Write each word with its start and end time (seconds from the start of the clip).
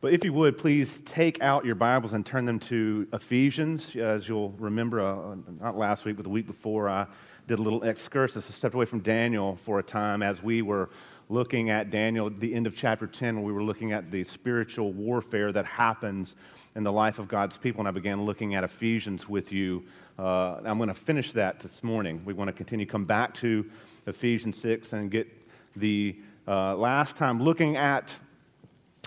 But 0.00 0.12
if 0.12 0.24
you 0.24 0.32
would, 0.34 0.56
please 0.58 1.00
take 1.04 1.42
out 1.42 1.64
your 1.64 1.74
Bibles 1.74 2.12
and 2.12 2.24
turn 2.24 2.44
them 2.44 2.60
to 2.60 3.08
Ephesians. 3.12 3.96
As 3.96 4.28
you'll 4.28 4.50
remember, 4.50 5.00
uh, 5.00 5.34
not 5.60 5.76
last 5.76 6.04
week, 6.04 6.14
but 6.14 6.22
the 6.22 6.28
week 6.28 6.46
before, 6.46 6.88
I 6.88 7.08
did 7.48 7.58
a 7.58 7.62
little 7.62 7.82
excursus. 7.82 8.46
I 8.48 8.52
stepped 8.52 8.76
away 8.76 8.84
from 8.84 9.00
Daniel 9.00 9.58
for 9.64 9.80
a 9.80 9.82
time 9.82 10.22
as 10.22 10.40
we 10.40 10.62
were 10.62 10.88
looking 11.28 11.70
at 11.70 11.90
Daniel, 11.90 12.30
the 12.30 12.54
end 12.54 12.68
of 12.68 12.76
chapter 12.76 13.08
10, 13.08 13.34
when 13.34 13.44
we 13.44 13.52
were 13.52 13.64
looking 13.64 13.90
at 13.90 14.12
the 14.12 14.22
spiritual 14.22 14.92
warfare 14.92 15.50
that 15.50 15.66
happens 15.66 16.36
in 16.76 16.84
the 16.84 16.92
life 16.92 17.18
of 17.18 17.26
God's 17.26 17.56
people. 17.56 17.80
And 17.80 17.88
I 17.88 17.90
began 17.90 18.24
looking 18.24 18.54
at 18.54 18.62
Ephesians 18.62 19.28
with 19.28 19.50
you. 19.50 19.84
Uh, 20.16 20.60
I'm 20.64 20.78
going 20.78 20.90
to 20.90 20.94
finish 20.94 21.32
that 21.32 21.58
this 21.58 21.82
morning. 21.82 22.22
We 22.24 22.34
want 22.34 22.46
to 22.46 22.52
continue, 22.52 22.86
come 22.86 23.04
back 23.04 23.34
to 23.34 23.68
Ephesians 24.06 24.60
6 24.60 24.92
and 24.92 25.10
get 25.10 25.26
the 25.74 26.20
uh, 26.46 26.76
last 26.76 27.16
time 27.16 27.42
looking 27.42 27.76
at 27.76 28.14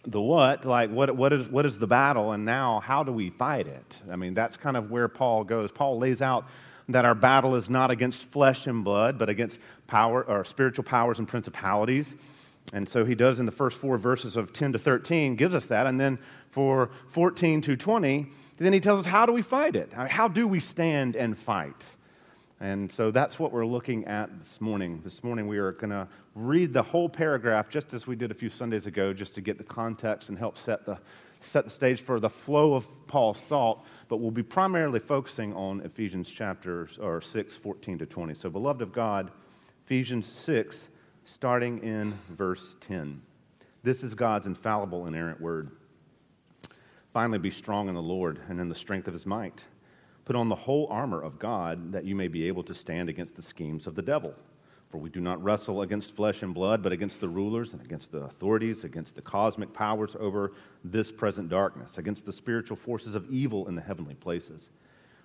the 0.06 0.22
what, 0.22 0.66
like 0.66 0.90
what, 0.90 1.16
what, 1.16 1.34
is, 1.34 1.48
what 1.48 1.66
is 1.66 1.78
the 1.78 1.88
battle, 1.88 2.32
and 2.32 2.46
now 2.46 2.80
how 2.80 3.04
do 3.04 3.12
we 3.12 3.30
fight 3.30 3.68
it? 3.68 4.00
I 4.10 4.16
mean, 4.16 4.34
that's 4.34 4.58
kind 4.58 4.76
of 4.76 4.90
where 4.90 5.08
Paul 5.08 5.44
goes. 5.44 5.72
Paul 5.72 5.98
lays 6.00 6.22
out 6.22 6.46
that 6.90 7.06
our 7.06 7.16
battle 7.16 7.56
is 7.56 7.70
not 7.70 7.92
against 7.92 8.24
flesh 8.32 8.68
and 8.68 8.84
blood, 8.84 9.18
but 9.18 9.30
against 9.30 9.60
power 9.88 10.24
or 10.24 10.44
spiritual 10.44 10.84
powers 10.84 11.20
and 11.20 11.28
principalities. 11.28 12.16
And 12.74 12.88
so 12.88 13.06
he 13.06 13.16
does 13.16 13.40
in 13.40 13.46
the 13.46 13.52
first 13.52 13.78
four 13.78 13.98
verses 13.98 14.36
of 14.36 14.54
10 14.54 14.74
to 14.74 14.80
13, 14.80 15.36
gives 15.36 15.54
us 15.54 15.66
that. 15.66 15.88
And 15.88 16.00
then 16.00 16.20
for 16.50 16.90
14 17.10 17.62
to 17.62 17.76
20, 17.76 18.28
then 18.58 18.74
he 18.74 18.80
tells 18.80 19.02
us 19.02 19.06
how 19.06 19.26
do 19.26 19.34
we 19.34 19.42
fight 19.42 19.76
it? 19.76 19.92
How 19.94 20.28
do 20.28 20.48
we 20.48 20.60
stand 20.60 21.16
and 21.16 21.38
fight? 21.38 21.96
And 22.62 22.92
so 22.92 23.10
that's 23.10 23.40
what 23.40 23.52
we're 23.52 23.66
looking 23.66 24.06
at 24.06 24.38
this 24.38 24.62
morning. 24.62 25.02
This 25.04 25.24
morning 25.24 25.48
we 25.48 25.58
are 25.58 25.72
going 25.72 25.90
to 25.90 26.08
read 26.36 26.74
the 26.74 26.84
whole 26.84 27.10
paragraph 27.10 27.70
just 27.70 27.92
as 27.92 28.06
we 28.06 28.16
did 28.16 28.30
a 28.30 28.36
few 28.36 28.52
Sundays 28.52 28.86
ago, 28.86 29.14
just 29.14 29.34
to 29.34 29.42
get 29.42 29.58
the 29.58 29.64
context 29.64 30.30
and 30.30 30.38
help 30.38 30.60
set 30.60 30.86
the, 30.86 31.00
set 31.42 31.64
the 31.64 31.72
stage 31.72 32.02
for 32.02 32.20
the 32.20 32.30
flow 32.30 32.76
of 32.76 32.88
Paul's 33.08 33.42
thought. 33.42 33.84
But 34.10 34.18
we'll 34.18 34.30
be 34.30 34.44
primarily 34.44 35.00
focusing 35.00 35.56
on 35.56 35.82
Ephesians 35.82 36.30
chapters 36.30 37.00
or 37.02 37.20
6, 37.20 37.56
14 37.56 37.98
to 37.98 38.06
20. 38.06 38.36
So, 38.36 38.52
beloved 38.52 38.84
of 38.84 38.94
God, 38.94 39.32
Ephesians 39.86 40.28
6, 40.28 40.88
starting 41.26 41.80
in 41.80 42.14
verse 42.30 42.76
10. 42.82 43.24
This 43.82 44.04
is 44.04 44.14
God's 44.14 44.46
infallible, 44.46 45.08
inerrant 45.08 45.42
word. 45.42 45.72
Finally, 47.12 47.40
be 47.40 47.50
strong 47.50 47.90
in 47.90 47.96
the 47.96 48.02
Lord 48.04 48.40
and 48.50 48.62
in 48.62 48.70
the 48.70 48.76
strength 48.76 49.08
of 49.08 49.16
his 49.16 49.26
might. 49.26 49.64
Put 50.32 50.40
on 50.40 50.48
the 50.48 50.56
whole 50.56 50.88
armor 50.90 51.22
of 51.22 51.40
God 51.40 51.92
that 51.92 52.06
you 52.06 52.16
may 52.16 52.30
be 52.30 52.48
able 52.48 52.64
to 52.64 52.74
stand 52.74 53.10
against 53.10 53.36
the 53.36 53.42
schemes 53.42 53.86
of 53.86 53.96
the 53.96 54.02
devil. 54.02 54.34
For 54.88 54.98
we 54.98 55.10
do 55.10 55.20
not 55.20 55.44
wrestle 55.44 55.82
against 55.82 56.16
flesh 56.16 56.42
and 56.42 56.54
blood, 56.54 56.82
but 56.82 56.94
against 56.94 57.20
the 57.20 57.28
rulers 57.28 57.74
and 57.74 57.82
against 57.82 58.14
the 58.14 58.20
authorities, 58.20 58.86
against 58.86 59.16
the 59.16 59.22
cosmic 59.22 59.74
powers 59.74 60.16
over 60.18 60.54
this 60.86 61.12
present 61.12 61.50
darkness, 61.50 61.98
against 61.98 62.26
the 62.26 62.32
spiritual 62.32 62.78
forces 62.78 63.14
of 63.14 63.30
evil 63.30 63.68
in 63.68 63.76
the 63.76 63.82
heavenly 63.82 64.16
places. 64.16 64.70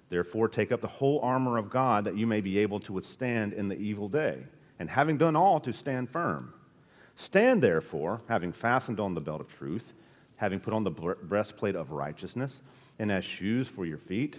Therefore, 0.08 0.48
take 0.48 0.72
up 0.72 0.80
the 0.80 0.88
whole 0.88 1.20
armor 1.20 1.56
of 1.56 1.70
God 1.70 2.02
that 2.02 2.16
you 2.16 2.26
may 2.26 2.40
be 2.40 2.58
able 2.58 2.80
to 2.80 2.92
withstand 2.92 3.52
in 3.52 3.68
the 3.68 3.78
evil 3.78 4.08
day, 4.08 4.42
and 4.80 4.90
having 4.90 5.18
done 5.18 5.36
all, 5.36 5.60
to 5.60 5.72
stand 5.72 6.10
firm. 6.10 6.52
Stand 7.14 7.62
therefore, 7.62 8.22
having 8.26 8.50
fastened 8.50 8.98
on 8.98 9.14
the 9.14 9.20
belt 9.20 9.40
of 9.40 9.56
truth, 9.56 9.94
having 10.34 10.58
put 10.58 10.74
on 10.74 10.82
the 10.82 10.90
breastplate 10.90 11.76
of 11.76 11.92
righteousness, 11.92 12.60
and 12.98 13.12
as 13.12 13.24
shoes 13.24 13.68
for 13.68 13.86
your 13.86 13.98
feet, 13.98 14.38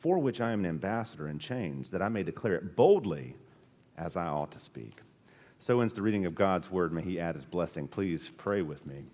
for 0.00 0.18
which 0.18 0.40
I 0.40 0.50
am 0.50 0.60
an 0.60 0.66
ambassador 0.66 1.28
in 1.28 1.38
chains, 1.38 1.90
that 1.90 2.02
I 2.02 2.08
may 2.08 2.22
declare 2.22 2.54
it 2.54 2.74
boldly 2.74 3.36
as 3.98 4.16
I 4.16 4.26
ought 4.26 4.50
to 4.52 4.58
speak. 4.58 4.96
So 5.58 5.80
ends 5.80 5.92
the 5.92 6.00
reading 6.00 6.24
of 6.24 6.34
God's 6.34 6.70
word. 6.70 6.90
May 6.90 7.02
He 7.02 7.20
add 7.20 7.34
His 7.34 7.44
blessing. 7.44 7.86
Please 7.86 8.30
pray 8.38 8.62
with 8.62 8.86
me. 8.86 9.04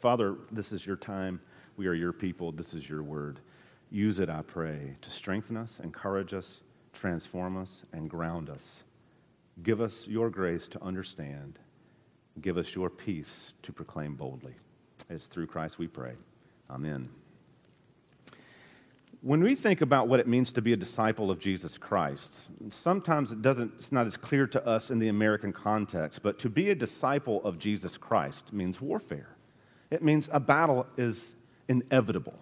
Father, 0.00 0.36
this 0.50 0.72
is 0.72 0.86
your 0.86 0.96
time. 0.96 1.40
We 1.76 1.86
are 1.86 1.94
your 1.94 2.14
people. 2.14 2.52
This 2.52 2.72
is 2.72 2.88
your 2.88 3.02
word. 3.02 3.40
Use 3.90 4.18
it, 4.18 4.30
I 4.30 4.42
pray, 4.42 4.96
to 5.02 5.10
strengthen 5.10 5.56
us, 5.58 5.78
encourage 5.82 6.32
us, 6.32 6.62
transform 6.94 7.58
us, 7.58 7.82
and 7.92 8.08
ground 8.08 8.48
us. 8.48 8.82
Give 9.62 9.80
us 9.80 10.06
your 10.06 10.30
grace 10.30 10.68
to 10.68 10.82
understand. 10.82 11.58
Give 12.40 12.56
us 12.56 12.74
your 12.74 12.88
peace 12.88 13.52
to 13.62 13.72
proclaim 13.72 14.14
boldly. 14.14 14.54
It's 15.10 15.26
through 15.26 15.48
Christ 15.48 15.78
we 15.78 15.86
pray. 15.86 16.14
Amen 16.70 17.10
when 19.20 19.42
we 19.42 19.54
think 19.54 19.80
about 19.80 20.06
what 20.06 20.20
it 20.20 20.28
means 20.28 20.52
to 20.52 20.62
be 20.62 20.72
a 20.72 20.76
disciple 20.76 21.30
of 21.30 21.40
Jesus 21.40 21.76
Christ, 21.76 22.32
sometimes 22.70 23.32
it 23.32 23.42
doesn't, 23.42 23.72
it's 23.78 23.90
not 23.90 24.06
as 24.06 24.16
clear 24.16 24.46
to 24.46 24.64
us 24.64 24.90
in 24.90 25.00
the 25.00 25.08
American 25.08 25.52
context, 25.52 26.22
but 26.22 26.38
to 26.40 26.48
be 26.48 26.70
a 26.70 26.74
disciple 26.74 27.42
of 27.44 27.58
Jesus 27.58 27.96
Christ 27.96 28.52
means 28.52 28.80
warfare. 28.80 29.36
It 29.90 30.02
means 30.02 30.28
a 30.32 30.38
battle 30.38 30.86
is 30.96 31.24
inevitable. 31.66 32.38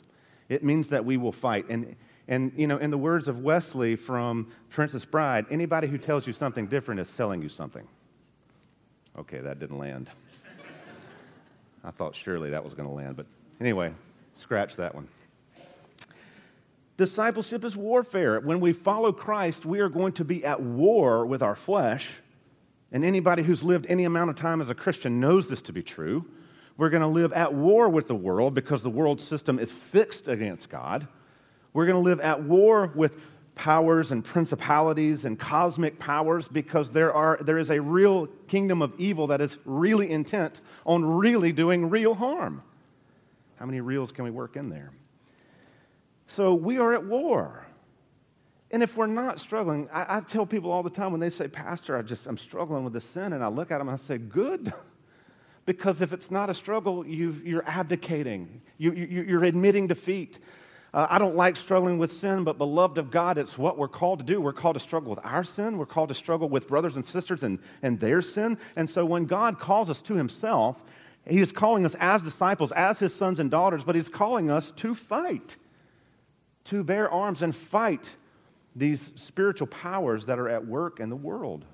It 0.48 0.62
means 0.62 0.88
that 0.88 1.04
we 1.04 1.16
will 1.16 1.32
fight. 1.32 1.66
And, 1.70 1.96
and 2.28 2.52
you 2.56 2.66
know, 2.66 2.76
in 2.76 2.90
the 2.90 2.98
words 2.98 3.26
of 3.26 3.42
Westley 3.42 3.96
from 3.96 4.52
Princess 4.68 5.04
Bride, 5.04 5.46
anybody 5.50 5.88
who 5.88 5.96
tells 5.96 6.26
you 6.26 6.32
something 6.34 6.66
different 6.66 7.00
is 7.00 7.08
selling 7.08 7.40
you 7.40 7.48
something. 7.48 7.86
Okay, 9.18 9.38
that 9.38 9.58
didn't 9.58 9.78
land. 9.78 10.10
I 11.84 11.90
thought 11.90 12.14
surely 12.14 12.50
that 12.50 12.62
was 12.62 12.74
going 12.74 12.88
to 12.88 12.94
land, 12.94 13.16
but 13.16 13.26
anyway, 13.60 13.92
scratch 14.34 14.76
that 14.76 14.94
one. 14.94 15.08
Discipleship 16.96 17.64
is 17.64 17.76
warfare. 17.76 18.40
When 18.40 18.60
we 18.60 18.72
follow 18.72 19.12
Christ, 19.12 19.66
we 19.66 19.80
are 19.80 19.88
going 19.88 20.12
to 20.14 20.24
be 20.24 20.44
at 20.44 20.62
war 20.62 21.26
with 21.26 21.42
our 21.42 21.56
flesh. 21.56 22.08
And 22.90 23.04
anybody 23.04 23.42
who's 23.42 23.62
lived 23.62 23.86
any 23.88 24.04
amount 24.04 24.30
of 24.30 24.36
time 24.36 24.60
as 24.60 24.70
a 24.70 24.74
Christian 24.74 25.20
knows 25.20 25.48
this 25.48 25.60
to 25.62 25.72
be 25.72 25.82
true. 25.82 26.24
We're 26.78 26.90
going 26.90 27.02
to 27.02 27.08
live 27.08 27.32
at 27.32 27.52
war 27.52 27.88
with 27.88 28.08
the 28.08 28.14
world 28.14 28.54
because 28.54 28.82
the 28.82 28.90
world 28.90 29.20
system 29.20 29.58
is 29.58 29.72
fixed 29.72 30.28
against 30.28 30.70
God. 30.70 31.06
We're 31.72 31.86
going 31.86 32.02
to 32.02 32.08
live 32.08 32.20
at 32.20 32.42
war 32.42 32.90
with 32.94 33.18
powers 33.54 34.12
and 34.12 34.24
principalities 34.24 35.24
and 35.24 35.38
cosmic 35.38 35.98
powers 35.98 36.46
because 36.48 36.92
there, 36.92 37.12
are, 37.12 37.38
there 37.40 37.58
is 37.58 37.70
a 37.70 37.80
real 37.80 38.26
kingdom 38.48 38.82
of 38.82 38.92
evil 38.98 39.26
that 39.26 39.40
is 39.40 39.58
really 39.64 40.10
intent 40.10 40.60
on 40.84 41.04
really 41.04 41.52
doing 41.52 41.90
real 41.90 42.14
harm. 42.14 42.62
How 43.58 43.66
many 43.66 43.80
reels 43.80 44.12
can 44.12 44.24
we 44.24 44.30
work 44.30 44.56
in 44.56 44.68
there? 44.68 44.92
So 46.26 46.54
we 46.54 46.78
are 46.78 46.92
at 46.92 47.04
war. 47.04 47.66
And 48.70 48.82
if 48.82 48.96
we're 48.96 49.06
not 49.06 49.38
struggling, 49.38 49.88
I, 49.92 50.16
I, 50.16 50.20
tell 50.20 50.44
people 50.44 50.72
all 50.72 50.82
the 50.82 50.90
time 50.90 51.12
when 51.12 51.20
they 51.20 51.30
say, 51.30 51.46
Pastor, 51.46 51.96
I 51.96 52.02
just, 52.02 52.26
I'm 52.26 52.36
struggling 52.36 52.82
with 52.82 52.92
this 52.92 53.04
sin, 53.04 53.32
and 53.32 53.42
I 53.42 53.46
look 53.46 53.70
at 53.70 53.78
them 53.78 53.88
and 53.88 53.94
I 53.98 54.02
say, 54.02 54.18
Good. 54.18 54.72
because 55.66 56.00
if 56.00 56.12
it's 56.12 56.30
not 56.30 56.48
a 56.48 56.54
struggle, 56.54 57.06
you 57.06 57.58
are 57.58 57.64
abdicating, 57.66 58.62
you, 58.78 58.92
you, 58.92 59.22
you're 59.22 59.44
admitting 59.44 59.86
defeat. 59.88 60.38
Uh, 60.94 61.06
I 61.10 61.18
don't 61.18 61.36
like 61.36 61.56
struggling 61.56 61.98
with 61.98 62.12
sin, 62.12 62.44
but 62.44 62.56
beloved 62.56 62.96
of 62.96 63.10
God, 63.10 63.36
it's 63.36 63.58
what 63.58 63.76
we're 63.76 63.88
called 63.88 64.20
to 64.20 64.24
do. 64.24 64.40
We're 64.40 64.52
called 64.52 64.74
to 64.74 64.80
struggle 64.80 65.10
with 65.10 65.24
our 65.24 65.44
sin. 65.44 65.76
We're 65.76 65.84
called 65.84 66.08
to 66.08 66.14
struggle 66.14 66.48
with 66.48 66.68
brothers 66.68 66.96
and 66.96 67.04
sisters 67.04 67.42
and, 67.42 67.58
and 67.82 68.00
their 68.00 68.22
sin. 68.22 68.56
And 68.76 68.88
so 68.88 69.04
when 69.04 69.26
God 69.26 69.58
calls 69.58 69.90
us 69.90 70.00
to 70.02 70.14
Himself, 70.14 70.82
He 71.28 71.40
is 71.40 71.52
calling 71.52 71.84
us 71.84 71.96
as 71.98 72.22
disciples, 72.22 72.72
as 72.72 73.00
His 73.00 73.14
sons 73.14 73.40
and 73.40 73.50
daughters, 73.50 73.84
but 73.84 73.94
He's 73.94 74.08
calling 74.08 74.50
us 74.50 74.70
to 74.76 74.94
fight 74.94 75.56
to 76.66 76.84
bear 76.84 77.10
arms 77.10 77.42
and 77.42 77.54
fight 77.54 78.12
these 78.74 79.10
spiritual 79.16 79.66
powers 79.66 80.26
that 80.26 80.38
are 80.38 80.48
at 80.48 80.66
work 80.66 81.00
in 81.00 81.08
the 81.08 81.16
world. 81.16 81.64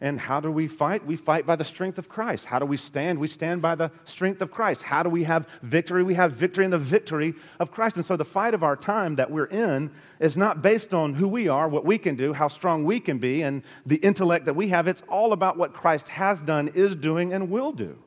And 0.00 0.20
how 0.20 0.38
do 0.38 0.52
we 0.52 0.68
fight? 0.68 1.04
We 1.04 1.16
fight 1.16 1.44
by 1.44 1.56
the 1.56 1.64
strength 1.64 1.98
of 1.98 2.08
Christ. 2.08 2.44
How 2.44 2.60
do 2.60 2.66
we 2.66 2.76
stand? 2.76 3.18
We 3.18 3.26
stand 3.26 3.60
by 3.60 3.74
the 3.74 3.90
strength 4.04 4.40
of 4.40 4.52
Christ. 4.52 4.82
How 4.82 5.02
do 5.02 5.10
we 5.10 5.24
have 5.24 5.48
victory? 5.60 6.04
We 6.04 6.14
have 6.14 6.32
victory 6.32 6.64
in 6.64 6.70
the 6.70 6.78
victory 6.78 7.34
of 7.58 7.72
Christ. 7.72 7.96
And 7.96 8.06
so 8.06 8.16
the 8.16 8.24
fight 8.24 8.54
of 8.54 8.62
our 8.62 8.76
time 8.76 9.16
that 9.16 9.32
we're 9.32 9.46
in 9.46 9.90
is 10.20 10.36
not 10.36 10.62
based 10.62 10.94
on 10.94 11.14
who 11.14 11.26
we 11.26 11.48
are, 11.48 11.68
what 11.68 11.84
we 11.84 11.98
can 11.98 12.14
do, 12.14 12.32
how 12.32 12.46
strong 12.46 12.84
we 12.84 13.00
can 13.00 13.18
be, 13.18 13.42
and 13.42 13.64
the 13.84 13.96
intellect 13.96 14.44
that 14.44 14.54
we 14.54 14.68
have. 14.68 14.86
It's 14.86 15.02
all 15.08 15.32
about 15.32 15.56
what 15.56 15.72
Christ 15.72 16.08
has 16.08 16.40
done, 16.40 16.68
is 16.74 16.94
doing, 16.94 17.32
and 17.32 17.50
will 17.50 17.72
do. 17.72 17.98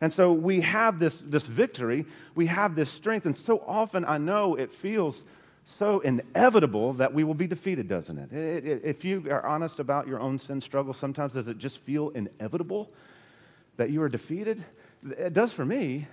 And 0.00 0.12
so 0.12 0.32
we 0.32 0.60
have 0.60 0.98
this, 0.98 1.22
this 1.24 1.46
victory, 1.46 2.06
we 2.34 2.46
have 2.46 2.74
this 2.74 2.90
strength, 2.90 3.26
and 3.26 3.36
so 3.36 3.62
often 3.66 4.04
I 4.04 4.18
know 4.18 4.54
it 4.54 4.72
feels 4.72 5.24
so 5.64 6.00
inevitable 6.00 6.92
that 6.94 7.12
we 7.12 7.24
will 7.24 7.34
be 7.34 7.46
defeated, 7.46 7.88
doesn't 7.88 8.18
it? 8.18 8.32
it, 8.32 8.66
it 8.66 8.82
if 8.84 9.04
you 9.04 9.26
are 9.30 9.44
honest 9.44 9.80
about 9.80 10.06
your 10.06 10.20
own 10.20 10.38
sin 10.38 10.60
struggle, 10.60 10.92
sometimes 10.92 11.32
does 11.32 11.48
it 11.48 11.58
just 11.58 11.78
feel 11.78 12.10
inevitable 12.10 12.90
that 13.76 13.90
you 13.90 14.00
are 14.02 14.08
defeated? 14.08 14.64
It 15.04 15.32
does 15.32 15.52
for 15.52 15.64
me. 15.64 16.06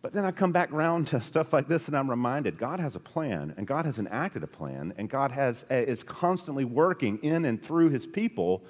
But 0.00 0.12
then 0.12 0.24
I 0.24 0.30
come 0.30 0.52
back 0.52 0.72
around 0.72 1.08
to 1.08 1.20
stuff 1.20 1.52
like 1.52 1.66
this 1.66 1.88
and 1.88 1.96
I'm 1.96 2.08
reminded 2.08 2.58
God 2.58 2.78
has 2.78 2.94
a 2.94 3.00
plan 3.00 3.54
and 3.56 3.66
God 3.66 3.84
has 3.84 3.98
enacted 3.98 4.42
a 4.42 4.46
plan 4.46 4.94
and 4.96 5.08
God 5.08 5.32
has, 5.32 5.64
is 5.70 6.02
constantly 6.02 6.64
working 6.64 7.18
in 7.22 7.44
and 7.44 7.60
through 7.60 7.90
his 7.90 8.06
people 8.06 8.62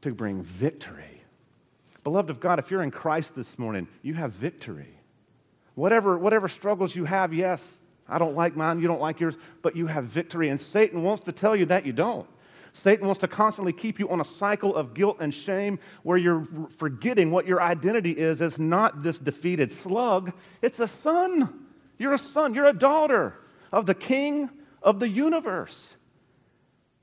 to 0.00 0.14
bring 0.14 0.42
victory. 0.42 1.13
Beloved 2.04 2.30
of 2.30 2.38
God, 2.38 2.58
if 2.58 2.70
you're 2.70 2.82
in 2.82 2.90
Christ 2.90 3.34
this 3.34 3.58
morning, 3.58 3.88
you 4.02 4.14
have 4.14 4.32
victory. 4.32 5.00
Whatever, 5.74 6.18
whatever 6.18 6.48
struggles 6.48 6.94
you 6.94 7.06
have, 7.06 7.32
yes, 7.32 7.64
I 8.06 8.18
don't 8.18 8.36
like 8.36 8.54
mine, 8.54 8.78
you 8.80 8.86
don't 8.86 9.00
like 9.00 9.18
yours, 9.18 9.36
but 9.62 9.74
you 9.74 9.86
have 9.86 10.04
victory. 10.04 10.50
And 10.50 10.60
Satan 10.60 11.02
wants 11.02 11.24
to 11.24 11.32
tell 11.32 11.56
you 11.56 11.64
that 11.66 11.86
you 11.86 11.92
don't. 11.92 12.28
Satan 12.72 13.06
wants 13.06 13.20
to 13.20 13.28
constantly 13.28 13.72
keep 13.72 13.98
you 13.98 14.08
on 14.08 14.20
a 14.20 14.24
cycle 14.24 14.74
of 14.74 14.94
guilt 14.94 15.18
and 15.20 15.32
shame 15.32 15.78
where 16.02 16.18
you're 16.18 16.46
forgetting 16.76 17.30
what 17.30 17.46
your 17.46 17.62
identity 17.62 18.10
is 18.10 18.42
as 18.42 18.58
not 18.58 19.02
this 19.02 19.18
defeated 19.18 19.72
slug, 19.72 20.32
it's 20.60 20.80
a 20.80 20.88
son. 20.88 21.66
You're 21.98 22.14
a 22.14 22.18
son, 22.18 22.52
you're 22.52 22.66
a 22.66 22.72
daughter 22.72 23.38
of 23.72 23.86
the 23.86 23.94
king 23.94 24.50
of 24.82 24.98
the 24.98 25.08
universe. 25.08 25.88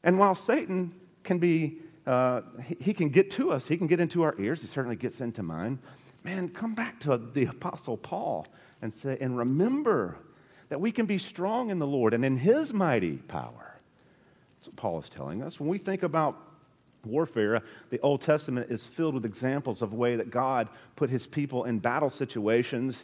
And 0.04 0.20
while 0.20 0.36
Satan 0.36 0.94
can 1.24 1.40
be, 1.40 1.80
uh, 2.06 2.42
he, 2.66 2.78
he 2.80 2.94
can 2.94 3.10
get 3.10 3.30
to 3.32 3.52
us, 3.52 3.68
he 3.68 3.78
can 3.78 3.88
get 3.88 4.00
into 4.00 4.24
our 4.24 4.36
ears, 4.40 4.62
he 4.62 4.68
certainly 4.68 4.96
gets 4.96 5.22
into 5.22 5.44
mine. 5.44 5.80
Man, 6.24 6.50
come 6.50 6.76
back 6.76 7.00
to 7.02 7.18
the 7.18 7.46
Apostle 7.46 7.98
Paul 7.98 8.48
and 8.82 8.94
say, 8.94 9.18
and 9.20 9.38
remember 9.38 10.18
that 10.70 10.80
we 10.80 10.92
can 10.92 11.06
be 11.06 11.18
strong 11.18 11.70
in 11.70 11.80
the 11.80 11.88
Lord 11.88 12.14
and 12.14 12.24
in 12.24 12.38
his 12.38 12.74
mighty 12.74 13.18
power. 13.18 13.80
That's 14.58 14.68
what 14.68 14.76
Paul 14.76 15.00
is 15.00 15.10
telling 15.10 15.42
us. 15.42 15.60
When 15.60 15.70
we 15.70 15.78
think 15.78 16.04
about 16.04 16.38
warfare, 17.04 17.64
the 17.90 18.00
Old 18.02 18.22
Testament 18.22 18.72
is 18.72 18.84
filled 18.84 19.16
with 19.16 19.26
examples 19.26 19.82
of 19.82 19.90
the 19.90 19.96
way 19.96 20.16
that 20.16 20.30
God 20.30 20.70
put 20.96 21.10
his 21.10 21.26
people 21.26 21.64
in 21.66 21.80
battle 21.80 22.10
situations, 22.10 23.04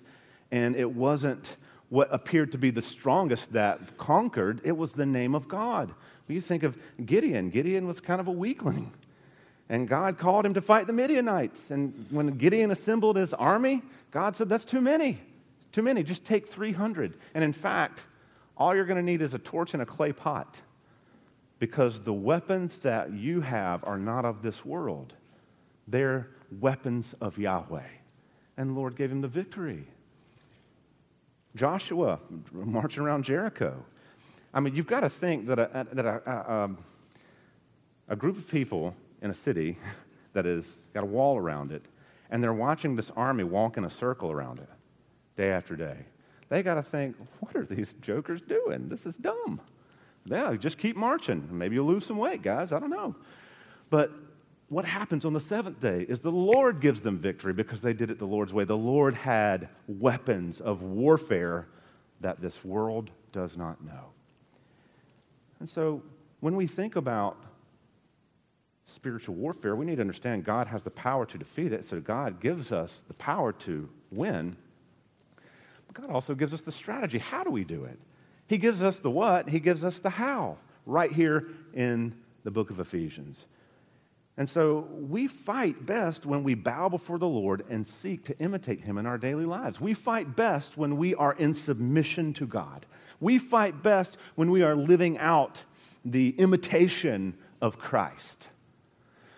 and 0.52 0.76
it 0.76 0.92
wasn't 0.92 1.58
what 1.90 2.08
appeared 2.12 2.52
to 2.52 2.58
be 2.58 2.70
the 2.70 2.82
strongest 2.82 3.54
that 3.54 3.98
conquered, 3.98 4.62
it 4.64 4.78
was 4.78 4.94
the 4.94 5.06
name 5.06 5.34
of 5.34 5.48
God. 5.48 5.94
You 6.28 6.42
think 6.42 6.64
of 6.64 6.78
Gideon, 7.06 7.50
Gideon 7.50 7.88
was 7.88 8.00
kind 8.00 8.20
of 8.20 8.28
a 8.28 8.32
weakling. 8.32 8.92
And 9.70 9.88
God 9.88 10.18
called 10.18 10.46
him 10.46 10.54
to 10.54 10.62
fight 10.62 10.88
the 10.88 10.94
Midianites. 10.94 11.70
And 11.72 12.06
when 12.10 12.38
Gideon 12.38 12.72
assembled 12.72 13.18
his 13.18 13.34
army, 13.34 13.82
God 14.12 14.36
said, 14.36 14.50
That's 14.50 14.64
too 14.64 14.82
many. 14.82 15.20
Too 15.72 15.82
many. 15.82 16.04
Just 16.04 16.24
take 16.24 16.48
300. 16.48 17.18
And 17.34 17.44
in 17.44 17.54
fact, 17.54 18.06
all 18.56 18.74
you're 18.74 18.86
going 18.86 18.98
to 18.98 19.04
need 19.04 19.22
is 19.22 19.34
a 19.34 19.40
torch 19.40 19.74
and 19.74 19.84
a 19.84 19.86
clay 19.86 20.14
pot 20.14 20.62
because 21.60 22.02
the 22.02 22.14
weapons 22.14 22.78
that 22.80 23.12
you 23.12 23.42
have 23.42 23.84
are 23.84 23.98
not 23.98 24.26
of 24.26 24.42
this 24.42 24.64
world. 24.64 25.14
They're 25.88 26.30
weapons 26.60 27.14
of 27.20 27.38
Yahweh. 27.38 27.88
And 28.58 28.70
the 28.70 28.74
Lord 28.74 28.96
gave 28.96 29.12
him 29.12 29.22
the 29.22 29.28
victory. 29.28 29.86
Joshua 31.56 32.20
marching 32.54 33.04
around 33.04 33.24
Jericho. 33.24 33.84
I 34.54 34.60
mean, 34.60 34.76
you've 34.76 34.88
got 34.88 35.02
to 35.02 35.10
think 35.10 35.48
that 35.48 35.60
a, 35.60 35.88
that 35.94 36.06
a, 36.06 36.22
a, 36.26 36.64
um, 36.64 36.78
a 38.08 38.16
group 38.16 38.38
of 38.38 38.48
people 38.50 38.96
in 39.22 39.30
a 39.30 39.34
city 39.34 39.78
that 40.34 40.46
has 40.46 40.78
got 40.94 41.04
a 41.04 41.08
wall 41.08 41.38
around 41.38 41.72
it, 41.72 41.86
and 42.30 42.44
they're 42.44 42.54
watching 42.54 42.96
this 42.96 43.12
army 43.16 43.44
walk 43.44 43.78
in 43.78 43.86
a 43.86 43.90
circle 43.90 44.32
around 44.32 44.60
it 44.60 44.70
day 45.36 45.50
after 45.52 45.76
day. 45.76 45.98
They 46.50 46.64
got 46.64 46.76
to 46.76 46.84
think, 46.84 47.16
what 47.40 47.56
are 47.56 47.66
these 47.66 47.94
jokers 48.02 48.42
doing? 48.42 48.88
This 48.90 49.06
is 49.06 49.18
dumb. 49.18 49.60
Yeah, 50.26 50.56
just 50.56 50.78
keep 50.78 50.96
marching. 50.96 51.48
Maybe 51.52 51.76
you'll 51.76 51.88
lose 51.88 52.06
some 52.06 52.18
weight, 52.18 52.42
guys. 52.42 52.72
I 52.72 52.80
don't 52.80 52.90
know. 52.90 53.16
But 53.90 54.12
what 54.70 54.86
happens 54.86 55.24
on 55.24 55.34
the 55.34 55.40
seventh 55.40 55.80
day 55.80 56.06
is 56.08 56.20
the 56.20 56.32
Lord 56.32 56.82
gives 56.82 57.00
them 57.00 57.18
victory 57.18 57.54
because 57.54 57.82
they 57.82 57.94
did 57.94 58.12
it 58.12 58.20
the 58.20 58.26
Lord's 58.26 58.54
way. 58.54 58.66
The 58.66 58.78
Lord 58.78 59.14
had 59.14 59.70
weapons 59.88 60.60
of 60.60 60.82
warfare 60.82 61.68
that 62.20 62.42
this 62.42 62.66
world 62.66 63.10
does 63.32 63.56
not 63.56 63.84
know. 63.84 64.12
And 65.60 65.70
so 65.70 66.04
when 66.40 66.56
we 66.56 66.68
think 66.68 66.96
about 66.96 67.38
spiritual 68.86 69.36
warfare, 69.36 69.76
we 69.76 69.86
need 69.86 69.96
to 69.96 70.02
understand 70.02 70.46
God 70.46 70.68
has 70.68 70.84
the 70.84 70.90
power 70.90 71.26
to 71.26 71.38
defeat 71.38 71.74
it. 71.74 71.86
So 71.86 72.00
God 72.00 72.40
gives 72.40 72.72
us 72.72 73.04
the 73.08 73.14
power 73.16 73.52
to 73.54 73.90
win. 74.12 74.56
But 75.88 76.02
God 76.02 76.12
also 76.12 76.36
gives 76.36 76.54
us 76.54 76.62
the 76.62 76.72
strategy. 76.72 77.18
How 77.18 77.44
do 77.44 77.50
we 77.50 77.64
do 77.64 77.84
it? 77.84 78.00
He 78.48 78.58
gives 78.58 78.82
us 78.82 79.00
the 79.00 79.12
what, 79.12 79.50
He 79.50 79.60
gives 79.60 79.84
us 79.84 80.00
the 80.00 80.10
how, 80.10 80.58
right 80.86 81.12
here 81.12 81.48
in 81.74 82.16
the 82.44 82.52
book 82.52 82.70
of 82.70 82.80
Ephesians. 82.80 83.46
And 84.38 84.48
so 84.48 84.88
we 84.92 85.28
fight 85.28 85.86
best 85.86 86.26
when 86.26 86.44
we 86.44 86.54
bow 86.54 86.90
before 86.90 87.18
the 87.18 87.28
Lord 87.28 87.66
and 87.70 87.86
seek 87.86 88.24
to 88.26 88.38
imitate 88.40 88.82
Him 88.82 88.98
in 88.98 89.06
our 89.06 89.18
daily 89.18 89.46
lives. 89.46 89.82
We 89.82 89.96
fight 89.96 90.36
best 90.36 90.78
when 90.78 90.98
we 90.98 91.16
are 91.16 91.34
in 91.34 91.54
submission 91.54 92.34
to 92.34 92.46
God. 92.46 92.86
We 93.20 93.38
fight 93.38 93.82
best 93.82 94.18
when 94.36 94.52
we 94.52 94.64
are 94.64 94.76
living 94.76 95.18
out 95.18 95.64
the 96.06 96.30
imitation 96.38 97.36
of 97.62 97.80
Christ. 97.80 98.48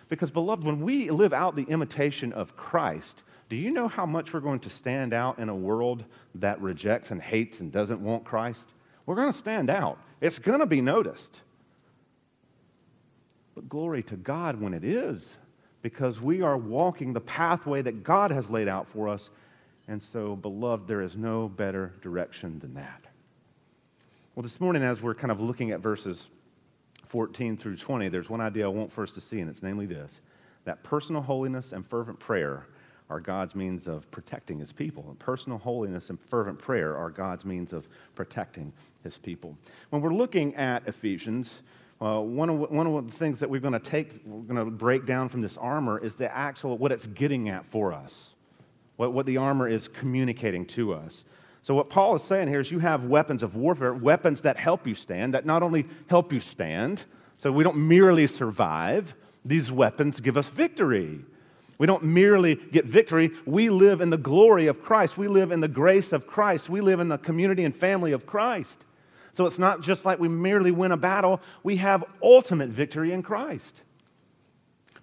Because, 0.08 0.30
beloved, 0.30 0.64
when 0.64 0.80
we 0.80 1.10
live 1.10 1.32
out 1.32 1.56
the 1.56 1.62
imitation 1.64 2.32
of 2.32 2.56
Christ, 2.56 3.22
do 3.48 3.56
you 3.56 3.70
know 3.70 3.88
how 3.88 4.06
much 4.06 4.32
we're 4.32 4.40
going 4.40 4.60
to 4.60 4.70
stand 4.70 5.12
out 5.12 5.38
in 5.38 5.48
a 5.48 5.54
world 5.54 6.04
that 6.36 6.60
rejects 6.60 7.10
and 7.10 7.22
hates 7.22 7.60
and 7.60 7.72
doesn't 7.72 8.00
want 8.00 8.24
Christ? 8.24 8.68
We're 9.06 9.14
going 9.16 9.32
to 9.32 9.38
stand 9.38 9.70
out. 9.70 9.98
It's 10.20 10.38
going 10.38 10.60
to 10.60 10.66
be 10.66 10.80
noticed. 10.80 11.40
But 13.54 13.68
glory 13.68 14.02
to 14.04 14.16
God 14.16 14.60
when 14.60 14.74
it 14.74 14.84
is, 14.84 15.36
because 15.82 16.20
we 16.20 16.42
are 16.42 16.56
walking 16.56 17.12
the 17.12 17.20
pathway 17.20 17.82
that 17.82 18.04
God 18.04 18.30
has 18.30 18.50
laid 18.50 18.68
out 18.68 18.88
for 18.88 19.08
us. 19.08 19.30
And 19.88 20.02
so, 20.02 20.36
beloved, 20.36 20.86
there 20.86 21.00
is 21.00 21.16
no 21.16 21.48
better 21.48 21.92
direction 22.02 22.58
than 22.60 22.74
that. 22.74 23.04
Well, 24.36 24.44
this 24.44 24.60
morning, 24.60 24.84
as 24.84 25.02
we're 25.02 25.16
kind 25.16 25.32
of 25.32 25.40
looking 25.40 25.72
at 25.72 25.80
verses 25.80 26.28
14 27.06 27.56
through 27.56 27.76
20, 27.76 28.08
there's 28.10 28.30
one 28.30 28.40
idea 28.40 28.64
I 28.64 28.68
want 28.68 28.92
first 28.92 29.16
to 29.16 29.20
see, 29.20 29.40
and 29.40 29.50
it's 29.50 29.62
namely 29.62 29.86
this 29.86 30.20
that 30.64 30.84
personal 30.84 31.20
holiness 31.20 31.72
and 31.72 31.84
fervent 31.84 32.20
prayer 32.20 32.66
are 33.08 33.18
God's 33.18 33.56
means 33.56 33.88
of 33.88 34.08
protecting 34.12 34.60
his 34.60 34.72
people. 34.72 35.04
And 35.08 35.18
personal 35.18 35.58
holiness 35.58 36.10
and 36.10 36.20
fervent 36.20 36.60
prayer 36.60 36.96
are 36.96 37.10
God's 37.10 37.44
means 37.44 37.72
of 37.72 37.88
protecting 38.14 38.72
his 39.02 39.18
people. 39.18 39.58
When 39.88 40.00
we're 40.00 40.14
looking 40.14 40.54
at 40.54 40.86
Ephesians, 40.86 41.62
uh, 42.00 42.20
one, 42.20 42.50
of, 42.50 42.70
one 42.70 42.86
of 42.86 43.06
the 43.06 43.12
things 43.12 43.40
that 43.40 43.50
we're 43.50 43.60
going 43.60 43.72
to 43.72 43.80
take, 43.80 44.24
we're 44.28 44.42
going 44.42 44.64
to 44.64 44.70
break 44.70 45.06
down 45.06 45.28
from 45.28 45.40
this 45.40 45.56
armor 45.56 45.98
is 45.98 46.14
the 46.14 46.32
actual, 46.32 46.78
what 46.78 46.92
it's 46.92 47.06
getting 47.06 47.48
at 47.48 47.66
for 47.66 47.92
us, 47.92 48.30
what, 48.94 49.12
what 49.12 49.26
the 49.26 49.38
armor 49.38 49.66
is 49.66 49.88
communicating 49.88 50.66
to 50.66 50.92
us. 50.92 51.24
So, 51.62 51.74
what 51.74 51.90
Paul 51.90 52.16
is 52.16 52.22
saying 52.22 52.48
here 52.48 52.60
is 52.60 52.70
you 52.70 52.78
have 52.78 53.04
weapons 53.04 53.42
of 53.42 53.54
warfare, 53.54 53.92
weapons 53.92 54.40
that 54.42 54.56
help 54.56 54.86
you 54.86 54.94
stand, 54.94 55.34
that 55.34 55.44
not 55.44 55.62
only 55.62 55.86
help 56.08 56.32
you 56.32 56.40
stand, 56.40 57.04
so 57.36 57.52
we 57.52 57.64
don't 57.64 57.76
merely 57.76 58.26
survive, 58.26 59.14
these 59.44 59.70
weapons 59.70 60.20
give 60.20 60.36
us 60.36 60.48
victory. 60.48 61.20
We 61.78 61.86
don't 61.86 62.04
merely 62.04 62.56
get 62.56 62.84
victory, 62.84 63.30
we 63.46 63.70
live 63.70 64.02
in 64.02 64.10
the 64.10 64.18
glory 64.18 64.66
of 64.66 64.82
Christ. 64.82 65.16
We 65.16 65.28
live 65.28 65.50
in 65.50 65.60
the 65.60 65.68
grace 65.68 66.12
of 66.12 66.26
Christ. 66.26 66.68
We 66.68 66.82
live 66.82 67.00
in 67.00 67.08
the 67.08 67.16
community 67.16 67.64
and 67.64 67.74
family 67.74 68.12
of 68.12 68.26
Christ. 68.26 68.84
So 69.32 69.46
it's 69.46 69.58
not 69.58 69.80
just 69.80 70.04
like 70.04 70.18
we 70.18 70.28
merely 70.28 70.70
win 70.70 70.92
a 70.92 70.98
battle, 70.98 71.40
we 71.62 71.76
have 71.76 72.04
ultimate 72.22 72.68
victory 72.68 73.12
in 73.12 73.22
Christ. 73.22 73.80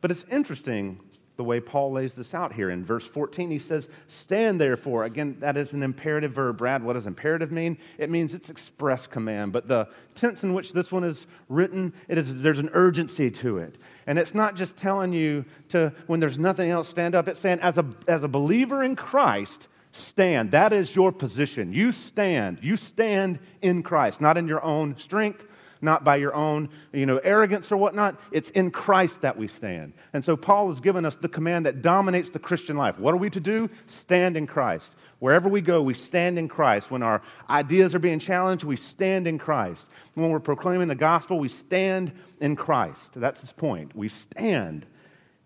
But 0.01 0.11
it's 0.11 0.23
interesting 0.29 0.99
the 1.37 1.43
way 1.43 1.59
Paul 1.59 1.91
lays 1.91 2.15
this 2.15 2.33
out 2.33 2.53
here. 2.53 2.69
In 2.69 2.83
verse 2.83 3.05
14, 3.05 3.51
he 3.51 3.59
says, 3.59 3.89
Stand 4.07 4.59
therefore. 4.59 5.05
Again, 5.05 5.37
that 5.39 5.55
is 5.55 5.71
an 5.71 5.83
imperative 5.83 6.33
verb. 6.33 6.57
Brad, 6.57 6.83
what 6.83 6.93
does 6.93 7.05
imperative 7.05 7.51
mean? 7.51 7.77
It 7.97 8.09
means 8.09 8.33
it's 8.33 8.49
express 8.49 9.07
command. 9.07 9.53
But 9.53 9.67
the 9.67 9.87
tense 10.15 10.43
in 10.43 10.53
which 10.53 10.73
this 10.73 10.91
one 10.91 11.03
is 11.03 11.27
written, 11.47 11.93
it 12.07 12.17
is, 12.17 12.41
there's 12.41 12.59
an 12.59 12.71
urgency 12.73 13.29
to 13.31 13.59
it. 13.59 13.75
And 14.07 14.17
it's 14.17 14.33
not 14.33 14.55
just 14.55 14.75
telling 14.75 15.13
you 15.13 15.45
to, 15.69 15.93
when 16.07 16.19
there's 16.19 16.39
nothing 16.39 16.71
else, 16.71 16.89
stand 16.89 17.13
up. 17.13 17.27
It's 17.27 17.39
saying, 17.39 17.59
as 17.59 17.77
a, 17.77 17.85
as 18.07 18.23
a 18.23 18.27
believer 18.27 18.83
in 18.83 18.95
Christ, 18.95 19.67
stand. 19.91 20.51
That 20.51 20.73
is 20.73 20.95
your 20.95 21.11
position. 21.11 21.71
You 21.71 21.91
stand. 21.91 22.59
You 22.63 22.77
stand 22.77 23.39
in 23.61 23.83
Christ, 23.83 24.21
not 24.21 24.37
in 24.37 24.47
your 24.47 24.63
own 24.63 24.97
strength, 24.97 25.45
not 25.81 26.03
by 26.03 26.15
your 26.15 26.33
own 26.33 26.69
you 26.91 27.05
know, 27.05 27.17
arrogance 27.17 27.71
or 27.71 27.77
whatnot. 27.77 28.19
It's 28.31 28.49
in 28.49 28.71
Christ 28.71 29.21
that 29.21 29.37
we 29.37 29.47
stand. 29.47 29.93
And 30.13 30.23
so 30.23 30.35
Paul 30.35 30.69
has 30.69 30.79
given 30.79 31.05
us 31.05 31.15
the 31.15 31.29
command 31.29 31.65
that 31.65 31.81
dominates 31.81 32.29
the 32.29 32.39
Christian 32.39 32.77
life. 32.77 32.99
What 32.99 33.13
are 33.13 33.17
we 33.17 33.29
to 33.31 33.39
do? 33.39 33.69
Stand 33.87 34.37
in 34.37 34.47
Christ. 34.47 34.91
Wherever 35.19 35.49
we 35.49 35.61
go, 35.61 35.81
we 35.81 35.93
stand 35.93 36.37
in 36.37 36.47
Christ. 36.47 36.91
When 36.91 37.01
our 37.01 37.21
ideas 37.49 37.95
are 37.95 37.99
being 37.99 38.19
challenged, 38.19 38.63
we 38.63 38.75
stand 38.75 39.27
in 39.27 39.39
Christ. 39.39 39.85
When 40.13 40.29
we're 40.29 40.39
proclaiming 40.39 40.87
the 40.87 40.95
gospel, 40.95 41.39
we 41.39 41.49
stand 41.49 42.11
in 42.39 42.55
Christ. 42.55 43.13
That's 43.15 43.41
his 43.41 43.51
point. 43.51 43.95
We 43.95 44.09
stand, 44.09 44.85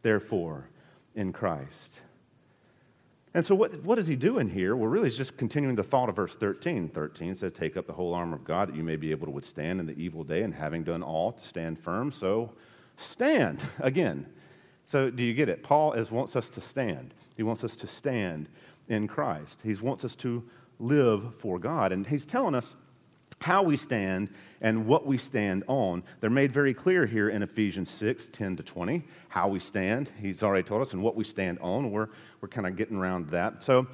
therefore, 0.01 0.67
in 1.15 1.31
Christ. 1.31 2.00
And 3.33 3.45
so, 3.45 3.55
what, 3.55 3.81
what 3.83 3.97
is 3.97 4.07
he 4.07 4.15
doing 4.15 4.50
here? 4.50 4.75
Well, 4.75 4.89
really, 4.89 5.05
he's 5.05 5.17
just 5.17 5.38
continuing 5.38 5.75
the 5.75 5.83
thought 5.83 6.09
of 6.09 6.17
verse 6.17 6.35
13. 6.35 6.89
13 6.89 7.35
says, 7.35 7.53
Take 7.53 7.77
up 7.77 7.88
the 7.88 7.93
whole 7.93 8.13
armor 8.13 8.35
of 8.35 8.43
God 8.43 8.69
that 8.69 8.75
you 8.75 8.83
may 8.83 8.97
be 8.97 9.11
able 9.11 9.27
to 9.27 9.31
withstand 9.31 9.79
in 9.79 9.85
the 9.85 9.97
evil 9.97 10.23
day, 10.23 10.43
and 10.43 10.53
having 10.53 10.83
done 10.83 11.01
all, 11.01 11.31
to 11.31 11.43
stand 11.43 11.79
firm. 11.79 12.11
So, 12.11 12.53
stand 12.97 13.59
again. 13.79 14.25
So, 14.85 15.09
do 15.09 15.23
you 15.23 15.33
get 15.33 15.47
it? 15.47 15.63
Paul 15.63 15.93
is, 15.93 16.11
wants 16.11 16.35
us 16.35 16.50
to 16.50 16.61
stand. 16.61 17.13
He 17.38 17.43
wants 17.43 17.63
us 17.63 17.75
to 17.77 17.88
stand. 17.88 18.50
in 18.89 19.07
Christ. 19.07 19.61
He 19.63 19.73
wants 19.75 20.03
us 20.03 20.15
to 20.15 20.43
live 20.79 21.35
for 21.35 21.59
God. 21.59 21.91
And 21.91 22.07
he's 22.07 22.25
telling 22.25 22.55
us 22.55 22.75
how 23.41 23.63
we 23.63 23.75
stand 23.75 24.29
and 24.62 24.86
what 24.86 25.05
we 25.05 25.17
stand 25.17 25.63
on. 25.67 26.03
They're 26.19 26.29
made 26.29 26.51
very 26.51 26.74
clear 26.74 27.05
here 27.05 27.29
in 27.29 27.41
Ephesians 27.43 27.89
6 27.89 28.29
10 28.31 28.57
to 28.57 28.63
20. 28.63 29.03
How 29.29 29.48
we 29.48 29.60
stand, 29.60 30.12
he's 30.21 30.43
already 30.43 30.67
told 30.67 30.81
us, 30.81 30.93
and 30.93 31.01
what 31.01 31.15
we 31.15 31.24
stand 31.24 31.60
on. 31.60 31.91
We're, 31.91 32.10
we're 32.39 32.50
kind 32.50 32.67
of 32.67 32.75
getting 32.75 32.98
around 32.98 33.29
that. 33.29 33.63
So, 33.63 33.88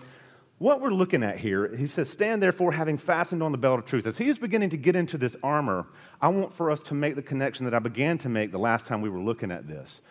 what 0.60 0.82
we're 0.82 0.90
looking 0.90 1.22
at 1.22 1.38
here, 1.38 1.76
he 1.76 1.86
says, 1.86 2.10
Stand 2.10 2.42
therefore, 2.42 2.72
having 2.72 2.98
fastened 2.98 3.44
on 3.44 3.52
the 3.52 3.60
belt 3.60 3.78
of 3.78 3.86
truth. 3.86 4.08
As 4.08 4.18
he 4.18 4.28
is 4.28 4.40
beginning 4.40 4.72
to 4.72 4.78
get 4.78 4.96
into 4.96 5.18
this 5.18 5.36
armor, 5.44 5.86
I 6.20 6.30
want 6.30 6.52
for 6.52 6.72
us 6.72 6.80
to 6.82 6.96
make 6.96 7.16
the 7.16 7.22
connection 7.22 7.66
that 7.66 7.76
I 7.76 7.80
began 7.80 8.18
to 8.20 8.30
make 8.30 8.52
the 8.52 8.58
last 8.58 8.88
time 8.88 9.02
we 9.02 9.10
were 9.10 9.20
looking 9.20 9.52
at 9.52 9.68
this. 9.68 10.02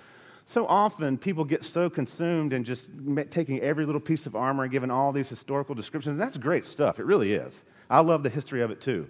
So 0.48 0.64
often, 0.68 1.18
people 1.18 1.44
get 1.44 1.64
so 1.64 1.90
consumed 1.90 2.52
in 2.52 2.62
just 2.62 2.88
taking 3.30 3.60
every 3.60 3.84
little 3.84 4.00
piece 4.00 4.26
of 4.26 4.36
armor 4.36 4.62
and 4.62 4.70
giving 4.70 4.92
all 4.92 5.10
these 5.10 5.28
historical 5.28 5.74
descriptions. 5.74 6.12
And 6.12 6.20
that's 6.20 6.36
great 6.36 6.64
stuff. 6.64 7.00
It 7.00 7.04
really 7.04 7.32
is. 7.32 7.64
I 7.90 8.00
love 8.00 8.22
the 8.22 8.30
history 8.30 8.62
of 8.62 8.70
it 8.70 8.80
too. 8.80 9.08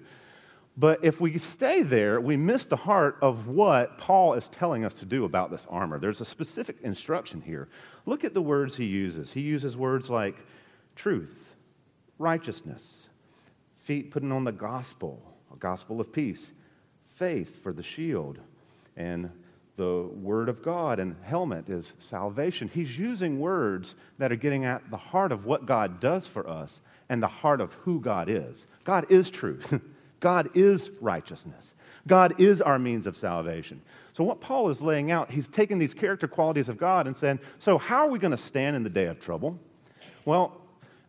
But 0.79 1.05
if 1.05 1.21
we 1.21 1.39
stay 1.39 1.83
there, 1.83 2.23
we 2.23 2.39
miss 2.39 2.65
the 2.65 2.77
heart 2.77 3.19
of 3.21 3.49
what 3.49 3.99
Paul 3.99 4.33
is 4.33 4.49
telling 4.49 4.85
us 4.85 4.95
to 4.95 5.05
do 5.05 5.25
about 5.25 5.51
this 5.51 5.67
armor. 5.69 5.99
There's 5.99 6.23
a 6.23 6.25
specific 6.25 6.79
instruction 6.83 7.43
here. 7.43 7.69
Look 8.07 8.25
at 8.25 8.33
the 8.33 8.43
words 8.43 8.77
he 8.77 8.87
uses. 8.87 9.31
He 9.31 9.43
uses 9.43 9.77
words 9.77 10.09
like 10.09 10.37
truth, 10.95 11.55
righteousness, 12.19 13.09
feet 13.79 14.11
putting 14.11 14.33
on 14.33 14.45
the 14.45 14.53
gospel, 14.53 15.23
a 15.53 15.57
gospel 15.57 16.01
of 16.01 16.13
peace, 16.13 16.51
faith 17.15 17.63
for 17.63 17.75
the 17.75 17.83
shield, 17.83 18.39
and 18.97 19.31
the 19.77 20.09
word 20.15 20.49
of 20.49 20.63
God, 20.63 20.99
and 20.99 21.17
helmet 21.23 21.69
is 21.69 21.93
salvation. 21.99 22.71
He's 22.73 22.99
using 22.99 23.39
words 23.39 23.95
that 24.19 24.33
are 24.33 24.37
getting 24.37 24.65
at 24.65 24.91
the 24.91 24.97
heart 24.97 25.33
of 25.33 25.45
what 25.45 25.67
God 25.67 26.01
does 26.01 26.27
for 26.27 26.49
us 26.49 26.81
and 27.09 27.23
the 27.23 27.29
heart 27.29 27.61
of 27.61 27.75
who 27.75 28.01
God 28.01 28.29
is. 28.29 28.67
God 28.85 29.07
is 29.11 29.31
truth. 29.31 29.81
God 30.21 30.49
is 30.55 30.91
righteousness. 31.01 31.75
God 32.07 32.41
is 32.41 32.63
our 32.63 32.79
means 32.79 33.07
of 33.07 33.17
salvation. 33.17 33.83
So, 34.13 34.25
what 34.25 34.41
Paul 34.41 34.71
is 34.71 34.81
laying 34.81 35.11
out, 35.11 35.31
he's 35.31 35.49
taking 35.49 35.79
these 35.79 35.93
character 35.93 36.27
qualities 36.27 36.69
of 36.69 36.79
God 36.79 37.07
and 37.07 37.17
saying, 37.17 37.39
So, 37.59 37.79
how 37.79 38.07
are 38.07 38.11
we 38.11 38.19
going 38.19 38.31
to 38.31 38.37
stand 38.37 38.77
in 38.77 38.83
the 38.83 38.91
day 38.91 39.07
of 39.07 39.21
trouble? 39.21 39.59
Well, 40.25 40.61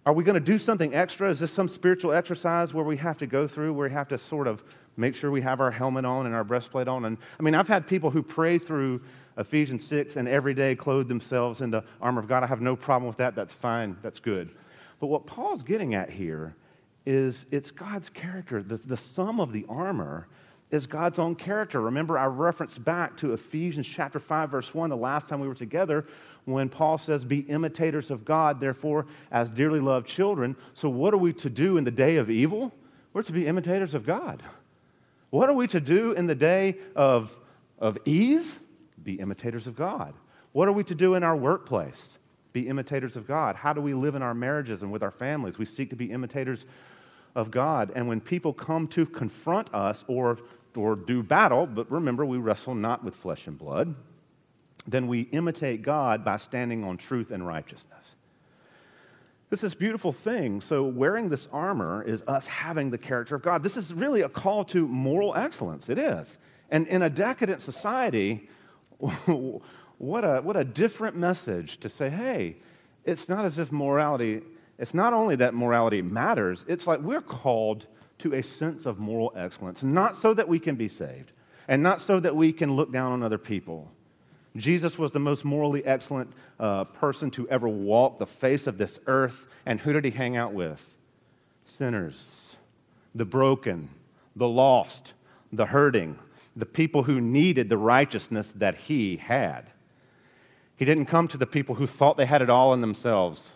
are 0.07 0.13
we 0.13 0.23
going 0.23 0.35
to 0.35 0.39
do 0.39 0.57
something 0.57 0.95
extra? 0.95 1.29
Is 1.29 1.41
this 1.41 1.51
some 1.51 1.67
spiritual 1.67 2.13
exercise 2.13 2.73
where 2.73 2.85
we 2.85 2.95
have 2.95 3.17
to 3.17 3.27
go 3.27 3.45
through, 3.45 3.73
where 3.73 3.89
we 3.89 3.93
have 3.93 4.07
to 4.07 4.17
sort 4.17 4.47
of 4.47 4.63
make 4.95 5.15
sure 5.15 5.29
we 5.29 5.41
have 5.41 5.59
our 5.59 5.69
helmet 5.69 6.05
on 6.05 6.25
and 6.25 6.33
our 6.33 6.45
breastplate 6.45 6.87
on? 6.87 7.03
And 7.03 7.17
I 7.37 7.43
mean, 7.43 7.53
I've 7.53 7.67
had 7.67 7.85
people 7.85 8.09
who 8.09 8.23
pray 8.23 8.57
through 8.57 9.01
Ephesians 9.37 9.85
6 9.85 10.15
and 10.15 10.25
every 10.25 10.53
day 10.53 10.77
clothe 10.77 11.09
themselves 11.09 11.59
in 11.59 11.71
the 11.71 11.83
armor 11.99 12.21
of 12.21 12.29
God. 12.29 12.41
I 12.41 12.47
have 12.47 12.61
no 12.61 12.77
problem 12.77 13.09
with 13.09 13.17
that. 13.17 13.35
That's 13.35 13.53
fine. 13.53 13.97
That's 14.01 14.21
good. 14.21 14.49
But 15.01 15.07
what 15.07 15.25
Paul's 15.25 15.61
getting 15.61 15.93
at 15.93 16.09
here 16.09 16.55
is 17.05 17.45
it's 17.51 17.69
God's 17.69 18.07
character. 18.07 18.63
The, 18.63 18.77
the 18.77 18.95
sum 18.95 19.41
of 19.41 19.51
the 19.51 19.65
armor 19.67 20.29
is 20.71 20.87
God's 20.87 21.19
own 21.19 21.35
character. 21.35 21.81
Remember, 21.81 22.17
I 22.17 22.27
referenced 22.27 22.81
back 22.81 23.17
to 23.17 23.33
Ephesians 23.33 23.85
chapter 23.85 24.19
5, 24.19 24.51
verse 24.51 24.73
1, 24.73 24.89
the 24.89 24.95
last 24.95 25.27
time 25.27 25.41
we 25.41 25.49
were 25.49 25.53
together, 25.53 26.05
when 26.47 26.69
Paul 26.69 26.97
says, 26.97 27.25
Be 27.25 27.39
imitators 27.39 28.09
of 28.09 28.23
God, 28.23 28.59
therefore, 28.59 29.05
as 29.31 29.49
dearly 29.49 29.81
loved 29.81 30.07
children. 30.07 30.55
So, 30.73 30.89
what 30.89 31.13
are 31.13 31.17
we 31.17 31.33
to 31.33 31.49
do 31.49 31.77
in 31.77 31.83
the 31.83 31.91
day 31.91 32.15
of 32.15 32.29
evil? 32.29 32.73
We're 33.13 33.23
to 33.23 33.33
be 33.33 33.47
imitators 33.47 33.93
of 33.93 34.05
God. 34.05 34.41
What 35.29 35.49
are 35.49 35.53
we 35.53 35.67
to 35.67 35.81
do 35.81 36.13
in 36.13 36.27
the 36.27 36.35
day 36.35 36.77
of, 36.95 37.37
of 37.79 37.97
ease? 38.05 38.55
Be 39.03 39.15
imitators 39.15 39.67
of 39.67 39.75
God. 39.75 40.13
What 40.53 40.67
are 40.67 40.71
we 40.71 40.83
to 40.85 40.95
do 40.95 41.15
in 41.15 41.23
our 41.23 41.35
workplace? 41.35 42.17
Be 42.53 42.67
imitators 42.67 43.17
of 43.17 43.27
God. 43.27 43.57
How 43.57 43.73
do 43.73 43.81
we 43.81 43.93
live 43.93 44.15
in 44.15 44.21
our 44.21 44.33
marriages 44.33 44.83
and 44.83 44.91
with 44.91 45.03
our 45.03 45.11
families? 45.11 45.59
We 45.59 45.65
seek 45.65 45.89
to 45.89 45.95
be 45.97 46.11
imitators 46.11 46.63
of 47.35 47.51
God. 47.51 47.91
And 47.93 48.07
when 48.07 48.21
people 48.21 48.53
come 48.53 48.87
to 48.89 49.05
confront 49.05 49.73
us 49.73 50.05
or, 50.07 50.39
or 50.75 50.95
do 50.95 51.21
battle, 51.21 51.67
but 51.67 51.91
remember, 51.91 52.25
we 52.25 52.37
wrestle 52.37 52.73
not 52.73 53.03
with 53.03 53.15
flesh 53.15 53.47
and 53.47 53.57
blood, 53.57 53.93
then 54.88 55.08
we 55.08 55.22
imitate 55.22 55.82
God 55.82 56.24
by 56.24 56.38
standing 56.38 56.84
on 56.84 56.98
truth 56.98 57.32
and 57.32 57.46
righteousness. 57.46 58.15
This 59.50 59.63
is 59.63 59.74
a 59.74 59.77
beautiful 59.77 60.12
thing. 60.12 60.60
So, 60.60 60.84
wearing 60.84 61.29
this 61.29 61.48
armor 61.53 62.03
is 62.03 62.22
us 62.27 62.48
having 62.48 62.89
the 62.89 62.98
character 62.98 63.36
of 63.36 63.41
God. 63.41 63.63
This 63.63 63.77
is 63.77 63.94
really 63.94 64.22
a 64.22 64.29
call 64.29 64.65
to 64.65 64.88
moral 64.88 65.36
excellence. 65.36 65.88
It 65.89 65.98
is. 65.98 66.38
And 66.70 66.86
in 66.88 67.01
a 67.01 67.10
decadent 67.10 67.62
society, 67.62 68.50
what 69.00 70.24
a, 70.24 70.41
what 70.41 70.58
a 70.58 70.63
different 70.63 71.15
message 71.15 71.79
to 71.79 71.89
say, 71.89 72.10
hey, 72.10 72.58
it's 73.06 73.29
not 73.29 73.46
as 73.46 73.58
if 73.58 73.72
morality, 73.72 74.41
it's 74.77 74.94
not 74.94 75.13
only 75.13 75.38
that 75.38 75.53
morality 75.53 76.01
matters, 76.01 76.65
it's 76.67 76.86
like 76.86 77.00
we're 77.00 77.22
called 77.22 77.88
to 78.20 78.34
a 78.34 78.44
sense 78.44 78.86
of 78.86 79.00
moral 79.00 79.32
excellence, 79.36 79.82
not 79.82 80.17
so 80.17 80.34
that 80.34 80.50
we 80.50 80.60
can 80.60 80.75
be 80.75 80.88
saved, 80.88 81.32
and 81.67 81.82
not 81.82 82.01
so 82.01 82.20
that 82.20 82.36
we 82.36 82.51
can 82.51 82.72
look 82.75 82.91
down 82.91 83.12
on 83.12 83.24
other 83.24 83.38
people, 83.38 83.91
Jesus 84.55 84.97
was 84.97 85.11
the 85.11 85.19
most 85.19 85.45
morally 85.45 85.85
excellent 85.85 86.31
uh, 86.59 86.85
person 86.85 87.29
to 87.31 87.47
ever 87.49 87.67
walk 87.67 88.17
the 88.17 88.25
face 88.25 88.65
of 88.67 88.77
this 88.77 88.99
earth. 89.05 89.47
And 89.65 89.79
who 89.79 89.93
did 89.93 90.05
he 90.05 90.11
hang 90.11 90.35
out 90.35 90.53
with? 90.53 90.95
Sinners, 91.65 92.55
the 93.13 93.25
broken, 93.25 93.89
the 94.35 94.47
lost, 94.47 95.13
the 95.51 95.67
hurting, 95.67 96.17
the 96.55 96.65
people 96.65 97.03
who 97.03 97.21
needed 97.21 97.69
the 97.69 97.77
righteousness 97.77 98.51
that 98.55 98.75
he 98.75 99.17
had. 99.17 99.69
He 100.77 100.85
didn't 100.85 101.05
come 101.05 101.27
to 101.29 101.37
the 101.37 101.47
people 101.47 101.75
who 101.75 101.87
thought 101.87 102.17
they 102.17 102.25
had 102.25 102.41
it 102.41 102.49
all 102.49 102.73
in 102.73 102.81
themselves. 102.81 103.49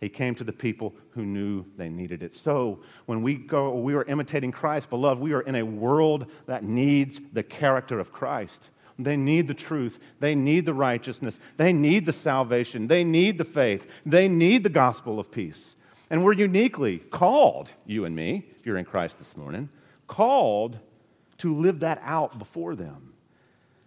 He 0.00 0.08
came 0.08 0.34
to 0.34 0.44
the 0.44 0.52
people 0.52 0.94
who 1.10 1.24
knew 1.24 1.64
they 1.76 1.88
needed 1.88 2.24
it. 2.24 2.34
So, 2.34 2.80
when 3.06 3.22
we 3.22 3.36
go, 3.36 3.72
we 3.76 3.94
are 3.94 4.02
imitating 4.04 4.50
Christ, 4.50 4.90
beloved, 4.90 5.20
we 5.20 5.32
are 5.32 5.42
in 5.42 5.54
a 5.54 5.62
world 5.62 6.26
that 6.46 6.64
needs 6.64 7.20
the 7.32 7.44
character 7.44 8.00
of 8.00 8.12
Christ. 8.12 8.70
They 9.02 9.16
need 9.16 9.48
the 9.48 9.54
truth. 9.54 9.98
They 10.20 10.34
need 10.34 10.66
the 10.66 10.74
righteousness. 10.74 11.38
They 11.56 11.72
need 11.72 12.06
the 12.06 12.12
salvation. 12.12 12.88
They 12.88 13.04
need 13.04 13.38
the 13.38 13.44
faith. 13.44 13.88
They 14.04 14.28
need 14.28 14.62
the 14.62 14.68
gospel 14.68 15.18
of 15.18 15.30
peace. 15.30 15.74
And 16.10 16.24
we're 16.24 16.34
uniquely 16.34 16.98
called, 16.98 17.70
you 17.86 18.04
and 18.04 18.14
me, 18.14 18.44
if 18.58 18.66
you're 18.66 18.76
in 18.76 18.84
Christ 18.84 19.18
this 19.18 19.36
morning, 19.36 19.70
called 20.06 20.78
to 21.38 21.54
live 21.54 21.80
that 21.80 22.00
out 22.04 22.38
before 22.38 22.74
them. 22.74 23.14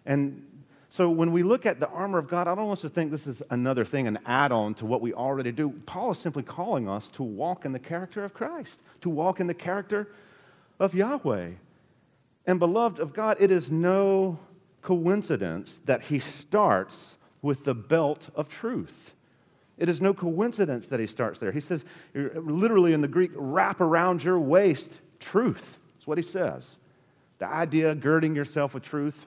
And 0.04 0.44
so 0.90 1.08
when 1.10 1.30
we 1.30 1.42
look 1.42 1.66
at 1.66 1.78
the 1.78 1.88
armor 1.88 2.18
of 2.18 2.26
God, 2.26 2.48
I 2.48 2.54
don't 2.54 2.66
want 2.66 2.78
us 2.78 2.82
to 2.82 2.88
think 2.88 3.10
this 3.10 3.26
is 3.26 3.42
another 3.50 3.84
thing, 3.84 4.06
an 4.06 4.18
add 4.24 4.50
on 4.50 4.74
to 4.74 4.86
what 4.86 5.00
we 5.00 5.12
already 5.12 5.52
do. 5.52 5.70
Paul 5.84 6.12
is 6.12 6.18
simply 6.18 6.42
calling 6.42 6.88
us 6.88 7.08
to 7.08 7.22
walk 7.22 7.64
in 7.64 7.72
the 7.72 7.78
character 7.78 8.24
of 8.24 8.34
Christ, 8.34 8.80
to 9.02 9.10
walk 9.10 9.38
in 9.38 9.46
the 9.46 9.54
character 9.54 10.08
of 10.80 10.94
Yahweh. 10.94 11.50
And 12.46 12.58
beloved 12.58 12.98
of 12.98 13.12
God, 13.12 13.36
it 13.40 13.50
is 13.50 13.70
no 13.70 14.38
coincidence 14.82 15.80
that 15.84 16.04
he 16.04 16.18
starts 16.18 17.16
with 17.42 17.64
the 17.64 17.74
belt 17.74 18.28
of 18.34 18.48
truth. 18.48 19.14
It 19.78 19.88
is 19.88 20.00
no 20.00 20.14
coincidence 20.14 20.86
that 20.86 21.00
he 21.00 21.06
starts 21.06 21.38
there. 21.38 21.52
He 21.52 21.60
says, 21.60 21.84
literally 22.14 22.92
in 22.92 23.02
the 23.02 23.08
Greek, 23.08 23.32
wrap 23.34 23.80
around 23.80 24.24
your 24.24 24.38
waist 24.38 24.90
truth. 25.20 25.78
That's 25.94 26.06
what 26.06 26.18
he 26.18 26.24
says. 26.24 26.76
The 27.38 27.46
idea 27.46 27.94
girding 27.94 28.34
yourself 28.34 28.72
with 28.72 28.82
truth. 28.82 29.26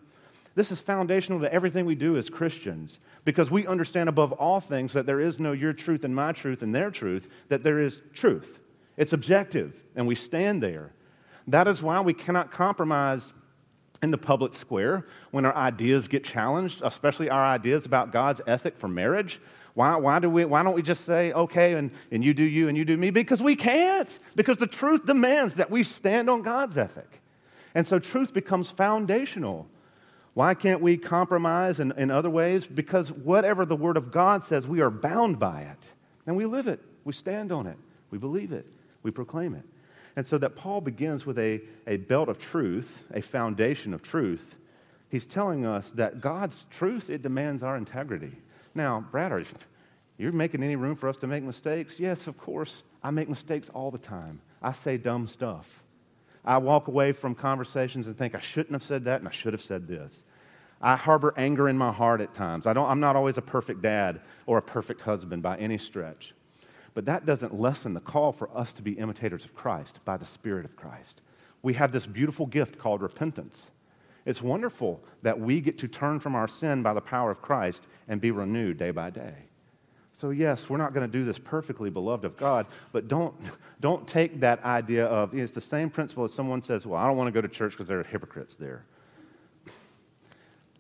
This 0.56 0.72
is 0.72 0.80
foundational 0.80 1.40
to 1.42 1.54
everything 1.54 1.86
we 1.86 1.96
do 1.96 2.18
as 2.18 2.30
Christians 2.30 3.00
because 3.24 3.52
we 3.52 3.68
understand 3.68 4.10
above 4.10 4.32
all 4.34 4.60
things 4.60 4.94
that 4.94 5.06
there 5.06 5.22
is 5.22 5.40
no 5.40 5.52
your 5.52 5.74
truth 5.74 6.04
and 6.04 6.16
my 6.16 6.32
truth 6.32 6.64
and 6.64 6.74
their 6.74 6.90
truth, 6.90 7.30
that 7.50 7.64
there 7.64 7.80
is 7.80 8.00
truth. 8.14 8.60
It's 8.98 9.14
objective, 9.14 9.84
and 9.96 10.08
we 10.08 10.16
stand 10.16 10.64
there. 10.64 10.94
That 11.48 11.68
is 11.68 11.82
why 11.84 12.02
we 12.02 12.14
cannot 12.14 12.52
compromise 12.52 13.34
in 14.02 14.12
the 14.12 14.18
public 14.18 14.54
square 14.54 15.06
when 15.32 15.46
our 15.46 15.56
ideas 15.56 16.08
get 16.08 16.24
challenged, 16.24 16.82
especially 16.84 17.30
our 17.30 17.44
ideas 17.44 17.86
about 17.86 18.12
God's 18.12 18.42
ethic 18.48 18.78
for 18.78 18.88
marriage. 18.88 19.40
Why, 19.74 19.96
why, 19.98 20.20
do 20.20 20.30
we, 20.30 20.46
why 20.46 20.64
don't 20.64 20.74
we 20.76 20.82
just 20.82 21.06
say, 21.06 21.32
okay, 21.32 21.74
and, 21.74 21.92
and 22.12 22.24
you 22.24 22.34
do 22.34 22.44
you 22.44 22.68
and 22.68 22.78
you 22.78 22.86
do 22.86 22.98
me? 22.98 23.12
Because 23.12 23.42
we 23.42 23.56
can't. 23.56 24.18
Because 24.36 24.58
the 24.58 24.68
truth 24.68 25.06
demands 25.06 25.56
that 25.56 25.70
we 25.70 25.84
stand 25.84 26.30
on 26.30 26.42
God's 26.42 26.78
ethic. 26.78 27.22
And 27.76 27.86
so 27.86 28.00
truth 28.00 28.34
becomes 28.34 28.70
foundational. 28.70 29.68
Why 30.34 30.54
can't 30.54 30.82
we 30.82 30.98
compromise 30.98 31.80
in, 31.80 31.92
in 31.94 32.12
other 32.12 32.30
ways? 32.30 32.66
Because 32.66 33.12
whatever 33.12 33.66
the 33.66 33.76
Word 33.76 33.98
of 33.98 34.12
God 34.12 34.44
says, 34.44 34.68
we 34.68 34.82
are 34.82 34.90
bound 34.90 35.40
by 35.40 35.62
it. 35.62 35.86
And 36.26 36.36
we 36.36 36.46
live 36.46 36.68
it, 36.68 36.80
we 37.04 37.14
stand 37.14 37.52
on 37.52 37.66
it, 37.66 37.78
we 38.12 38.18
believe 38.18 38.52
it, 38.52 38.66
we 39.02 39.12
proclaim 39.12 39.56
it. 39.56 39.64
And 40.16 40.26
so 40.26 40.38
that 40.38 40.56
Paul 40.56 40.82
begins 40.82 41.26
with 41.26 41.38
a, 41.38 41.62
a 41.88 41.98
belt 41.98 42.30
of 42.30 42.38
truth, 42.38 43.04
a 43.14 43.22
foundation 43.22 43.94
of 43.94 44.02
truth. 44.02 44.56
He's 45.10 45.26
telling 45.26 45.66
us 45.66 45.90
that 45.92 46.22
God's 46.22 46.66
truth, 46.70 47.10
it 47.10 47.22
demands 47.22 47.64
our 47.64 47.78
integrity. 47.78 48.34
Now, 48.76 49.06
Brad, 49.12 49.32
are 49.32 49.44
you 50.18 50.32
making 50.32 50.64
any 50.64 50.76
room 50.76 50.96
for 50.96 51.10
us 51.10 51.18
to 51.18 51.28
make 51.28 51.44
mistakes? 51.44 52.00
Yes, 52.00 52.28
of 52.28 52.38
course. 52.38 52.84
I 53.02 53.12
make 53.12 53.30
mistakes 53.30 53.70
all 53.70 53.92
the 53.92 53.98
time. 53.98 54.42
I 54.62 54.74
say 54.74 54.98
dumb 54.98 55.26
stuff. 55.26 55.84
I 56.44 56.58
walk 56.58 56.88
away 56.88 57.12
from 57.12 57.36
conversations 57.36 58.08
and 58.08 58.18
think 58.18 58.36
I 58.36 58.40
shouldn't 58.40 58.74
have 58.74 58.84
said 58.84 59.06
that 59.06 59.20
and 59.20 59.28
I 59.28 59.32
should 59.32 59.54
have 59.54 59.62
said 59.62 59.88
this. 59.88 60.24
I 60.82 60.96
harbor 60.96 61.34
anger 61.36 61.68
in 61.68 61.78
my 61.78 61.92
heart 61.92 62.22
at 62.22 62.34
times. 62.34 62.66
I 62.66 62.74
don't, 62.74 62.90
I'm 62.90 63.00
not 63.00 63.16
always 63.16 63.38
a 63.38 63.42
perfect 63.42 63.82
dad 63.82 64.22
or 64.46 64.58
a 64.58 64.62
perfect 64.62 65.02
husband 65.02 65.44
by 65.44 65.58
any 65.58 65.78
stretch. 65.78 66.34
But 67.00 67.06
that 67.06 67.26
doesn't 67.26 67.58
lessen 67.58 67.94
the 67.94 68.02
call 68.02 68.34
for 68.34 68.50
us 68.54 68.74
to 68.74 68.82
be 68.82 68.92
imitators 68.92 69.46
of 69.46 69.56
Christ 69.56 70.02
by 70.04 70.18
the 70.18 70.26
Spirit 70.26 70.66
of 70.66 70.76
Christ. 70.76 71.22
We 71.62 71.76
have 71.76 71.94
this 71.94 72.06
beautiful 72.06 72.46
gift 72.46 72.78
called 72.78 73.02
repentance. 73.02 73.72
It's 74.26 74.42
wonderful 74.42 75.02
that 75.22 75.40
we 75.40 75.62
get 75.62 75.78
to 75.78 75.88
turn 75.88 76.20
from 76.20 76.36
our 76.36 76.50
sin 76.50 76.84
by 76.84 76.94
the 76.94 77.00
power 77.00 77.32
of 77.32 77.42
Christ 77.42 77.88
and 78.10 78.20
be 78.20 78.32
renewed 78.32 78.78
day 78.80 78.92
by 78.92 79.12
day. 79.12 79.34
So, 80.12 80.32
yes, 80.32 80.70
we're 80.70 80.76
not 80.76 80.94
going 80.94 81.10
to 81.10 81.18
do 81.18 81.24
this 81.24 81.40
perfectly, 81.40 81.90
beloved 81.90 82.26
of 82.26 82.36
God, 82.36 82.66
but 82.92 83.08
don't, 83.08 83.34
don't 83.80 84.06
take 84.06 84.42
that 84.42 84.62
idea 84.66 85.06
of, 85.06 85.34
you 85.34 85.38
know, 85.38 85.46
it's 85.46 85.54
the 85.54 85.62
same 85.62 85.90
principle 85.90 86.26
as 86.26 86.34
someone 86.34 86.62
says, 86.62 86.86
well, 86.86 87.00
I 87.00 87.08
don't 87.08 87.16
want 87.16 87.30
to 87.30 87.32
go 87.32 87.40
to 87.40 87.48
church 87.48 87.72
because 87.72 87.88
there 87.88 88.02
are 88.02 88.04
hypocrites 88.04 88.56
there. 88.56 88.84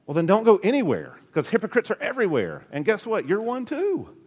Well, 0.06 0.16
then 0.16 0.26
don't 0.26 0.44
go 0.44 0.58
anywhere 0.58 1.18
because 1.28 1.48
hypocrites 1.48 1.90
are 1.90 1.98
everywhere. 2.02 2.66
And 2.74 2.84
guess 2.84 3.06
what? 3.06 3.26
You're 3.26 3.40
one 3.40 3.64
too. 3.64 4.18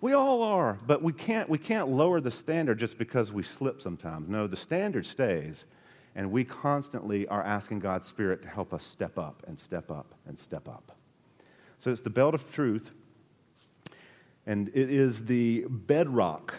We 0.00 0.12
all 0.12 0.42
are, 0.42 0.78
but 0.86 1.02
we 1.02 1.12
can't, 1.12 1.48
we 1.48 1.58
can't 1.58 1.88
lower 1.88 2.20
the 2.20 2.30
standard 2.30 2.78
just 2.78 2.98
because 2.98 3.32
we 3.32 3.42
slip 3.42 3.80
sometimes. 3.80 4.28
No, 4.28 4.46
the 4.46 4.56
standard 4.56 5.06
stays, 5.06 5.64
and 6.14 6.30
we 6.30 6.44
constantly 6.44 7.26
are 7.28 7.42
asking 7.42 7.80
God's 7.80 8.06
Spirit 8.06 8.42
to 8.42 8.48
help 8.48 8.74
us 8.74 8.84
step 8.84 9.18
up 9.18 9.42
and 9.46 9.58
step 9.58 9.90
up 9.90 10.14
and 10.26 10.38
step 10.38 10.68
up. 10.68 10.96
So 11.78 11.90
it's 11.90 12.02
the 12.02 12.10
belt 12.10 12.34
of 12.34 12.50
truth, 12.52 12.90
and 14.46 14.68
it 14.74 14.90
is 14.90 15.24
the 15.24 15.64
bedrock 15.68 16.54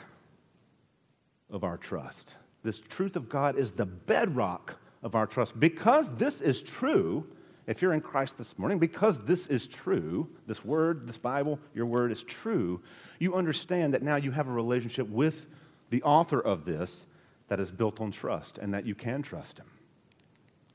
of 1.51 1.63
our 1.63 1.77
trust. 1.77 2.33
This 2.63 2.79
truth 2.79 3.15
of 3.15 3.29
God 3.29 3.57
is 3.57 3.71
the 3.71 3.85
bedrock 3.85 4.79
of 5.03 5.13
our 5.13 5.27
trust. 5.27 5.59
Because 5.59 6.09
this 6.15 6.41
is 6.41 6.61
true, 6.61 7.27
if 7.67 7.81
you're 7.81 7.93
in 7.93 8.01
Christ 8.01 8.39
this 8.39 8.57
morning, 8.57 8.79
because 8.79 9.23
this 9.25 9.45
is 9.45 9.67
true, 9.67 10.27
this 10.47 10.65
word, 10.65 11.07
this 11.07 11.17
Bible, 11.17 11.59
your 11.75 11.85
word 11.85 12.11
is 12.11 12.23
true, 12.23 12.81
you 13.19 13.35
understand 13.35 13.93
that 13.93 14.03
now 14.03 14.15
you 14.15 14.31
have 14.31 14.47
a 14.47 14.51
relationship 14.51 15.09
with 15.09 15.47
the 15.89 16.01
author 16.03 16.39
of 16.39 16.65
this 16.65 17.05
that 17.47 17.59
is 17.59 17.71
built 17.71 18.01
on 18.01 18.11
trust 18.11 18.57
and 18.57 18.73
that 18.73 18.85
you 18.85 18.95
can 18.95 19.21
trust 19.21 19.59
him. 19.59 19.67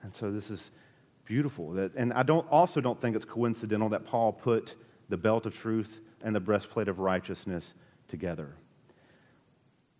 And 0.02 0.14
so 0.14 0.30
this 0.30 0.50
is 0.50 0.70
beautiful. 1.24 1.72
That, 1.72 1.94
and 1.94 2.12
I 2.12 2.22
don't, 2.22 2.48
also 2.50 2.80
don't 2.80 3.00
think 3.00 3.16
it's 3.16 3.24
coincidental 3.24 3.88
that 3.90 4.04
Paul 4.04 4.32
put 4.32 4.74
the 5.08 5.16
belt 5.16 5.46
of 5.46 5.56
truth 5.56 6.00
and 6.22 6.34
the 6.34 6.40
breastplate 6.40 6.88
of 6.88 6.98
righteousness 6.98 7.74
together. 8.08 8.54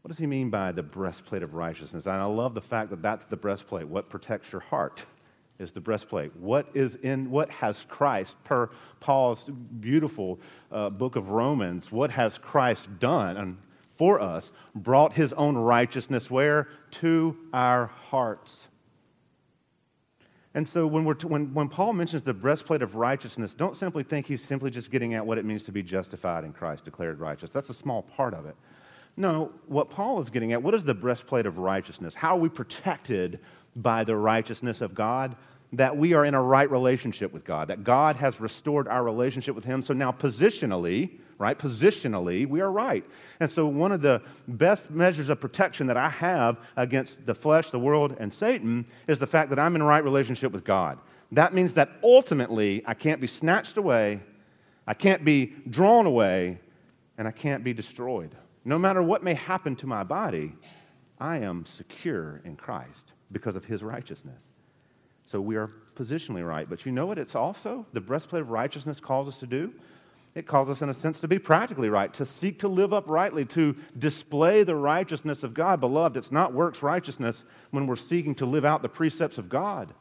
What 0.03 0.09
does 0.09 0.19
he 0.19 0.27
mean 0.27 0.49
by 0.51 0.73
the 0.73 0.83
breastplate 0.83 1.43
of 1.43 1.55
righteousness? 1.55 2.07
And 2.07 2.15
I 2.15 2.25
love 2.25 2.55
the 2.55 2.61
fact 2.61 2.91
that 2.91 3.03
that's 3.03 3.27
the 3.27 3.37
breastplate. 3.37 3.87
What 3.87 4.09
protects 4.09 4.51
your 4.53 4.63
heart 4.63 5.05
is 5.61 5.73
the 5.73 5.81
breastplate. 5.81 6.35
What 6.37 6.69
is 6.75 6.97
in 6.97 7.31
what 7.31 7.51
has 7.51 7.85
Christ 7.89 8.37
per 8.45 8.71
Paul's 8.99 9.45
beautiful 9.81 10.41
uh, 10.73 10.91
book 10.91 11.17
of 11.17 11.31
Romans? 11.31 11.93
What 11.93 12.11
has 12.13 12.39
Christ 12.39 12.99
done 12.99 13.59
for 13.97 14.21
us? 14.21 14.51
Brought 14.75 15.13
his 15.13 15.33
own 15.35 15.57
righteousness 15.57 16.31
where 16.31 16.69
to 16.93 17.37
our 17.53 17.87
hearts. 17.87 18.67
And 20.53 20.67
so 20.67 20.87
when, 20.87 21.05
we're 21.05 21.15
t- 21.15 21.29
when, 21.29 21.55
when 21.55 21.69
Paul 21.69 21.93
mentions 21.93 22.25
the 22.25 22.35
breastplate 22.35 22.83
of 22.83 22.97
righteousness, 22.97 23.55
don't 23.55 23.77
simply 23.77 24.03
think 24.03 24.27
he's 24.27 24.43
simply 24.43 24.71
just 24.71 24.91
getting 24.91 25.15
at 25.15 25.25
what 25.25 25.39
it 25.39 25.45
means 25.45 25.63
to 25.65 25.73
be 25.73 25.83
justified 25.83 26.43
in 26.43 26.53
Christ, 26.53 26.85
declared 26.85 27.21
righteous. 27.21 27.51
That's 27.51 27.69
a 27.69 27.75
small 27.75 28.03
part 28.03 28.35
of 28.35 28.47
it. 28.47 28.57
No, 29.17 29.53
what 29.67 29.91
Paul 29.91 30.21
is 30.21 30.31
getting 30.31 30.53
at, 30.53 30.63
what 30.63 30.75
is 30.75 30.85
the 30.85 30.95
breastplate 30.95 31.47
of 31.47 31.59
righteousness? 31.59 32.15
How 32.15 32.37
are 32.37 32.41
we 32.41 32.49
protected 32.49 33.39
by 33.77 34.03
the 34.03 34.17
righteousness 34.17 34.81
of 34.81 34.95
God? 34.95 35.37
That 35.73 35.97
we 35.97 36.15
are 36.15 36.25
in 36.25 36.35
a 36.35 36.43
right 36.43 36.69
relationship 36.71 37.33
with 37.33 37.45
God, 37.45 37.69
that 37.69 37.85
God 37.85 38.17
has 38.17 38.41
restored 38.41 38.89
our 38.89 39.05
relationship 39.05 39.55
with 39.55 39.65
Him. 39.65 39.83
So 39.83 39.95
now, 39.95 40.11
positionally, 40.11 41.19
right, 41.39 41.57
positionally, 41.57 42.47
we 42.47 42.61
are 42.61 42.71
right. 42.71 43.05
And 43.39 43.51
so, 43.51 43.67
one 43.67 43.93
of 43.93 44.03
the 44.03 44.21
best 44.49 44.91
measures 44.91 45.31
of 45.31 45.41
protection 45.41 45.87
that 45.87 45.97
I 45.97 46.09
have 46.09 46.59
against 46.77 47.25
the 47.25 47.35
flesh, 47.35 47.71
the 47.71 47.79
world, 47.79 48.17
and 48.19 48.33
Satan 48.33 48.85
is 49.07 49.21
the 49.21 49.27
fact 49.27 49.51
that 49.51 49.59
I'm 49.59 49.77
in 49.77 49.83
right 49.83 50.03
relationship 50.03 50.51
with 50.51 50.65
God. 50.65 50.99
That 51.33 51.55
means 51.55 51.75
that 51.75 51.91
ultimately, 52.03 52.83
I 52.87 52.95
can't 52.95 53.21
be 53.21 53.29
snatched 53.29 53.77
away, 53.77 54.21
I 54.87 54.95
can't 54.95 55.25
be 55.25 55.55
drawn 55.69 56.07
away, 56.07 56.59
and 57.17 57.29
I 57.29 57.31
can't 57.31 57.63
be 57.63 57.73
destroyed. 57.73 58.35
No 58.65 58.79
matter 58.79 59.03
what 59.03 59.23
may 59.23 59.35
happen 59.35 59.77
to 59.77 59.87
my 59.87 60.03
body, 60.03 60.55
I 61.19 61.39
am 61.39 61.65
secure 61.65 62.41
in 62.45 62.57
Christ 62.57 63.13
because 63.31 63.57
of 63.57 63.65
his 63.65 63.83
righteousness. 63.83 64.41
So 65.31 65.41
we 65.41 65.55
are 65.55 65.71
positionally 65.95 66.45
right. 66.45 66.69
But 66.69 66.85
you 66.85 66.91
know 66.91 67.07
what 67.07 67.17
it's 67.17 67.37
also 67.37 67.87
the 67.93 68.01
breastplate 68.01 68.43
of 68.43 68.51
righteousness 68.51 68.99
calls 68.99 69.29
us 69.29 69.39
to 69.39 69.47
do? 69.47 69.73
It 70.35 70.45
calls 70.45 70.69
us, 70.69 70.83
in 70.83 70.89
a 70.89 70.95
sense, 70.95 71.21
to 71.21 71.29
be 71.29 71.39
practically 71.39 71.89
right, 71.89 72.13
to 72.15 72.27
seek 72.27 72.59
to 72.61 72.69
live 72.69 72.93
uprightly, 72.93 73.45
to 73.45 73.77
display 73.97 74.65
the 74.65 74.75
righteousness 74.75 75.45
of 75.45 75.55
God. 75.55 75.79
Beloved, 75.79 76.17
it's 76.17 76.33
not 76.33 76.53
works 76.53 76.83
righteousness 76.83 77.45
when 77.71 77.87
we're 77.87 77.95
seeking 77.95 78.35
to 78.37 78.45
live 78.47 78.65
out 78.65 78.83
the 78.83 78.89
precepts 78.89 79.39
of 79.39 79.49
God. 79.49 79.95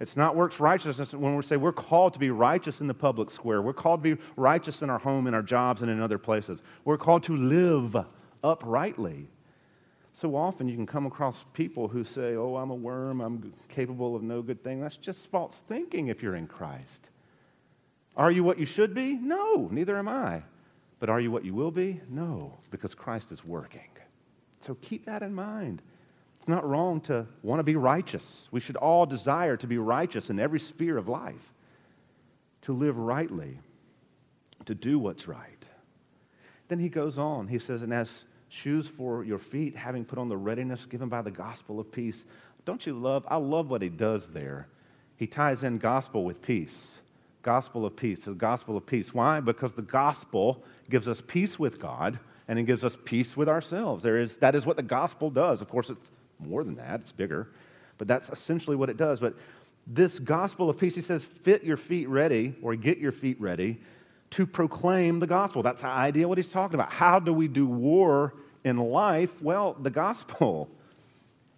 It's 0.00 0.16
not 0.16 0.34
works 0.34 0.58
righteousness 0.58 1.12
when 1.12 1.36
we 1.36 1.42
say 1.42 1.58
we're 1.58 1.72
called 1.72 2.14
to 2.14 2.18
be 2.18 2.30
righteous 2.30 2.80
in 2.80 2.86
the 2.86 2.94
public 2.94 3.30
square. 3.30 3.60
We're 3.60 3.74
called 3.74 4.02
to 4.02 4.16
be 4.16 4.22
righteous 4.34 4.80
in 4.80 4.88
our 4.88 4.98
home, 4.98 5.26
in 5.26 5.34
our 5.34 5.42
jobs, 5.42 5.82
and 5.82 5.90
in 5.90 6.00
other 6.00 6.16
places. 6.16 6.62
We're 6.86 6.96
called 6.96 7.24
to 7.24 7.36
live 7.36 8.02
uprightly. 8.42 9.28
So 10.12 10.34
often 10.34 10.68
you 10.68 10.74
can 10.74 10.86
come 10.86 11.06
across 11.06 11.44
people 11.52 11.88
who 11.88 12.04
say, 12.04 12.34
Oh, 12.34 12.56
I'm 12.56 12.70
a 12.70 12.74
worm, 12.74 13.20
I'm 13.20 13.52
capable 13.68 14.16
of 14.16 14.22
no 14.22 14.42
good 14.42 14.62
thing. 14.62 14.80
That's 14.80 14.96
just 14.96 15.30
false 15.30 15.60
thinking 15.68 16.08
if 16.08 16.22
you're 16.22 16.36
in 16.36 16.46
Christ. 16.46 17.10
Are 18.16 18.30
you 18.30 18.42
what 18.42 18.58
you 18.58 18.66
should 18.66 18.92
be? 18.92 19.14
No, 19.14 19.68
neither 19.70 19.96
am 19.96 20.08
I. 20.08 20.42
But 20.98 21.08
are 21.08 21.20
you 21.20 21.30
what 21.30 21.44
you 21.44 21.54
will 21.54 21.70
be? 21.70 22.00
No, 22.08 22.58
because 22.70 22.94
Christ 22.94 23.32
is 23.32 23.44
working. 23.44 23.88
So 24.60 24.74
keep 24.82 25.06
that 25.06 25.22
in 25.22 25.34
mind. 25.34 25.80
It's 26.38 26.48
not 26.48 26.68
wrong 26.68 27.00
to 27.02 27.26
want 27.42 27.60
to 27.60 27.64
be 27.64 27.76
righteous. 27.76 28.48
We 28.50 28.60
should 28.60 28.76
all 28.76 29.06
desire 29.06 29.56
to 29.56 29.66
be 29.66 29.78
righteous 29.78 30.30
in 30.30 30.38
every 30.38 30.60
sphere 30.60 30.98
of 30.98 31.08
life, 31.08 31.54
to 32.62 32.72
live 32.72 32.98
rightly, 32.98 33.58
to 34.66 34.74
do 34.74 34.98
what's 34.98 35.26
right. 35.26 35.64
Then 36.68 36.78
he 36.78 36.88
goes 36.88 37.18
on. 37.18 37.48
He 37.48 37.58
says, 37.58 37.82
And 37.82 37.92
as 37.92 38.24
shoes 38.50 38.88
for 38.88 39.24
your 39.24 39.38
feet, 39.38 39.74
having 39.74 40.04
put 40.04 40.18
on 40.18 40.28
the 40.28 40.36
readiness 40.36 40.84
given 40.84 41.08
by 41.08 41.22
the 41.22 41.30
gospel 41.30 41.80
of 41.80 41.90
peace. 41.90 42.24
Don't 42.64 42.84
you 42.84 42.92
love? 42.92 43.24
I 43.28 43.36
love 43.36 43.70
what 43.70 43.80
he 43.80 43.88
does 43.88 44.28
there. 44.28 44.68
He 45.16 45.26
ties 45.26 45.62
in 45.62 45.78
gospel 45.78 46.24
with 46.24 46.42
peace. 46.42 46.98
Gospel 47.42 47.86
of 47.86 47.96
peace, 47.96 48.26
the 48.26 48.32
gospel 48.32 48.76
of 48.76 48.84
peace. 48.84 49.14
Why? 49.14 49.40
Because 49.40 49.72
the 49.72 49.82
gospel 49.82 50.62
gives 50.90 51.08
us 51.08 51.22
peace 51.26 51.58
with 51.58 51.80
God 51.80 52.18
and 52.48 52.58
it 52.58 52.64
gives 52.64 52.84
us 52.84 52.96
peace 53.04 53.36
with 53.36 53.48
ourselves. 53.48 54.02
There 54.02 54.18
is, 54.18 54.36
that 54.36 54.54
is 54.54 54.66
what 54.66 54.76
the 54.76 54.82
gospel 54.82 55.30
does. 55.30 55.62
Of 55.62 55.70
course, 55.70 55.88
it's 55.88 56.10
more 56.38 56.64
than 56.64 56.74
that, 56.76 57.00
it's 57.00 57.12
bigger, 57.12 57.48
but 57.96 58.08
that's 58.08 58.28
essentially 58.28 58.76
what 58.76 58.90
it 58.90 58.96
does. 58.96 59.20
But 59.20 59.34
this 59.86 60.18
gospel 60.18 60.68
of 60.68 60.78
peace, 60.78 60.94
he 60.94 61.00
says, 61.00 61.24
fit 61.24 61.64
your 61.64 61.76
feet 61.76 62.08
ready 62.08 62.54
or 62.60 62.74
get 62.74 62.98
your 62.98 63.12
feet 63.12 63.40
ready 63.40 63.80
to 64.30 64.46
proclaim 64.46 65.18
the 65.18 65.26
gospel. 65.26 65.62
That's 65.62 65.82
the 65.82 65.88
idea 65.88 66.28
what 66.28 66.38
he's 66.38 66.48
talking 66.48 66.74
about. 66.74 66.92
How 66.92 67.18
do 67.18 67.32
we 67.32 67.48
do 67.48 67.66
war 67.66 68.34
in 68.64 68.76
life? 68.76 69.42
Well, 69.42 69.76
the 69.80 69.90
gospel. 69.90 70.68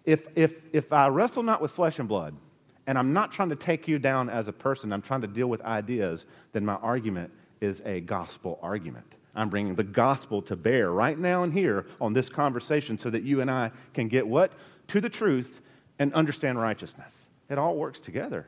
If, 0.05 0.27
if, 0.35 0.63
if 0.73 0.91
I 0.91 1.07
wrestle 1.07 1.43
not 1.43 1.61
with 1.61 1.71
flesh 1.71 1.97
and 1.97 2.09
blood, 2.09 2.35
and 2.87 2.97
I'm 2.97 3.13
not 3.13 3.31
trying 3.31 3.47
to 3.51 3.55
take 3.55 3.87
you 3.87 3.99
down 3.99 4.29
as 4.29 4.49
a 4.49 4.51
person, 4.51 4.91
I'm 4.91 5.01
trying 5.01 5.21
to 5.21 5.27
deal 5.27 5.47
with 5.47 5.61
ideas, 5.61 6.25
then 6.51 6.65
my 6.65 6.75
argument 6.75 7.31
is 7.61 7.81
a 7.85 8.01
gospel 8.01 8.59
argument. 8.61 9.15
I'm 9.35 9.49
bringing 9.49 9.75
the 9.75 9.83
gospel 9.83 10.41
to 10.43 10.55
bear 10.55 10.91
right 10.91 11.17
now 11.17 11.43
and 11.43 11.53
here 11.53 11.85
on 12.01 12.13
this 12.13 12.29
conversation 12.29 12.97
so 12.97 13.09
that 13.09 13.23
you 13.23 13.41
and 13.41 13.49
I 13.49 13.71
can 13.93 14.07
get 14.07 14.27
what? 14.27 14.51
To 14.89 14.99
the 14.99 15.09
truth 15.09 15.61
and 15.97 16.13
understand 16.13 16.59
righteousness. 16.59 17.27
It 17.49 17.57
all 17.57 17.75
works 17.75 17.99
together. 17.99 18.47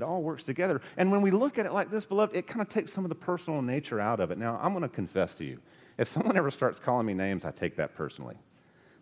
It 0.00 0.04
all 0.04 0.22
works 0.22 0.42
together. 0.42 0.80
And 0.96 1.10
when 1.10 1.22
we 1.22 1.30
look 1.30 1.58
at 1.58 1.66
it 1.66 1.72
like 1.72 1.90
this, 1.90 2.04
beloved, 2.04 2.34
it 2.34 2.46
kind 2.46 2.60
of 2.60 2.68
takes 2.68 2.92
some 2.92 3.04
of 3.04 3.08
the 3.08 3.14
personal 3.14 3.62
nature 3.62 4.00
out 4.00 4.20
of 4.20 4.30
it. 4.30 4.38
Now, 4.38 4.58
I'm 4.62 4.72
going 4.72 4.82
to 4.82 4.88
confess 4.88 5.34
to 5.36 5.44
you 5.44 5.60
if 5.98 6.08
someone 6.08 6.36
ever 6.36 6.50
starts 6.50 6.78
calling 6.78 7.06
me 7.06 7.12
names, 7.12 7.44
I 7.44 7.50
take 7.50 7.76
that 7.76 7.94
personally. 7.94 8.36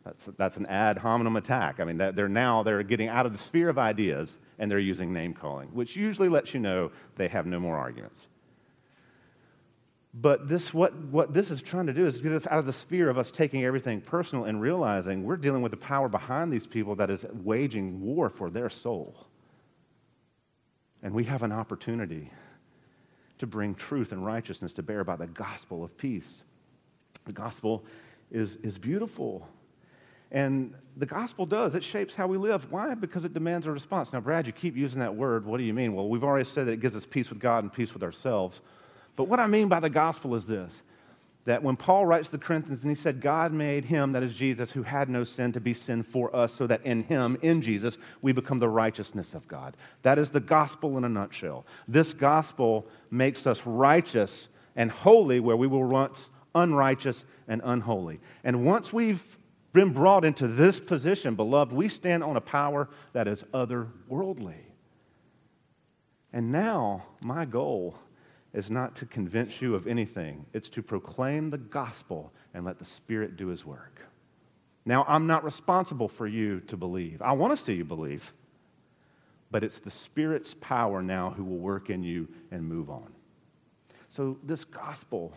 That's, 0.05 0.25
that's 0.37 0.57
an 0.57 0.67
ad 0.67 0.99
hominem 0.99 1.37
attack. 1.37 1.81
I 1.81 1.85
mean, 1.85 1.97
they're 1.97 2.29
now 2.29 2.63
they're 2.63 2.83
getting 2.83 3.09
out 3.09 3.27
of 3.27 3.33
the 3.33 3.39
sphere 3.39 3.69
of 3.69 3.79
ideas 3.79 4.39
and 4.59 4.71
they're 4.71 4.79
using 4.79 5.13
name 5.13 5.35
calling, 5.35 5.69
which 5.69 5.95
usually 5.97 6.29
lets 6.29 6.55
you 6.55 6.61
know 6.61 6.91
they 7.17 7.29
have 7.29 7.47
no 7.47 7.61
more 7.61 7.77
arguments. 7.77 8.27
But 10.15 10.49
this, 10.49 10.75
what, 10.75 10.97
what 10.97 11.35
this 11.35 11.51
is 11.51 11.63
trying 11.63 11.87
to 11.87 11.93
do 11.93 12.07
is 12.07 12.19
get 12.19 12.33
us 12.33 12.47
out 12.47 12.59
of 12.59 12.67
the 12.67 12.73
sphere 12.73 13.09
of 13.09 13.19
us 13.19 13.31
taking 13.31 13.65
everything 13.65 14.01
personal 14.01 14.45
and 14.45 14.61
realizing 14.61 15.23
we're 15.23 15.37
dealing 15.37 15.63
with 15.63 15.71
the 15.71 15.77
power 15.77 16.09
behind 16.09 16.53
these 16.53 16.67
people 16.67 16.97
that 16.97 17.11
is 17.11 17.25
waging 17.33 18.01
war 18.01 18.29
for 18.29 18.51
their 18.51 18.71
soul. 18.71 19.29
And 21.03 21.15
we 21.15 21.25
have 21.25 21.43
an 21.43 21.53
opportunity 21.53 22.31
to 23.39 23.47
bring 23.47 23.75
truth 23.75 24.13
and 24.13 24.25
righteousness 24.25 24.73
to 24.75 24.83
bear 24.83 25.05
by 25.05 25.17
the 25.17 25.27
gospel 25.27 25.85
of 25.85 25.97
peace. 25.97 26.43
The 27.25 27.33
gospel 27.33 27.85
is, 28.31 28.57
is 28.57 28.79
beautiful. 28.79 29.47
And 30.31 30.75
the 30.97 31.07
gospel 31.07 31.47
does, 31.47 31.75
it 31.75 31.85
shapes 31.85 32.15
how 32.15 32.27
we 32.27 32.37
live. 32.37 32.71
Why? 32.71 32.95
Because 32.95 33.25
it 33.25 33.33
demands 33.33 33.67
a 33.67 33.73
response. 33.73 34.13
Now, 34.13 34.21
Brad, 34.21 34.47
you 34.47 34.53
keep 34.53 34.77
using 34.77 35.01
that 35.01 35.15
word. 35.15 35.47
What 35.47 35.59
do 35.59 35.63
you 35.63 35.73
mean? 35.73 35.95
Well, 35.95 36.09
we've 36.09 36.25
already 36.25 36.45
said 36.45 36.67
that 36.67 36.73
it 36.73 36.81
gives 36.81 36.97
us 36.97 37.07
peace 37.07 37.31
with 37.31 37.39
God 37.39 37.63
and 37.63 37.73
peace 37.73 37.95
with 37.95 38.03
ourselves. 38.03 38.61
But 39.17 39.25
what 39.25 39.41
I 39.41 39.47
mean 39.47 39.69
by 39.69 39.81
the 39.81 39.91
gospel 39.91 40.35
is 40.35 40.47
this 40.47 40.83
that 41.49 41.63
when 41.63 41.77
Paul 41.77 42.05
writes 42.05 42.29
to 42.29 42.37
the 42.37 42.45
Corinthians 42.45 42.83
and 42.83 42.91
he 42.91 42.95
said, 42.95 43.23
God 43.23 43.55
made 43.55 43.87
him, 43.87 44.13
that 44.13 44.23
is 44.23 44.35
Jesus, 44.35 44.71
who 44.71 44.83
had 44.83 45.09
no 45.09 45.25
sin, 45.25 45.51
to 45.53 45.61
be 45.61 45.73
sin 45.73 46.03
for 46.03 46.35
us, 46.37 46.55
so 46.55 46.67
that 46.67 46.85
in 46.85 47.05
him, 47.05 47.39
in 47.41 47.63
Jesus, 47.63 47.97
we 48.21 48.33
become 48.33 48.59
the 48.59 48.69
righteousness 48.69 49.33
of 49.33 49.49
God. 49.49 49.75
That 50.03 50.19
is 50.19 50.29
the 50.29 50.41
gospel 50.41 50.99
in 50.99 51.05
a 51.05 51.09
nutshell. 51.09 51.65
This 51.89 52.13
gospel 52.13 52.87
makes 53.11 53.47
us 53.47 53.63
righteous 53.65 54.49
and 54.77 54.91
holy 54.91 55.41
where 55.41 55.57
we 55.57 55.67
were 55.67 55.87
once 55.87 56.29
unrighteous 56.55 57.25
and 57.49 57.63
unholy. 57.65 58.21
And 58.45 58.67
once 58.67 58.93
we've 58.93 59.39
been 59.73 59.95
brought 59.95 60.27
into 60.27 60.49
this 60.49 60.79
position, 60.79 61.35
beloved, 61.35 61.73
we 61.73 61.89
stand 61.89 62.23
on 62.23 62.37
a 62.37 62.43
power 62.43 62.91
that 63.15 63.27
is 63.27 63.43
otherworldly. 63.55 64.67
And 66.31 66.53
now, 66.53 67.07
my 67.23 67.47
goal 67.47 67.97
is 68.53 68.71
not 68.71 68.97
to 68.97 69.07
convince 69.07 69.61
you 69.61 69.75
of 69.75 69.87
anything, 69.87 70.47
it's 70.53 70.69
to 70.71 70.83
proclaim 70.83 71.51
the 71.51 71.59
gospel 71.59 72.33
and 72.55 72.65
let 72.65 72.79
the 72.79 72.85
Spirit 72.85 73.37
do 73.37 73.49
his 73.49 73.65
work. 73.65 74.01
Now, 74.85 75.05
I'm 75.07 75.27
not 75.27 75.45
responsible 75.45 76.09
for 76.09 76.27
you 76.27 76.61
to 76.61 76.77
believe. 76.77 77.21
I 77.21 77.33
want 77.33 77.57
to 77.57 77.63
see 77.63 77.75
you 77.75 77.85
believe. 77.85 78.33
But 79.51 79.63
it's 79.65 79.81
the 79.81 79.91
Spirit's 79.91 80.55
power 80.61 81.03
now 81.03 81.31
who 81.31 81.45
will 81.45 81.59
work 81.59 81.91
in 81.91 82.03
you 82.03 82.29
and 82.51 82.65
move 82.65 82.91
on. 82.91 83.13
So, 84.09 84.39
this 84.43 84.65
gospel, 84.65 85.35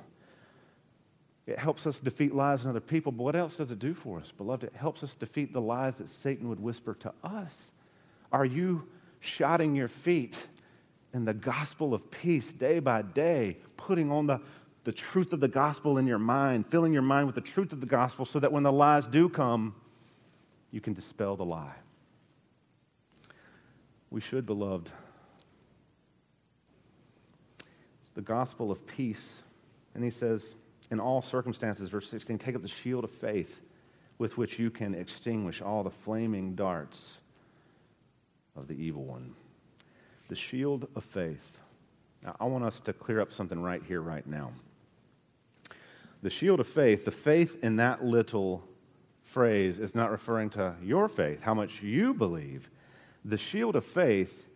it 1.45 1.60
helps 1.60 1.86
us 1.86 2.00
defeat 2.00 2.34
lies 2.34 2.63
in 2.63 2.69
other 2.69 2.80
people. 2.80 3.12
But 3.12 3.24
what 3.24 3.36
else 3.36 3.58
does 3.58 3.71
it 3.71 3.80
do 3.80 3.93
for 3.93 4.19
us, 4.19 4.32
beloved? 4.32 4.63
It 4.63 4.76
helps 4.76 5.04
us 5.04 5.13
defeat 5.13 5.52
the 5.52 5.62
lies 5.62 5.97
that 5.97 6.10
Satan 6.10 6.47
would 6.47 6.62
whisper 6.62 6.93
to 6.95 7.13
us. 7.24 7.71
Are 8.32 8.45
you 8.45 8.88
shodding 9.19 9.76
your 9.76 9.89
feet 9.89 10.47
in 11.13 11.26
the 11.26 11.34
gospel 11.34 11.93
of 11.93 12.10
peace 12.10 12.54
day 12.54 12.80
by 12.80 13.02
day, 13.02 13.58
putting 13.78 14.12
on 14.12 14.28
the, 14.28 14.39
the 14.84 14.91
truth 14.91 15.34
of 15.34 15.39
the 15.39 15.47
gospel 15.47 15.97
in 15.97 16.08
your 16.08 16.19
mind, 16.19 16.65
filling 16.65 16.93
your 16.93 17.02
mind 17.02 17.26
with 17.26 17.36
the 17.36 17.41
truth 17.41 17.74
of 17.74 17.82
the 17.82 17.86
gospel 17.86 18.26
so 18.26 18.39
that 18.39 18.52
when 18.52 18.63
the 18.63 18.71
lies 18.71 19.08
do 19.08 19.28
come, 19.28 19.76
you 20.71 20.80
can 20.80 20.93
dispel 20.93 21.36
the 21.36 21.45
lie. 21.45 21.76
We 24.10 24.21
should, 24.21 24.45
beloved. 24.45 24.89
It's 28.02 28.12
the 28.13 28.21
gospel 28.21 28.71
of 28.71 28.86
peace. 28.88 29.41
And 29.95 30.04
he 30.04 30.10
says, 30.10 30.56
in 30.91 31.00
all 31.00 31.21
circumstances, 31.21 31.89
verse 31.89 32.10
16, 32.10 32.38
take 32.38 32.56
up 32.56 32.62
the 32.62 32.67
shield 32.67 33.04
of 33.04 33.12
faith 33.12 33.60
with 34.17 34.38
which 34.38 34.60
you 34.60 34.69
can 34.69 34.93
extinguish 34.93 35.62
all 35.62 35.84
the 35.84 35.89
flaming 35.89 36.56
darts 36.56 37.17
of 38.56 38.67
the 38.67 38.76
evil 38.76 39.04
one 39.04 39.34
the 40.32 40.36
shield 40.38 40.88
of 40.96 41.04
faith. 41.04 41.58
Now, 42.24 42.38
I 42.39 42.46
want 42.46 42.63
us 42.63 42.80
to 42.86 42.94
clear 42.94 43.20
up 43.20 43.34
something 43.34 43.62
right 43.62 43.84
here, 43.86 44.00
right 44.00 44.26
now. 44.26 44.54
The 46.22 46.30
shield 46.30 46.62
of 46.62 46.67
faith, 46.67 47.04
the 47.04 47.12
faith 47.12 47.62
in 47.62 47.76
that 47.76 48.06
little 48.06 48.63
phrase 49.24 49.78
is 49.78 49.94
not 49.94 50.10
referring 50.10 50.50
to 50.52 50.76
your 50.82 51.10
faith, 51.10 51.41
how 51.41 51.54
much 51.54 51.84
you 51.84 52.13
believe. 52.13 52.70
The 53.26 53.38
shield 53.38 53.76
of 53.76 53.86
faith 53.86 54.48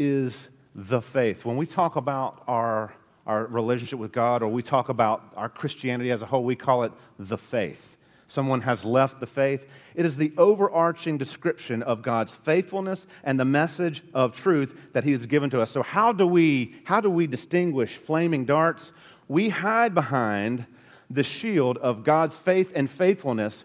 is 0.00 0.36
the 0.74 1.00
faith. 1.00 1.44
When 1.44 1.56
we 1.56 1.64
talk 1.64 1.94
about 1.94 2.42
our, 2.48 2.92
our 3.24 3.46
relationship 3.46 4.00
with 4.00 4.10
God 4.10 4.42
or 4.42 4.48
we 4.48 4.64
talk 4.64 4.88
about 4.88 5.32
our 5.36 5.48
Christianity 5.48 6.10
as 6.10 6.24
a 6.24 6.26
whole, 6.26 6.42
we 6.42 6.56
call 6.56 6.82
it 6.82 6.90
the 7.20 7.38
faith 7.38 7.96
someone 8.30 8.60
has 8.60 8.84
left 8.84 9.18
the 9.18 9.26
faith. 9.26 9.66
It 9.94 10.06
is 10.06 10.16
the 10.16 10.32
overarching 10.38 11.18
description 11.18 11.82
of 11.82 12.00
God's 12.00 12.30
faithfulness 12.30 13.06
and 13.24 13.38
the 13.40 13.44
message 13.44 14.02
of 14.14 14.34
truth 14.34 14.76
that 14.92 15.02
He 15.02 15.12
has 15.12 15.26
given 15.26 15.50
to 15.50 15.60
us. 15.60 15.70
So, 15.70 15.82
how 15.82 16.12
do 16.12 16.26
we, 16.26 16.74
how 16.84 17.00
do 17.00 17.10
we 17.10 17.26
distinguish 17.26 17.96
flaming 17.96 18.44
darts? 18.44 18.92
We 19.26 19.48
hide 19.48 19.94
behind 19.94 20.66
the 21.10 21.24
shield 21.24 21.76
of 21.78 22.04
God's 22.04 22.36
faith 22.36 22.72
and 22.74 22.88
faithfulness 22.88 23.64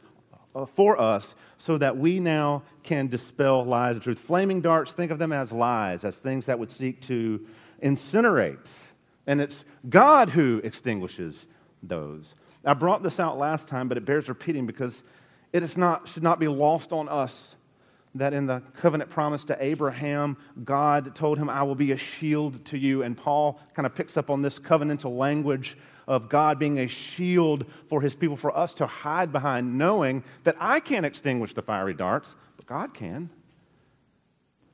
uh, 0.55 0.65
for 0.65 0.99
us 0.99 1.35
so 1.59 1.77
that 1.77 1.97
we 1.97 2.19
now 2.19 2.63
can 2.81 3.07
dispel 3.07 3.63
lies 3.63 3.97
of 3.97 4.03
truth. 4.03 4.19
Flaming 4.19 4.61
darts, 4.61 4.91
think 4.91 5.11
of 5.11 5.19
them 5.19 5.31
as 5.31 5.51
lies, 5.51 6.03
as 6.03 6.15
things 6.15 6.47
that 6.47 6.57
would 6.57 6.71
seek 6.71 7.01
to 7.01 7.45
incinerate. 7.83 8.67
And 9.27 9.39
it's 9.41 9.63
God 9.87 10.29
who 10.29 10.59
extinguishes 10.63 11.45
those. 11.83 12.33
I 12.65 12.73
brought 12.73 13.03
this 13.03 13.19
out 13.19 13.37
last 13.37 13.67
time, 13.67 13.87
but 13.87 13.97
it 13.97 14.05
bears 14.05 14.27
repeating 14.27 14.65
because 14.65 15.03
it 15.53 15.63
is 15.63 15.77
not, 15.77 16.07
should 16.07 16.23
not 16.23 16.39
be 16.39 16.47
lost 16.47 16.91
on 16.91 17.07
us 17.07 17.55
that 18.15 18.33
in 18.33 18.45
the 18.45 18.61
covenant 18.77 19.09
promise 19.09 19.43
to 19.43 19.57
Abraham, 19.63 20.37
God 20.63 21.15
told 21.15 21.37
him, 21.37 21.49
I 21.49 21.63
will 21.63 21.75
be 21.75 21.91
a 21.91 21.97
shield 21.97 22.63
to 22.65 22.77
you. 22.77 23.03
And 23.03 23.15
Paul 23.15 23.59
kind 23.73 23.85
of 23.85 23.93
picks 23.93 24.15
up 24.15 24.29
on 24.29 24.41
this 24.41 24.57
covenantal 24.57 25.17
language 25.17 25.77
of 26.07 26.29
God 26.29 26.57
being 26.57 26.79
a 26.79 26.87
shield 26.87 27.65
for 27.87 28.01
his 28.01 28.15
people, 28.15 28.37
for 28.37 28.55
us 28.55 28.73
to 28.75 28.85
hide 28.85 29.31
behind, 29.31 29.77
knowing 29.77 30.23
that 30.45 30.55
I 30.59 30.79
can't 30.79 31.05
extinguish 31.05 31.53
the 31.53 31.61
fiery 31.61 31.93
darts, 31.93 32.35
but 32.55 32.65
God 32.65 32.93
can. 32.93 33.29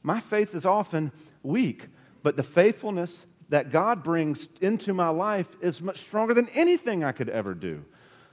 My 0.04 0.20
faith 0.20 0.54
is 0.54 0.66
often 0.66 1.12
weak, 1.42 1.88
but 2.22 2.38
the 2.38 2.44
faithfulness 2.44 3.26
that 3.52 3.70
God 3.70 4.02
brings 4.02 4.48
into 4.62 4.94
my 4.94 5.10
life 5.10 5.58
is 5.60 5.82
much 5.82 6.00
stronger 6.00 6.34
than 6.34 6.48
anything 6.50 7.04
I 7.04 7.12
could 7.12 7.28
ever 7.28 7.54
do. 7.54 7.84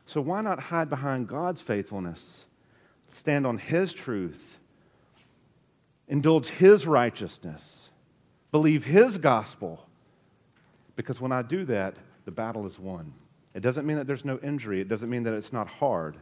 So 0.07 0.21
why 0.21 0.41
not 0.43 0.61
hide 0.61 0.89
behind 0.89 1.27
God's 1.27 1.61
faithfulness? 1.61 2.45
Stand 3.11 3.45
on 3.45 3.59
His 3.59 3.93
truth, 3.93 4.61
indulge 6.07 6.47
His 6.47 6.87
righteousness, 6.87 7.91
believe 8.53 8.85
His 8.85 9.19
gospel. 9.19 9.85
Because 10.95 11.21
when 11.21 11.33
I 11.33 11.43
do 11.43 11.65
that, 11.65 11.97
the 12.25 12.31
battle 12.31 12.65
is 12.65 12.79
won. 12.79 13.13
It 13.55 13.61
doesn't 13.61 13.87
mean 13.87 13.97
that 13.97 14.07
there's 14.07 14.25
no 14.25 14.39
injury, 14.39 14.81
it 14.81 14.89
doesn't 14.89 15.11
mean 15.11 15.25
that 15.25 15.35
it's 15.35 15.53
not 15.53 15.67
hard, 15.67 16.17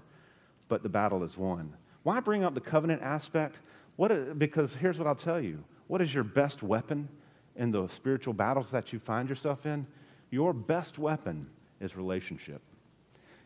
but 0.68 0.82
the 0.82 0.88
battle 0.88 1.22
is 1.22 1.37
won. 1.37 1.74
Why 2.02 2.20
bring 2.20 2.44
up 2.44 2.54
the 2.54 2.61
covenant 2.62 3.02
aspect? 3.02 3.61
What, 3.96 4.38
because 4.38 4.74
here's 4.74 4.98
what 4.98 5.06
I'll 5.06 5.14
tell 5.14 5.40
you 5.40 5.62
what 5.87 6.00
is 6.00 6.14
your 6.14 6.24
best 6.24 6.62
weapon? 6.62 7.11
In 7.57 7.71
the 7.71 7.88
spiritual 7.88 8.35
battles 8.35 8.71
that 8.71 8.92
you 8.92 8.99
find 8.99 9.29
yourself 9.29 9.66
in, 9.66 9.87
your 10.31 10.53
best 10.53 10.99
weapon 10.99 11.49
is 11.81 11.97
relationship. 11.97 12.61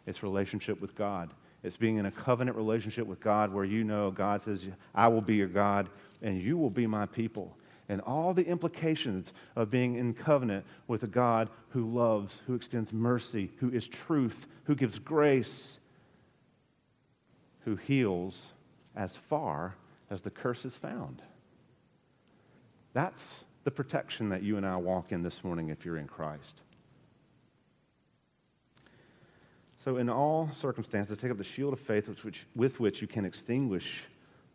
It's 0.07 0.23
relationship 0.23 0.81
with 0.81 0.95
God. 0.95 1.31
It's 1.63 1.77
being 1.77 1.97
in 1.97 2.07
a 2.07 2.11
covenant 2.11 2.57
relationship 2.57 3.07
with 3.07 3.21
God 3.21 3.53
where 3.53 3.65
you 3.65 3.85
know 3.85 4.11
God 4.11 4.43
says, 4.43 4.67
I 4.95 5.09
will 5.09 5.21
be 5.21 5.37
your 5.37 5.49
God 5.49 5.89
and 6.23 6.41
you 6.41 6.57
will 6.57 6.71
be 6.71 6.87
my 6.87 7.07
people. 7.07 7.57
And 7.89 8.01
all 8.03 8.33
the 8.33 8.47
implications 8.47 9.33
of 9.57 9.71
being 9.71 9.97
in 9.97 10.15
covenant 10.15 10.65
with 10.87 11.03
a 11.03 11.09
God 11.09 11.51
who 11.71 11.93
loves, 11.93 12.41
who 12.47 12.55
extends 12.55 12.93
mercy, 12.93 13.51
who 13.57 13.71
is 13.71 13.89
truth, 13.89 14.47
who 14.65 14.75
gives 14.75 14.99
grace, 14.99 15.79
who 17.65 17.77
heals 17.77 18.41
as 18.95 19.17
far 19.17 19.75
as 20.09 20.23
the 20.23 20.31
curse 20.31 20.65
is 20.65 20.77
found. 20.77 21.21
That's 22.93 23.45
the 23.65 23.71
protection 23.71 24.31
that 24.31 24.43
you 24.43 24.57
and 24.57 24.67
I 24.67 24.77
walk 24.77 25.13
in 25.13 25.23
this 25.23 25.45
morning 25.45 25.69
if 25.69 25.85
you're 25.85 25.99
in 25.99 26.07
Christ. 26.07 26.63
So, 29.79 29.97
in 29.97 30.09
all 30.11 30.51
circumstances, 30.53 31.17
take 31.19 31.31
up 31.31 31.39
the 31.39 31.45
shield 31.45 31.73
of 31.73 31.81
faith 31.81 32.09
with 32.09 32.23
which, 32.25 32.47
with 32.55 32.81
which 32.81 33.01
you 33.01 33.07
can 33.07 33.25
extinguish 33.25 34.05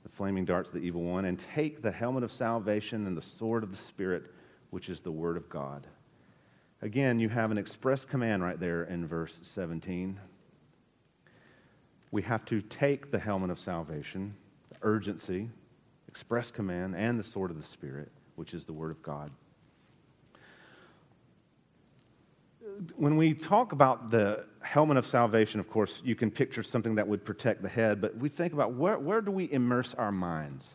the 0.03 0.09
flaming 0.09 0.45
darts 0.45 0.69
of 0.69 0.75
the 0.75 0.81
evil 0.81 1.01
one, 1.01 1.25
and 1.25 1.39
take 1.39 1.81
the 1.81 1.91
helmet 1.91 2.23
of 2.23 2.31
salvation 2.31 3.07
and 3.07 3.17
the 3.17 3.21
sword 3.21 3.63
of 3.63 3.71
the 3.71 3.77
Spirit, 3.77 4.31
which 4.69 4.87
is 4.87 5.01
the 5.01 5.11
Word 5.11 5.35
of 5.35 5.49
God. 5.49 5.87
Again, 6.83 7.19
you 7.19 7.29
have 7.29 7.49
an 7.49 7.57
express 7.57 8.05
command 8.05 8.43
right 8.43 8.59
there 8.59 8.83
in 8.83 9.07
verse 9.07 9.39
17. 9.41 10.19
We 12.11 12.21
have 12.21 12.45
to 12.45 12.61
take 12.61 13.09
the 13.09 13.17
helmet 13.17 13.49
of 13.49 13.57
salvation, 13.57 14.35
the 14.69 14.77
urgency, 14.83 15.49
express 16.07 16.51
command, 16.51 16.95
and 16.95 17.17
the 17.19 17.23
sword 17.23 17.49
of 17.49 17.57
the 17.57 17.63
Spirit 17.63 18.11
which 18.35 18.53
is 18.53 18.65
the 18.65 18.73
Word 18.73 18.91
of 18.91 19.01
God. 19.01 19.31
When 22.95 23.15
we 23.15 23.33
talk 23.33 23.71
about 23.71 24.11
the 24.11 24.45
helmet 24.61 24.97
of 24.97 25.05
salvation, 25.05 25.59
of 25.59 25.69
course, 25.69 26.01
you 26.03 26.15
can 26.15 26.31
picture 26.31 26.63
something 26.63 26.95
that 26.95 27.07
would 27.07 27.23
protect 27.23 27.61
the 27.61 27.69
head, 27.69 28.01
but 28.01 28.17
we 28.17 28.27
think 28.27 28.53
about 28.53 28.73
where, 28.73 28.97
where 28.97 29.21
do 29.21 29.31
we 29.31 29.49
immerse 29.51 29.93
our 29.93 30.11
minds? 30.11 30.73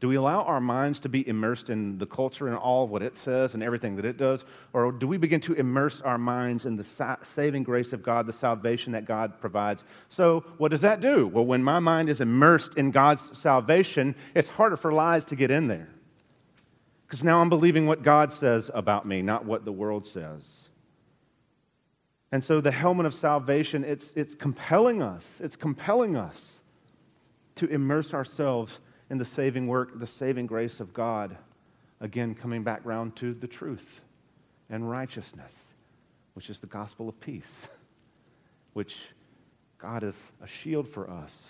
Do 0.00 0.06
we 0.06 0.14
allow 0.14 0.42
our 0.42 0.60
minds 0.60 1.00
to 1.00 1.08
be 1.08 1.26
immersed 1.28 1.70
in 1.70 1.98
the 1.98 2.06
culture 2.06 2.46
and 2.46 2.56
all 2.56 2.84
of 2.84 2.90
what 2.90 3.02
it 3.02 3.16
says 3.16 3.54
and 3.54 3.64
everything 3.64 3.96
that 3.96 4.04
it 4.04 4.16
does? 4.16 4.44
Or 4.72 4.92
do 4.92 5.08
we 5.08 5.16
begin 5.16 5.40
to 5.42 5.54
immerse 5.54 6.00
our 6.00 6.18
minds 6.18 6.66
in 6.66 6.76
the 6.76 6.84
sa- 6.84 7.16
saving 7.34 7.64
grace 7.64 7.92
of 7.92 8.04
God, 8.04 8.26
the 8.26 8.32
salvation 8.32 8.92
that 8.92 9.06
God 9.06 9.40
provides? 9.40 9.82
So, 10.08 10.44
what 10.56 10.70
does 10.70 10.82
that 10.82 11.00
do? 11.00 11.26
Well, 11.26 11.44
when 11.44 11.64
my 11.64 11.80
mind 11.80 12.08
is 12.08 12.20
immersed 12.20 12.74
in 12.76 12.92
God's 12.92 13.36
salvation, 13.36 14.14
it's 14.36 14.46
harder 14.46 14.76
for 14.76 14.92
lies 14.92 15.24
to 15.26 15.36
get 15.36 15.50
in 15.50 15.66
there. 15.66 15.88
Because 17.08 17.24
now 17.24 17.40
I'm 17.40 17.48
believing 17.48 17.86
what 17.86 18.04
God 18.04 18.32
says 18.32 18.70
about 18.72 19.06
me, 19.06 19.22
not 19.22 19.44
what 19.44 19.64
the 19.64 19.72
world 19.72 20.06
says. 20.06 20.68
And 22.30 22.44
so 22.44 22.60
the 22.60 22.70
helmet 22.70 23.06
of 23.06 23.14
salvation, 23.14 23.82
it's, 23.82 24.10
it's 24.14 24.34
compelling 24.34 25.02
us, 25.02 25.26
it's 25.40 25.56
compelling 25.56 26.16
us 26.16 26.60
to 27.56 27.66
immerse 27.66 28.12
ourselves 28.14 28.78
in 29.10 29.18
the 29.18 29.24
saving 29.24 29.66
work, 29.66 29.98
the 29.98 30.06
saving 30.06 30.46
grace 30.46 30.78
of 30.78 30.92
God. 30.92 31.36
Again, 32.00 32.34
coming 32.34 32.62
back 32.62 32.82
round 32.84 33.16
to 33.16 33.32
the 33.32 33.48
truth 33.48 34.02
and 34.68 34.88
righteousness, 34.88 35.74
which 36.34 36.50
is 36.50 36.60
the 36.60 36.66
gospel 36.66 37.08
of 37.08 37.18
peace. 37.18 37.52
which 38.78 39.08
God 39.76 40.04
is 40.04 40.30
a 40.40 40.46
shield 40.46 40.86
for 40.86 41.10
us. 41.10 41.48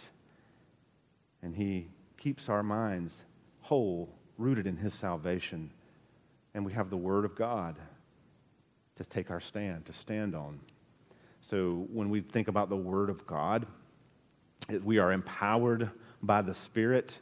And 1.43 1.55
He 1.55 1.89
keeps 2.17 2.49
our 2.49 2.63
minds 2.63 3.23
whole, 3.61 4.09
rooted 4.39 4.67
in 4.67 4.77
His 4.77 4.95
salvation. 4.95 5.71
And 6.55 6.65
we 6.65 6.73
have 6.73 6.89
the 6.89 6.97
Word 6.97 7.25
of 7.25 7.35
God 7.37 7.77
to 8.97 9.05
take 9.05 9.31
our 9.31 9.41
stand, 9.41 9.87
to 9.87 9.93
stand 9.93 10.35
on. 10.35 10.59
So 11.41 11.87
when 11.93 12.11
we 12.11 12.21
think 12.21 12.49
about 12.49 12.69
the 12.69 12.77
Word 12.77 13.11
of 13.11 13.27
God, 13.27 13.67
we 14.83 14.99
are 14.99 15.13
empowered 15.13 15.91
by 16.23 16.43
the 16.43 16.55
Spirit, 16.55 17.19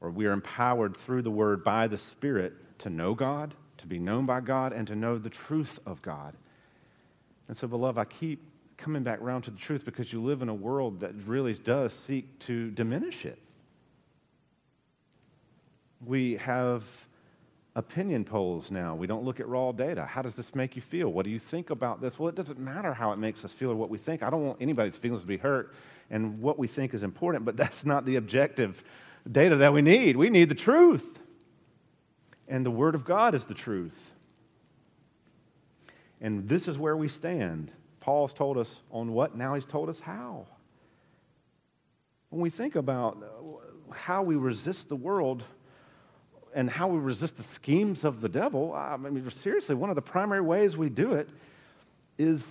or 0.00 0.10
we 0.10 0.26
are 0.26 0.32
empowered 0.32 0.96
through 0.96 1.22
the 1.22 1.30
Word 1.30 1.64
by 1.64 1.86
the 1.86 1.98
Spirit 1.98 2.52
to 2.80 2.90
know 2.90 3.14
God, 3.14 3.54
to 3.78 3.86
be 3.86 3.98
known 3.98 4.26
by 4.26 4.40
God, 4.40 4.72
and 4.72 4.86
to 4.88 4.94
know 4.94 5.18
the 5.18 5.30
truth 5.30 5.78
of 5.86 6.02
God. 6.02 6.34
And 7.48 7.56
so, 7.56 7.66
beloved, 7.66 7.98
I 7.98 8.04
keep 8.04 8.42
coming 8.76 9.02
back 9.02 9.20
around 9.20 9.42
to 9.42 9.50
the 9.50 9.58
truth 9.58 9.84
because 9.84 10.12
you 10.12 10.22
live 10.22 10.42
in 10.42 10.48
a 10.48 10.54
world 10.54 11.00
that 11.00 11.12
really 11.26 11.54
does 11.54 11.92
seek 11.92 12.38
to 12.40 12.70
diminish 12.70 13.24
it. 13.24 13.38
We 16.06 16.36
have 16.36 16.84
opinion 17.76 18.24
polls 18.24 18.70
now. 18.70 18.94
We 18.94 19.06
don't 19.06 19.24
look 19.24 19.40
at 19.40 19.48
raw 19.48 19.72
data. 19.72 20.04
How 20.04 20.22
does 20.22 20.36
this 20.36 20.54
make 20.54 20.76
you 20.76 20.82
feel? 20.82 21.08
What 21.08 21.24
do 21.24 21.30
you 21.30 21.38
think 21.38 21.70
about 21.70 22.00
this? 22.00 22.18
Well, 22.18 22.28
it 22.28 22.34
doesn't 22.34 22.58
matter 22.58 22.94
how 22.94 23.12
it 23.12 23.18
makes 23.18 23.44
us 23.44 23.52
feel 23.52 23.70
or 23.70 23.74
what 23.74 23.90
we 23.90 23.98
think. 23.98 24.22
I 24.22 24.30
don't 24.30 24.46
want 24.46 24.58
anybody's 24.60 24.96
feelings 24.96 25.22
to 25.22 25.26
be 25.26 25.38
hurt, 25.38 25.74
and 26.10 26.40
what 26.40 26.58
we 26.58 26.66
think 26.66 26.94
is 26.94 27.02
important, 27.02 27.44
but 27.44 27.56
that's 27.58 27.84
not 27.84 28.04
the 28.04 28.16
objective 28.16 28.84
data 29.30 29.56
that 29.56 29.72
we 29.72 29.82
need. 29.82 30.16
We 30.16 30.30
need 30.30 30.48
the 30.48 30.54
truth. 30.54 31.20
And 32.46 32.64
the 32.64 32.70
Word 32.70 32.94
of 32.94 33.04
God 33.04 33.34
is 33.34 33.46
the 33.46 33.54
truth. 33.54 34.12
And 36.20 36.48
this 36.48 36.68
is 36.68 36.78
where 36.78 36.96
we 36.96 37.08
stand. 37.08 37.72
Paul's 38.00 38.34
told 38.34 38.58
us 38.58 38.80
on 38.90 39.12
what, 39.12 39.34
now 39.34 39.54
he's 39.54 39.64
told 39.64 39.88
us 39.88 40.00
how. 40.00 40.46
When 42.28 42.42
we 42.42 42.50
think 42.50 42.76
about 42.76 43.22
how 43.90 44.22
we 44.22 44.36
resist 44.36 44.88
the 44.88 44.96
world 44.96 45.44
and 46.54 46.70
how 46.70 46.88
we 46.88 46.98
resist 46.98 47.36
the 47.36 47.42
schemes 47.42 48.04
of 48.04 48.20
the 48.20 48.28
devil, 48.28 48.72
I 48.72 48.96
mean, 48.96 49.28
seriously, 49.30 49.74
one 49.74 49.90
of 49.90 49.96
the 49.96 50.02
primary 50.02 50.40
ways 50.40 50.76
we 50.76 50.88
do 50.88 51.14
it 51.14 51.28
is 52.16 52.46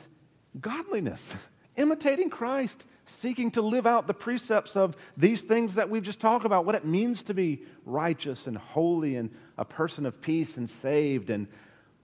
godliness, 0.60 1.24
imitating 1.78 2.30
Christ, 2.30 2.86
seeking 3.06 3.52
to 3.52 3.62
live 3.62 3.88
out 3.88 4.08
the 4.08 4.14
precepts 4.14 4.76
of 4.76 4.96
these 5.18 5.42
things 5.42 5.76
that 5.76 5.90
we've 5.90 6.04
just 6.04 6.20
talked 6.20 6.46
about, 6.46 6.66
what 6.66 6.76
it 6.76 6.86
means 6.86 7.24
to 7.24 7.34
be 7.34 7.64
righteous 7.86 8.48
and 8.48 8.58
holy 8.58 9.16
and 9.16 9.32
a 9.58 9.66
person 9.66 10.06
of 10.06 10.22
peace 10.22 10.58
and 10.58 10.70
saved 10.70 11.30
and 11.30 11.48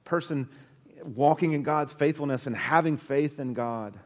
person 0.04 0.50
walking 1.04 1.54
in 1.54 1.64
God's 1.64 1.94
faithfulness 1.94 2.48
and 2.48 2.56
having 2.56 2.98
faith 2.98 3.40
in 3.40 3.54
God. 3.54 3.98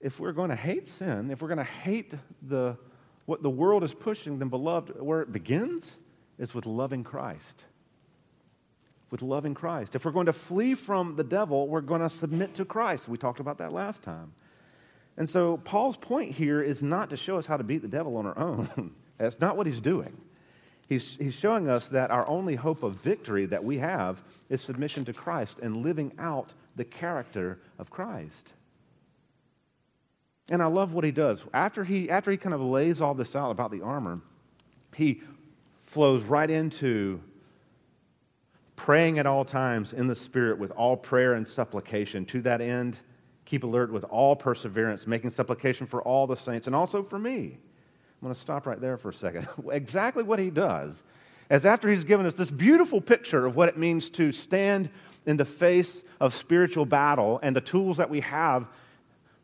If 0.00 0.20
we're 0.20 0.32
going 0.32 0.50
to 0.50 0.56
hate 0.56 0.86
sin, 0.86 1.30
if 1.30 1.40
we're 1.40 1.48
going 1.48 1.58
to 1.58 1.64
hate 1.64 2.12
the, 2.42 2.76
what 3.26 3.42
the 3.42 3.50
world 3.50 3.84
is 3.84 3.94
pushing, 3.94 4.38
then, 4.38 4.48
beloved, 4.48 5.00
where 5.00 5.22
it 5.22 5.32
begins 5.32 5.96
is 6.38 6.54
with 6.54 6.66
loving 6.66 7.04
Christ. 7.04 7.64
With 9.10 9.22
loving 9.22 9.54
Christ. 9.54 9.94
If 9.94 10.04
we're 10.04 10.12
going 10.12 10.26
to 10.26 10.32
flee 10.32 10.74
from 10.74 11.16
the 11.16 11.24
devil, 11.24 11.68
we're 11.68 11.80
going 11.80 12.00
to 12.00 12.10
submit 12.10 12.54
to 12.54 12.64
Christ. 12.64 13.08
We 13.08 13.16
talked 13.16 13.40
about 13.40 13.58
that 13.58 13.72
last 13.72 14.02
time. 14.02 14.32
And 15.16 15.30
so, 15.30 15.58
Paul's 15.58 15.96
point 15.96 16.32
here 16.32 16.60
is 16.60 16.82
not 16.82 17.10
to 17.10 17.16
show 17.16 17.38
us 17.38 17.46
how 17.46 17.56
to 17.56 17.62
beat 17.62 17.82
the 17.82 17.88
devil 17.88 18.16
on 18.16 18.26
our 18.26 18.36
own. 18.36 18.94
That's 19.18 19.38
not 19.40 19.56
what 19.56 19.66
he's 19.66 19.80
doing. 19.80 20.16
He's, 20.88 21.16
he's 21.16 21.34
showing 21.34 21.68
us 21.68 21.86
that 21.88 22.10
our 22.10 22.26
only 22.28 22.56
hope 22.56 22.82
of 22.82 22.96
victory 22.96 23.46
that 23.46 23.64
we 23.64 23.78
have 23.78 24.22
is 24.50 24.60
submission 24.60 25.04
to 25.06 25.12
Christ 25.12 25.58
and 25.62 25.78
living 25.78 26.12
out 26.18 26.52
the 26.76 26.84
character 26.84 27.60
of 27.78 27.90
Christ. 27.90 28.52
And 30.50 30.62
I 30.62 30.66
love 30.66 30.92
what 30.92 31.04
he 31.04 31.10
does. 31.10 31.44
After 31.54 31.84
he, 31.84 32.10
after 32.10 32.30
he 32.30 32.36
kind 32.36 32.54
of 32.54 32.60
lays 32.60 33.00
all 33.00 33.14
this 33.14 33.34
out 33.34 33.50
about 33.50 33.70
the 33.70 33.80
armor, 33.80 34.20
he 34.94 35.22
flows 35.82 36.22
right 36.22 36.50
into 36.50 37.20
praying 38.76 39.18
at 39.18 39.26
all 39.26 39.44
times 39.44 39.92
in 39.92 40.06
the 40.06 40.14
Spirit 40.14 40.58
with 40.58 40.70
all 40.72 40.96
prayer 40.96 41.34
and 41.34 41.46
supplication. 41.46 42.24
To 42.26 42.42
that 42.42 42.60
end, 42.60 42.98
keep 43.44 43.64
alert 43.64 43.90
with 43.90 44.04
all 44.04 44.36
perseverance, 44.36 45.06
making 45.06 45.30
supplication 45.30 45.86
for 45.86 46.02
all 46.02 46.26
the 46.26 46.36
saints 46.36 46.66
and 46.66 46.74
also 46.74 47.02
for 47.02 47.18
me 47.18 47.58
I'm 48.24 48.28
going 48.28 48.34
to 48.34 48.40
stop 48.40 48.66
right 48.66 48.80
there 48.80 48.96
for 48.96 49.10
a 49.10 49.14
second. 49.14 49.46
exactly 49.70 50.22
what 50.22 50.38
he 50.38 50.48
does 50.48 51.02
is 51.50 51.66
after 51.66 51.90
he's 51.90 52.04
given 52.04 52.24
us 52.24 52.32
this 52.32 52.50
beautiful 52.50 53.02
picture 53.02 53.44
of 53.44 53.54
what 53.54 53.68
it 53.68 53.76
means 53.76 54.08
to 54.10 54.32
stand 54.32 54.88
in 55.26 55.36
the 55.36 55.44
face 55.44 56.02
of 56.20 56.32
spiritual 56.34 56.86
battle 56.86 57.38
and 57.42 57.54
the 57.54 57.60
tools 57.60 57.98
that 57.98 58.08
we 58.08 58.20
have 58.20 58.66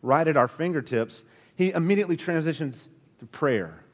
right 0.02 0.26
at 0.26 0.36
our 0.36 0.48
fingertips, 0.48 1.22
he 1.54 1.70
immediately 1.70 2.16
transitions 2.16 2.88
to 3.18 3.26
prayer 3.26 3.84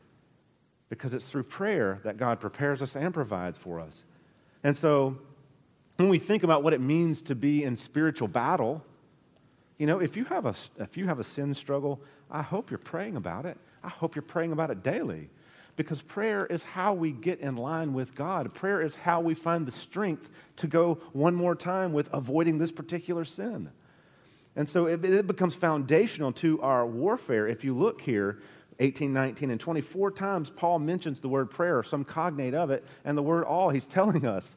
because 0.89 1.15
it's 1.15 1.27
through 1.27 1.43
prayer 1.43 2.01
that 2.05 2.17
God 2.17 2.41
prepares 2.41 2.81
us 2.81 2.95
and 2.95 3.13
provides 3.13 3.59
for 3.59 3.81
us. 3.81 4.05
And 4.63 4.77
so 4.77 5.19
when 5.97 6.09
we 6.09 6.19
think 6.19 6.43
about 6.43 6.63
what 6.63 6.73
it 6.73 6.81
means 6.81 7.23
to 7.23 7.35
be 7.35 7.65
in 7.65 7.77
spiritual 7.77 8.29
battle, 8.29 8.85
you 9.79 9.87
know, 9.87 10.01
if 10.01 10.17
you 10.17 10.25
have 10.25 10.47
a, 10.47 10.55
if 10.79 10.97
you 10.97 11.07
have 11.07 11.19
a 11.19 11.25
sin 11.25 11.55
struggle, 11.55 12.01
I 12.31 12.43
hope 12.43 12.71
you're 12.71 12.79
praying 12.79 13.17
about 13.17 13.47
it. 13.47 13.59
I 13.83 13.89
hope 13.89 14.15
you're 14.15 14.23
praying 14.23 14.53
about 14.53 14.71
it 14.71 14.83
daily 14.83 15.29
because 15.77 16.01
prayer 16.01 16.47
is 16.47 16.65
how 16.65 16.95
we 16.95 17.13
get 17.13 17.41
in 17.41 17.57
line 17.57 17.93
with 17.93 18.15
God. 18.15 18.53
Prayer 18.55 18.81
is 18.81 18.95
how 18.95 19.21
we 19.21 19.35
find 19.35 19.67
the 19.67 19.73
strength 19.73 20.31
to 20.57 20.67
go 20.67 20.95
one 21.13 21.35
more 21.35 21.55
time 21.55 21.93
with 21.93 22.09
avoiding 22.13 22.59
this 22.59 22.73
particular 22.73 23.25
sin. 23.25 23.71
And 24.57 24.69
so 24.69 24.87
it, 24.87 25.05
it, 25.05 25.27
becomes 25.27 25.55
foundational 25.55 26.33
to 26.33 26.61
our 26.63 26.87
warfare. 26.87 27.47
If 27.47 27.63
you 27.63 27.77
look 27.77 28.01
here, 28.01 28.41
18, 28.81 29.13
19, 29.13 29.51
and 29.51 29.61
24 29.61 30.11
times, 30.13 30.51
Paul 30.51 30.79
mentions 30.79 31.21
the 31.21 31.29
word 31.29 31.51
prayer, 31.51 31.83
some 31.83 32.05
cognate 32.05 32.55
of 32.55 32.71
it, 32.71 32.85
and 33.05 33.17
the 33.17 33.23
word 33.23 33.45
all. 33.45 33.71
He's 33.71 33.87
telling 33.87 34.27
us. 34.27 34.57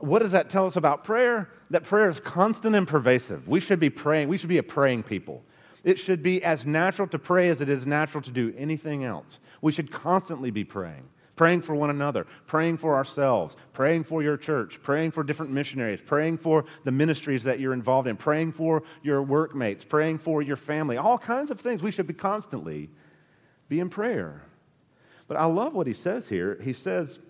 What 0.00 0.20
does 0.20 0.32
that 0.32 0.48
tell 0.48 0.66
us 0.66 0.76
about 0.76 1.02
prayer? 1.02 1.50
That 1.70 1.84
prayer 1.84 2.08
is 2.08 2.20
constant 2.20 2.76
and 2.76 2.86
pervasive. 2.86 3.48
We 3.48 3.58
should 3.58 3.80
be 3.80 3.90
praying. 3.90 4.28
We 4.28 4.38
should 4.38 4.48
be 4.48 4.58
a 4.58 4.62
praying 4.62 5.04
people. 5.04 5.42
It 5.82 5.98
should 5.98 6.22
be 6.22 6.42
as 6.42 6.66
natural 6.66 7.08
to 7.08 7.18
pray 7.18 7.48
as 7.48 7.60
it 7.60 7.68
is 7.68 7.86
natural 7.86 8.22
to 8.22 8.30
do 8.30 8.54
anything 8.56 9.04
else. 9.04 9.38
We 9.60 9.72
should 9.72 9.90
constantly 9.90 10.50
be 10.50 10.64
praying. 10.64 11.08
Praying 11.38 11.62
for 11.62 11.76
one 11.76 11.88
another, 11.88 12.26
praying 12.48 12.78
for 12.78 12.96
ourselves, 12.96 13.54
praying 13.72 14.02
for 14.02 14.24
your 14.24 14.36
church, 14.36 14.82
praying 14.82 15.12
for 15.12 15.22
different 15.22 15.52
missionaries, 15.52 16.00
praying 16.04 16.36
for 16.36 16.64
the 16.82 16.90
ministries 16.90 17.44
that 17.44 17.60
you're 17.60 17.72
involved 17.72 18.08
in, 18.08 18.16
praying 18.16 18.50
for 18.50 18.82
your 19.04 19.22
workmates, 19.22 19.84
praying 19.84 20.18
for 20.18 20.42
your 20.42 20.56
family, 20.56 20.96
all 20.96 21.16
kinds 21.16 21.52
of 21.52 21.60
things. 21.60 21.80
We 21.80 21.92
should 21.92 22.08
be 22.08 22.12
constantly 22.12 22.90
be 23.68 23.78
in 23.78 23.88
prayer. 23.88 24.42
But 25.28 25.36
I 25.36 25.44
love 25.44 25.74
what 25.74 25.86
he 25.86 25.92
says 25.92 26.26
here. 26.26 26.58
He 26.60 26.72
says, 26.72 27.20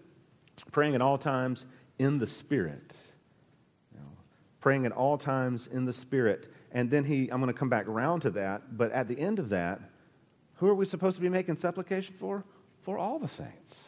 praying 0.72 0.94
at 0.94 1.02
all 1.02 1.18
times 1.18 1.66
in 1.98 2.18
the 2.18 2.26
Spirit. 2.26 2.94
Praying 4.60 4.86
at 4.86 4.92
all 4.92 5.18
times 5.18 5.66
in 5.66 5.84
the 5.84 5.92
Spirit. 5.92 6.50
And 6.72 6.90
then 6.90 7.04
he, 7.04 7.28
I'm 7.28 7.42
going 7.42 7.52
to 7.52 7.58
come 7.58 7.68
back 7.68 7.86
around 7.86 8.20
to 8.20 8.30
that, 8.30 8.78
but 8.78 8.90
at 8.92 9.06
the 9.06 9.20
end 9.20 9.38
of 9.38 9.50
that, 9.50 9.80
who 10.54 10.66
are 10.66 10.74
we 10.74 10.86
supposed 10.86 11.16
to 11.16 11.20
be 11.20 11.28
making 11.28 11.58
supplication 11.58 12.14
for? 12.18 12.44
For 12.80 12.96
all 12.96 13.18
the 13.18 13.28
saints. 13.28 13.87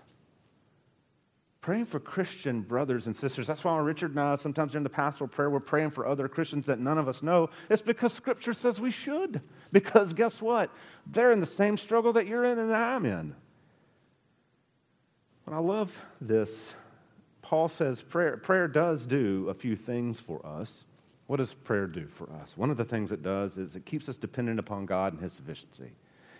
Praying 1.60 1.84
for 1.84 2.00
Christian 2.00 2.62
brothers 2.62 3.06
and 3.06 3.14
sisters. 3.14 3.46
That's 3.46 3.62
why 3.62 3.76
Richard 3.78 4.12
and 4.12 4.20
I, 4.20 4.34
sometimes 4.36 4.72
during 4.72 4.82
the 4.82 4.88
pastoral 4.88 5.28
prayer, 5.28 5.50
we're 5.50 5.60
praying 5.60 5.90
for 5.90 6.06
other 6.06 6.26
Christians 6.26 6.66
that 6.66 6.78
none 6.78 6.96
of 6.96 7.06
us 7.06 7.22
know. 7.22 7.50
It's 7.68 7.82
because 7.82 8.14
Scripture 8.14 8.54
says 8.54 8.80
we 8.80 8.90
should. 8.90 9.42
Because 9.70 10.14
guess 10.14 10.40
what? 10.40 10.70
They're 11.06 11.32
in 11.32 11.40
the 11.40 11.46
same 11.46 11.76
struggle 11.76 12.14
that 12.14 12.26
you're 12.26 12.44
in 12.44 12.58
and 12.58 12.74
I'm 12.74 13.04
in. 13.04 13.34
And 15.46 15.54
I 15.54 15.58
love 15.58 16.00
this. 16.20 16.62
Paul 17.42 17.68
says 17.68 18.00
prayer, 18.00 18.36
prayer 18.36 18.68
does 18.68 19.04
do 19.04 19.48
a 19.48 19.54
few 19.54 19.76
things 19.76 20.18
for 20.18 20.44
us. 20.46 20.84
What 21.26 21.36
does 21.36 21.52
prayer 21.52 21.86
do 21.86 22.06
for 22.06 22.30
us? 22.32 22.56
One 22.56 22.70
of 22.70 22.76
the 22.76 22.84
things 22.84 23.12
it 23.12 23.22
does 23.22 23.58
is 23.58 23.76
it 23.76 23.84
keeps 23.84 24.08
us 24.08 24.16
dependent 24.16 24.58
upon 24.58 24.86
God 24.86 25.12
and 25.12 25.22
His 25.22 25.32
sufficiency. 25.32 25.92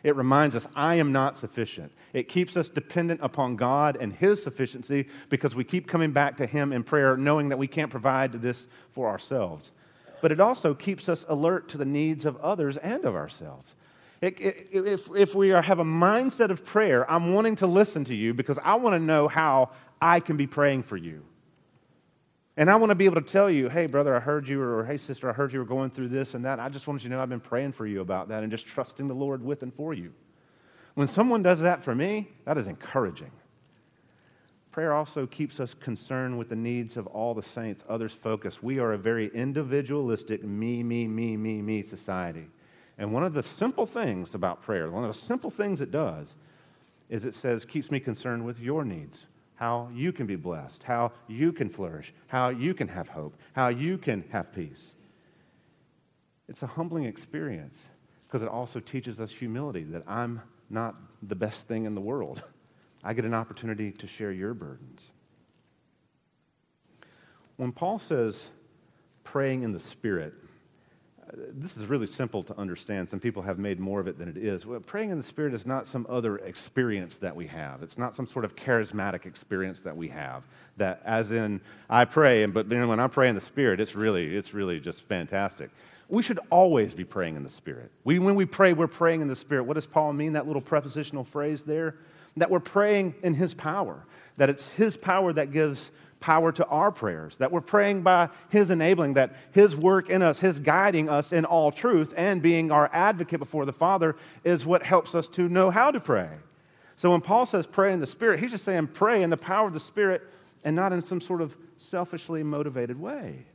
It 0.02 0.16
reminds 0.16 0.56
us, 0.56 0.66
I 0.74 0.94
am 0.96 1.12
not 1.12 1.36
sufficient. 1.36 1.92
It 2.12 2.28
keeps 2.28 2.56
us 2.56 2.68
dependent 2.68 3.20
upon 3.22 3.56
God 3.56 3.96
and 4.00 4.12
His 4.12 4.42
sufficiency 4.42 5.06
because 5.28 5.54
we 5.54 5.64
keep 5.64 5.86
coming 5.86 6.12
back 6.12 6.36
to 6.38 6.46
Him 6.46 6.72
in 6.72 6.82
prayer, 6.82 7.16
knowing 7.16 7.50
that 7.50 7.58
we 7.58 7.66
can't 7.66 7.90
provide 7.90 8.32
this 8.32 8.66
for 8.92 9.08
ourselves. 9.08 9.72
But 10.22 10.32
it 10.32 10.40
also 10.40 10.74
keeps 10.74 11.08
us 11.08 11.24
alert 11.28 11.68
to 11.70 11.78
the 11.78 11.84
needs 11.84 12.24
of 12.24 12.36
others 12.38 12.76
and 12.78 13.04
of 13.04 13.14
ourselves. 13.14 13.74
It, 14.20 14.38
it, 14.40 14.68
if, 14.72 15.08
if 15.16 15.34
we 15.34 15.52
are, 15.52 15.62
have 15.62 15.78
a 15.78 15.84
mindset 15.84 16.50
of 16.50 16.64
prayer, 16.64 17.10
I'm 17.10 17.32
wanting 17.32 17.56
to 17.56 17.66
listen 17.66 18.04
to 18.04 18.14
you 18.14 18.34
because 18.34 18.58
I 18.62 18.74
want 18.76 18.94
to 18.94 19.00
know 19.00 19.28
how 19.28 19.70
I 20.00 20.20
can 20.20 20.36
be 20.36 20.46
praying 20.46 20.82
for 20.84 20.96
you. 20.96 21.24
And 22.56 22.70
I 22.70 22.76
want 22.76 22.90
to 22.90 22.94
be 22.94 23.04
able 23.04 23.20
to 23.20 23.26
tell 23.26 23.48
you, 23.48 23.68
hey, 23.68 23.86
brother, 23.86 24.14
I 24.14 24.20
heard 24.20 24.48
you, 24.48 24.60
or 24.60 24.84
hey, 24.84 24.98
sister, 24.98 25.30
I 25.30 25.32
heard 25.32 25.52
you 25.52 25.60
were 25.60 25.64
going 25.64 25.90
through 25.90 26.08
this 26.08 26.34
and 26.34 26.44
that. 26.44 26.60
I 26.60 26.68
just 26.68 26.86
wanted 26.86 27.04
you 27.04 27.10
to 27.10 27.16
know 27.16 27.22
I've 27.22 27.28
been 27.28 27.40
praying 27.40 27.72
for 27.72 27.86
you 27.86 28.00
about 28.00 28.28
that 28.28 28.42
and 28.42 28.50
just 28.50 28.66
trusting 28.66 29.08
the 29.08 29.14
Lord 29.14 29.42
with 29.42 29.62
and 29.62 29.72
for 29.72 29.94
you. 29.94 30.12
When 30.94 31.06
someone 31.06 31.42
does 31.42 31.60
that 31.60 31.82
for 31.82 31.94
me, 31.94 32.28
that 32.44 32.58
is 32.58 32.66
encouraging. 32.66 33.30
Prayer 34.72 34.92
also 34.92 35.26
keeps 35.26 35.58
us 35.58 35.74
concerned 35.74 36.38
with 36.38 36.48
the 36.48 36.56
needs 36.56 36.96
of 36.96 37.06
all 37.08 37.34
the 37.34 37.42
saints, 37.42 37.84
others 37.88 38.12
focused. 38.12 38.62
We 38.62 38.78
are 38.78 38.92
a 38.92 38.98
very 38.98 39.28
individualistic, 39.34 40.44
me, 40.44 40.82
me, 40.82 41.08
me, 41.08 41.36
me, 41.36 41.60
me 41.60 41.82
society. 41.82 42.48
And 42.96 43.12
one 43.12 43.24
of 43.24 43.32
the 43.32 43.42
simple 43.42 43.86
things 43.86 44.34
about 44.34 44.62
prayer, 44.62 44.90
one 44.90 45.04
of 45.04 45.12
the 45.12 45.18
simple 45.18 45.50
things 45.50 45.80
it 45.80 45.90
does, 45.90 46.36
is 47.08 47.24
it 47.24 47.34
says, 47.34 47.64
keeps 47.64 47.90
me 47.90 47.98
concerned 47.98 48.44
with 48.44 48.60
your 48.60 48.84
needs, 48.84 49.26
how 49.60 49.90
you 49.94 50.10
can 50.10 50.26
be 50.26 50.36
blessed, 50.36 50.82
how 50.84 51.12
you 51.28 51.52
can 51.52 51.68
flourish, 51.68 52.14
how 52.28 52.48
you 52.48 52.72
can 52.72 52.88
have 52.88 53.08
hope, 53.08 53.36
how 53.52 53.68
you 53.68 53.98
can 53.98 54.24
have 54.30 54.54
peace. 54.54 54.94
It's 56.48 56.62
a 56.62 56.66
humbling 56.66 57.04
experience 57.04 57.84
because 58.26 58.40
it 58.40 58.48
also 58.48 58.80
teaches 58.80 59.20
us 59.20 59.30
humility 59.30 59.84
that 59.84 60.02
I'm 60.06 60.40
not 60.70 60.96
the 61.22 61.34
best 61.34 61.68
thing 61.68 61.84
in 61.84 61.94
the 61.94 62.00
world. 62.00 62.42
I 63.04 63.12
get 63.12 63.26
an 63.26 63.34
opportunity 63.34 63.92
to 63.92 64.06
share 64.06 64.32
your 64.32 64.54
burdens. 64.54 65.10
When 67.56 67.70
Paul 67.70 67.98
says 67.98 68.46
praying 69.24 69.62
in 69.62 69.72
the 69.72 69.80
Spirit, 69.80 70.32
this 71.34 71.76
is 71.76 71.86
really 71.86 72.06
simple 72.06 72.42
to 72.44 72.56
understand. 72.58 73.08
Some 73.08 73.20
people 73.20 73.42
have 73.42 73.58
made 73.58 73.78
more 73.80 74.00
of 74.00 74.08
it 74.08 74.18
than 74.18 74.28
it 74.28 74.36
is. 74.36 74.66
Well, 74.66 74.80
praying 74.80 75.10
in 75.10 75.16
the 75.16 75.22
Spirit 75.22 75.54
is 75.54 75.66
not 75.66 75.86
some 75.86 76.06
other 76.08 76.38
experience 76.38 77.16
that 77.16 77.34
we 77.34 77.46
have. 77.48 77.82
It's 77.82 77.98
not 77.98 78.14
some 78.14 78.26
sort 78.26 78.44
of 78.44 78.56
charismatic 78.56 79.26
experience 79.26 79.80
that 79.80 79.96
we 79.96 80.08
have. 80.08 80.44
That, 80.76 81.02
as 81.04 81.30
in, 81.30 81.60
I 81.88 82.04
pray, 82.04 82.46
but 82.46 82.68
then 82.68 82.88
when 82.88 83.00
I 83.00 83.06
pray 83.06 83.28
in 83.28 83.34
the 83.34 83.40
Spirit, 83.40 83.80
it's 83.80 83.94
really, 83.94 84.36
it's 84.36 84.54
really 84.54 84.80
just 84.80 85.02
fantastic. 85.02 85.70
We 86.08 86.22
should 86.22 86.40
always 86.50 86.94
be 86.94 87.04
praying 87.04 87.36
in 87.36 87.42
the 87.42 87.50
Spirit. 87.50 87.90
We, 88.04 88.18
when 88.18 88.34
we 88.34 88.44
pray, 88.44 88.72
we're 88.72 88.88
praying 88.88 89.20
in 89.20 89.28
the 89.28 89.36
Spirit. 89.36 89.64
What 89.64 89.74
does 89.74 89.86
Paul 89.86 90.12
mean? 90.12 90.32
That 90.32 90.46
little 90.46 90.62
prepositional 90.62 91.24
phrase 91.24 91.62
there? 91.62 91.94
that 92.36 92.50
we're 92.50 92.60
praying 92.60 93.14
in 93.22 93.34
His 93.34 93.54
power, 93.54 94.04
that 94.36 94.50
it's 94.50 94.64
His 94.68 94.96
power 94.96 95.32
that 95.32 95.52
gives 95.52 95.90
power 96.20 96.52
to 96.52 96.66
our 96.66 96.92
prayers, 96.92 97.38
that 97.38 97.50
we're 97.50 97.60
praying 97.60 98.02
by 98.02 98.28
His 98.50 98.70
enabling, 98.70 99.14
that 99.14 99.34
His 99.52 99.74
work 99.74 100.08
in 100.08 100.22
us, 100.22 100.38
His 100.38 100.60
guiding 100.60 101.08
us 101.08 101.32
in 101.32 101.44
all 101.44 101.72
truth, 101.72 102.14
and 102.16 102.42
being 102.42 102.70
our 102.70 102.88
advocate 102.92 103.40
before 103.40 103.64
the 103.64 103.72
Father 103.72 104.14
is 104.44 104.64
what 104.64 104.82
helps 104.82 105.14
us 105.14 105.26
to 105.28 105.48
know 105.48 105.70
how 105.70 105.90
to 105.90 105.98
pray. 105.98 106.28
So 106.96 107.10
when 107.12 107.22
Paul 107.22 107.46
says 107.46 107.66
pray 107.66 107.94
in 107.94 108.00
the 108.00 108.06
Spirit, 108.06 108.40
he's 108.40 108.50
just 108.50 108.64
saying 108.64 108.88
pray 108.88 109.22
in 109.22 109.30
the 109.30 109.36
power 109.38 109.66
of 109.66 109.72
the 109.72 109.80
Spirit 109.80 110.22
and 110.64 110.76
not 110.76 110.92
in 110.92 111.00
some 111.00 111.20
sort 111.20 111.40
of 111.40 111.56
selfishly 111.78 112.42
motivated 112.42 113.00
way. 113.00 113.46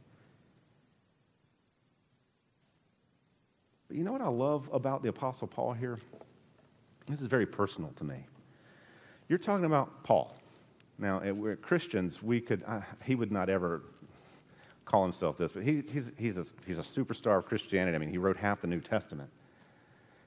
But 3.88 3.98
you 3.98 4.04
know 4.04 4.12
what 4.12 4.22
I 4.22 4.30
love 4.30 4.68
about 4.74 5.04
the 5.04 5.10
Apostle 5.10 5.48
Paul 5.48 5.74
here? 5.74 6.00
This 7.08 7.22
is 7.22 7.28
very 7.28 7.46
personal 7.46 7.92
to 7.98 8.04
me. 8.04 8.26
You're 9.30 9.38
talking 9.38 9.66
about 9.66 10.04
Paul. 10.04 10.36
Now, 10.98 11.22
we're 11.32 11.58
Christians, 11.58 12.24
we 12.24 12.40
could, 12.40 12.64
uh, 12.66 12.82
he 13.04 13.16
would 13.16 13.32
not 13.32 13.50
ever 13.50 13.82
call 14.86 15.04
himself 15.04 15.38
this, 15.38 15.52
but 15.52 15.64
he, 15.64 15.82
he's, 15.92 16.12
he's, 16.18 16.38
a, 16.38 16.46
he's 16.66 16.80
a 16.80 16.84
superstar 16.84 17.38
of 17.38 17.46
Christianity. 17.46 17.96
I 17.96 17.98
mean, 17.98 18.10
he 18.10 18.18
wrote 18.18 18.38
half 18.38 18.62
the 18.62 18.68
New 18.68 18.80
Testament. 18.80 19.30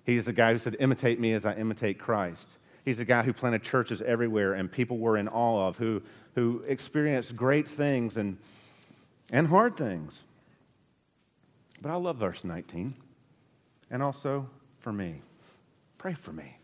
He's 0.04 0.24
the 0.24 0.32
guy 0.32 0.52
who 0.52 0.58
said, 0.58 0.76
Imitate 0.78 1.20
me 1.20 1.32
as 1.32 1.46
I 1.46 1.54
imitate 1.54 1.98
Christ. 1.98 2.56
He's 2.84 2.98
the 2.98 3.04
guy 3.04 3.22
who 3.22 3.32
planted 3.32 3.62
churches 3.62 4.02
everywhere 4.02 4.54
and 4.54 4.70
people 4.70 4.98
were 4.98 5.16
in 5.16 5.28
awe 5.28 5.68
of, 5.68 5.76
who, 5.76 6.02
who 6.34 6.62
experienced 6.66 7.36
great 7.36 7.68
things 7.68 8.16
and, 8.16 8.38
and 9.30 9.48
hard 9.48 9.76
things. 9.76 10.22
But 11.80 11.90
I 11.90 11.96
love 11.96 12.16
verse 12.16 12.44
19. 12.44 12.94
And 13.90 14.02
also 14.02 14.48
for 14.80 14.92
me. 14.92 15.20
Pray 15.98 16.14
for 16.14 16.32
me. 16.32 16.56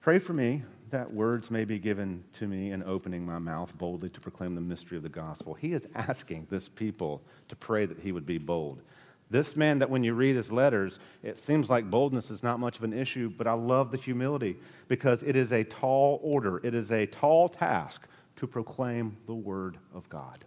Pray 0.00 0.18
for 0.18 0.34
me 0.34 0.64
that 0.94 1.12
words 1.12 1.50
may 1.50 1.64
be 1.64 1.80
given 1.80 2.22
to 2.32 2.46
me 2.46 2.70
in 2.70 2.80
opening 2.84 3.26
my 3.26 3.40
mouth 3.40 3.76
boldly 3.76 4.08
to 4.08 4.20
proclaim 4.20 4.54
the 4.54 4.60
mystery 4.60 4.96
of 4.96 5.02
the 5.02 5.08
gospel. 5.08 5.52
He 5.52 5.72
is 5.72 5.88
asking 5.96 6.46
this 6.50 6.68
people 6.68 7.20
to 7.48 7.56
pray 7.56 7.84
that 7.84 7.98
he 7.98 8.12
would 8.12 8.24
be 8.24 8.38
bold. 8.38 8.80
This 9.28 9.56
man, 9.56 9.80
that 9.80 9.90
when 9.90 10.04
you 10.04 10.14
read 10.14 10.36
his 10.36 10.52
letters, 10.52 11.00
it 11.24 11.36
seems 11.36 11.68
like 11.68 11.90
boldness 11.90 12.30
is 12.30 12.44
not 12.44 12.60
much 12.60 12.76
of 12.76 12.84
an 12.84 12.92
issue, 12.92 13.28
but 13.36 13.48
I 13.48 13.54
love 13.54 13.90
the 13.90 13.96
humility 13.96 14.56
because 14.86 15.24
it 15.24 15.34
is 15.34 15.52
a 15.52 15.64
tall 15.64 16.20
order, 16.22 16.64
it 16.64 16.74
is 16.74 16.92
a 16.92 17.06
tall 17.06 17.48
task 17.48 18.06
to 18.36 18.46
proclaim 18.46 19.16
the 19.26 19.34
word 19.34 19.78
of 19.92 20.08
God. 20.08 20.44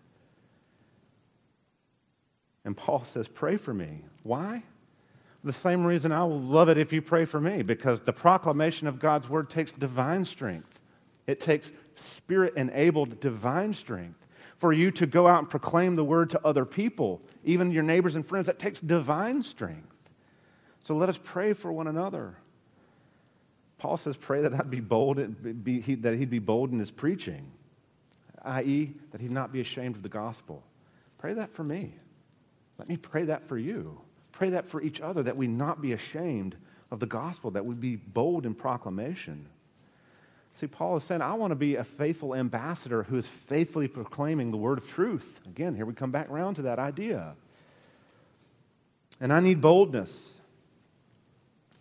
And 2.63 2.77
Paul 2.77 3.03
says, 3.03 3.27
Pray 3.27 3.57
for 3.57 3.73
me. 3.73 4.05
Why? 4.23 4.63
The 5.47 5.53
same 5.53 5.85
reason 5.85 6.11
I 6.11 6.23
will 6.23 6.39
love 6.39 6.69
it 6.69 6.77
if 6.77 6.93
you 6.93 7.01
pray 7.01 7.25
for 7.25 7.41
me, 7.41 7.61
because 7.63 8.01
the 8.01 8.13
proclamation 8.13 8.87
of 8.87 8.99
God's 8.99 9.27
word 9.27 9.49
takes 9.49 9.71
divine 9.71 10.25
strength. 10.25 10.79
It 11.25 11.39
takes 11.39 11.71
spirit 11.95 12.53
enabled 12.55 13.19
divine 13.19 13.73
strength. 13.73 14.25
For 14.57 14.73
you 14.73 14.89
to 14.91 15.05
go 15.05 15.27
out 15.27 15.39
and 15.39 15.49
proclaim 15.49 15.95
the 15.95 16.03
word 16.03 16.31
to 16.31 16.41
other 16.45 16.65
people, 16.65 17.21
even 17.43 17.71
your 17.71 17.83
neighbors 17.83 18.15
and 18.15 18.25
friends, 18.25 18.47
that 18.47 18.57
takes 18.57 18.79
divine 18.79 19.43
strength. 19.43 19.95
So 20.81 20.95
let 20.95 21.09
us 21.09 21.19
pray 21.23 21.53
for 21.53 21.71
one 21.71 21.87
another. 21.87 22.35
Paul 23.77 23.97
says, 23.97 24.17
Pray 24.17 24.41
that 24.41 24.53
I'd 24.53 24.71
be 24.71 24.79
bold, 24.79 25.63
be, 25.63 25.81
he, 25.81 25.95
that 25.95 26.15
he'd 26.15 26.31
be 26.31 26.39
bold 26.39 26.71
in 26.71 26.79
his 26.79 26.89
preaching, 26.89 27.51
i.e., 28.43 28.93
that 29.11 29.21
he'd 29.21 29.31
not 29.31 29.51
be 29.51 29.61
ashamed 29.61 29.95
of 29.95 30.01
the 30.01 30.09
gospel. 30.09 30.63
Pray 31.19 31.33
that 31.33 31.51
for 31.51 31.63
me. 31.63 31.93
Let 32.79 32.89
me 32.89 32.97
pray 32.97 33.25
that 33.25 33.47
for 33.47 33.57
you 33.57 34.01
pray 34.37 34.51
that 34.51 34.67
for 34.67 34.79
each 34.81 35.01
other, 35.01 35.23
that 35.23 35.35
we 35.35 35.47
not 35.47 35.81
be 35.81 35.93
ashamed 35.93 36.55
of 36.91 36.99
the 36.99 37.07
gospel, 37.07 37.49
that 37.51 37.65
we 37.65 37.73
be 37.73 37.95
bold 37.95 38.45
in 38.45 38.53
proclamation. 38.53 39.47
See, 40.53 40.67
Paul 40.67 40.97
is 40.97 41.03
saying, 41.03 41.23
I 41.23 41.33
want 41.33 41.51
to 41.51 41.55
be 41.55 41.75
a 41.75 41.83
faithful 41.83 42.35
ambassador 42.35 43.01
who 43.01 43.17
is 43.17 43.27
faithfully 43.27 43.87
proclaiming 43.87 44.51
the 44.51 44.57
word 44.57 44.77
of 44.77 44.87
truth. 44.87 45.39
Again, 45.47 45.73
here 45.73 45.87
we 45.87 45.93
come 45.93 46.11
back 46.11 46.29
around 46.29 46.55
to 46.55 46.61
that 46.63 46.77
idea. 46.77 47.35
And 49.19 49.33
I 49.33 49.39
need 49.39 49.59
boldness. 49.59 50.39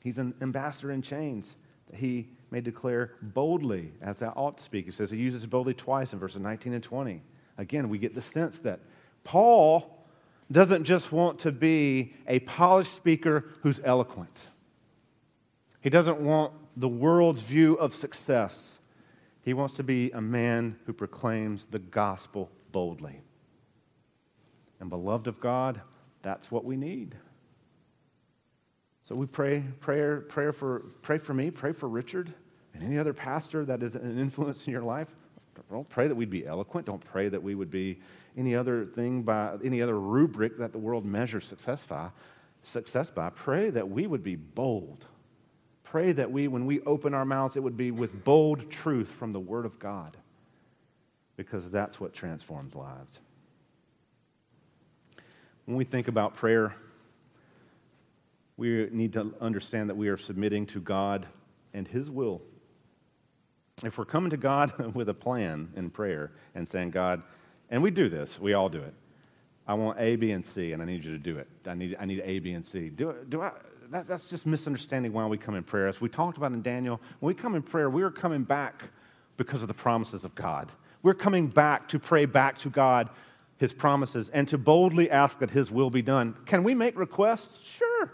He's 0.02 0.16
an 0.16 0.32
ambassador 0.40 0.90
in 0.90 1.02
chains 1.02 1.54
that 1.90 1.98
he 1.98 2.28
may 2.50 2.62
declare 2.62 3.12
boldly 3.22 3.92
as 4.00 4.22
I 4.22 4.28
ought 4.28 4.56
to 4.58 4.64
speak. 4.64 4.86
He 4.86 4.92
says 4.92 5.10
he 5.10 5.18
uses 5.18 5.44
boldly 5.44 5.74
twice 5.74 6.14
in 6.14 6.18
verses 6.18 6.40
19 6.40 6.72
and 6.72 6.82
20. 6.82 7.22
Again, 7.58 7.90
we 7.90 7.98
get 7.98 8.14
the 8.14 8.22
sense 8.22 8.60
that 8.60 8.80
Paul 9.24 9.95
doesn't 10.50 10.84
just 10.84 11.10
want 11.10 11.40
to 11.40 11.52
be 11.52 12.14
a 12.26 12.40
polished 12.40 12.94
speaker 12.94 13.46
who's 13.62 13.80
eloquent. 13.82 14.46
He 15.80 15.90
doesn't 15.90 16.20
want 16.20 16.52
the 16.76 16.88
world's 16.88 17.42
view 17.42 17.74
of 17.74 17.94
success. 17.94 18.78
He 19.42 19.54
wants 19.54 19.74
to 19.74 19.82
be 19.82 20.10
a 20.10 20.20
man 20.20 20.76
who 20.86 20.92
proclaims 20.92 21.66
the 21.66 21.78
gospel 21.78 22.50
boldly. 22.72 23.22
And, 24.80 24.90
beloved 24.90 25.26
of 25.26 25.40
God, 25.40 25.80
that's 26.22 26.50
what 26.50 26.64
we 26.64 26.76
need. 26.76 27.16
So 29.04 29.14
we 29.14 29.26
pray, 29.26 29.62
prayer, 29.80 30.20
prayer 30.22 30.52
for, 30.52 30.80
pray 31.02 31.18
for 31.18 31.32
me, 31.32 31.50
pray 31.50 31.72
for 31.72 31.88
Richard 31.88 32.34
and 32.74 32.82
any 32.82 32.98
other 32.98 33.14
pastor 33.14 33.64
that 33.64 33.82
is 33.82 33.94
an 33.94 34.18
influence 34.18 34.66
in 34.66 34.72
your 34.72 34.82
life. 34.82 35.08
Don't 35.70 35.88
pray 35.88 36.06
that 36.06 36.14
we'd 36.14 36.30
be 36.30 36.46
eloquent. 36.46 36.86
Don't 36.86 37.04
pray 37.04 37.28
that 37.28 37.42
we 37.42 37.54
would 37.54 37.70
be 37.70 37.98
any 38.36 38.54
other 38.54 38.84
thing 38.84 39.22
by 39.22 39.56
any 39.64 39.82
other 39.82 39.98
rubric 39.98 40.58
that 40.58 40.72
the 40.72 40.78
world 40.78 41.04
measures 41.04 41.44
success 41.44 41.84
by. 41.84 42.10
Success 42.62 43.10
by. 43.10 43.30
Pray 43.30 43.70
that 43.70 43.88
we 43.88 44.06
would 44.06 44.22
be 44.22 44.36
bold. 44.36 45.04
Pray 45.82 46.12
that 46.12 46.30
we, 46.30 46.48
when 46.48 46.66
we 46.66 46.80
open 46.82 47.14
our 47.14 47.24
mouths, 47.24 47.56
it 47.56 47.62
would 47.62 47.76
be 47.76 47.90
with 47.90 48.24
bold 48.24 48.70
truth 48.70 49.08
from 49.08 49.32
the 49.32 49.40
Word 49.40 49.64
of 49.64 49.78
God, 49.78 50.16
because 51.36 51.70
that's 51.70 52.00
what 52.00 52.12
transforms 52.12 52.74
lives. 52.74 53.18
When 55.64 55.76
we 55.76 55.84
think 55.84 56.08
about 56.08 56.34
prayer, 56.34 56.74
we 58.56 58.88
need 58.90 59.12
to 59.14 59.32
understand 59.40 59.88
that 59.90 59.96
we 59.96 60.08
are 60.08 60.16
submitting 60.16 60.66
to 60.66 60.80
God 60.80 61.26
and 61.72 61.86
His 61.86 62.10
will. 62.10 62.42
If 63.84 63.98
we're 63.98 64.06
coming 64.06 64.30
to 64.30 64.38
God 64.38 64.94
with 64.94 65.10
a 65.10 65.14
plan 65.14 65.68
in 65.76 65.90
prayer 65.90 66.32
and 66.54 66.66
saying, 66.66 66.92
God, 66.92 67.22
and 67.70 67.82
we 67.82 67.90
do 67.90 68.08
this, 68.08 68.40
we 68.40 68.54
all 68.54 68.70
do 68.70 68.80
it. 68.80 68.94
I 69.68 69.74
want 69.74 69.98
A, 70.00 70.16
B, 70.16 70.30
and 70.30 70.46
C, 70.46 70.72
and 70.72 70.80
I 70.80 70.86
need 70.86 71.04
you 71.04 71.12
to 71.12 71.18
do 71.18 71.36
it. 71.36 71.46
I 71.66 71.74
need, 71.74 71.94
I 72.00 72.06
need 72.06 72.22
A, 72.24 72.38
B, 72.38 72.52
and 72.52 72.64
C. 72.64 72.88
Do, 72.88 73.14
do 73.28 73.42
I, 73.42 73.52
that, 73.90 74.08
that's 74.08 74.24
just 74.24 74.46
misunderstanding 74.46 75.12
why 75.12 75.26
we 75.26 75.36
come 75.36 75.56
in 75.56 75.62
prayer. 75.62 75.88
As 75.88 76.00
we 76.00 76.08
talked 76.08 76.38
about 76.38 76.52
in 76.52 76.62
Daniel, 76.62 77.02
when 77.20 77.34
we 77.34 77.34
come 77.34 77.54
in 77.54 77.62
prayer, 77.62 77.90
we 77.90 78.02
are 78.02 78.10
coming 78.10 78.44
back 78.44 78.84
because 79.36 79.60
of 79.60 79.68
the 79.68 79.74
promises 79.74 80.24
of 80.24 80.34
God. 80.34 80.72
We're 81.02 81.12
coming 81.12 81.46
back 81.46 81.86
to 81.88 81.98
pray 81.98 82.24
back 82.24 82.56
to 82.60 82.70
God 82.70 83.10
his 83.58 83.74
promises 83.74 84.30
and 84.30 84.48
to 84.48 84.56
boldly 84.56 85.10
ask 85.10 85.38
that 85.40 85.50
his 85.50 85.70
will 85.70 85.90
be 85.90 86.02
done. 86.02 86.34
Can 86.46 86.62
we 86.62 86.74
make 86.74 86.98
requests? 86.98 87.58
Sure. 87.62 88.10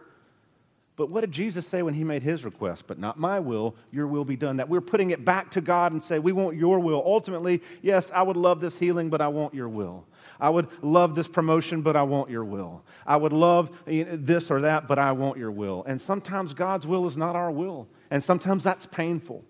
But 1.02 1.10
what 1.10 1.22
did 1.22 1.32
Jesus 1.32 1.66
say 1.66 1.82
when 1.82 1.94
he 1.94 2.04
made 2.04 2.22
his 2.22 2.44
request? 2.44 2.86
But 2.86 2.96
not 2.96 3.18
my 3.18 3.40
will, 3.40 3.74
your 3.90 4.06
will 4.06 4.24
be 4.24 4.36
done. 4.36 4.58
That 4.58 4.68
we're 4.68 4.80
putting 4.80 5.10
it 5.10 5.24
back 5.24 5.50
to 5.50 5.60
God 5.60 5.90
and 5.90 6.00
say, 6.00 6.20
we 6.20 6.30
want 6.30 6.56
your 6.56 6.78
will. 6.78 7.02
Ultimately, 7.04 7.60
yes, 7.82 8.08
I 8.14 8.22
would 8.22 8.36
love 8.36 8.60
this 8.60 8.76
healing, 8.76 9.10
but 9.10 9.20
I 9.20 9.26
want 9.26 9.52
your 9.52 9.68
will. 9.68 10.04
I 10.38 10.48
would 10.48 10.68
love 10.80 11.16
this 11.16 11.26
promotion, 11.26 11.82
but 11.82 11.96
I 11.96 12.04
want 12.04 12.30
your 12.30 12.44
will. 12.44 12.84
I 13.04 13.16
would 13.16 13.32
love 13.32 13.76
this 13.84 14.48
or 14.48 14.60
that, 14.60 14.86
but 14.86 15.00
I 15.00 15.10
want 15.10 15.38
your 15.38 15.50
will. 15.50 15.82
And 15.88 16.00
sometimes 16.00 16.54
God's 16.54 16.86
will 16.86 17.04
is 17.08 17.16
not 17.16 17.34
our 17.34 17.50
will. 17.50 17.88
And 18.12 18.22
sometimes 18.22 18.62
that's 18.62 18.86
painful. 18.86 19.44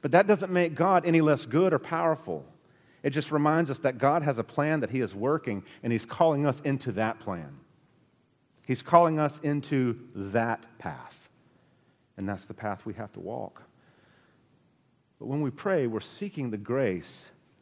But 0.00 0.12
that 0.12 0.26
doesn't 0.26 0.50
make 0.50 0.74
God 0.74 1.04
any 1.04 1.20
less 1.20 1.44
good 1.44 1.74
or 1.74 1.78
powerful. 1.78 2.46
It 3.02 3.10
just 3.10 3.30
reminds 3.30 3.70
us 3.70 3.80
that 3.80 3.98
God 3.98 4.22
has 4.22 4.38
a 4.38 4.42
plan 4.42 4.80
that 4.80 4.88
He 4.88 5.00
is 5.00 5.14
working, 5.14 5.64
and 5.82 5.92
He's 5.92 6.06
calling 6.06 6.46
us 6.46 6.60
into 6.60 6.92
that 6.92 7.20
plan. 7.20 7.58
He's 8.68 8.82
calling 8.82 9.18
us 9.18 9.40
into 9.42 9.98
that 10.14 10.62
path. 10.78 11.30
And 12.18 12.28
that's 12.28 12.44
the 12.44 12.52
path 12.52 12.84
we 12.84 12.92
have 12.94 13.10
to 13.14 13.20
walk. 13.20 13.62
But 15.18 15.24
when 15.26 15.40
we 15.40 15.50
pray, 15.50 15.86
we're 15.86 16.00
seeking 16.00 16.50
the 16.50 16.58
grace 16.58 17.16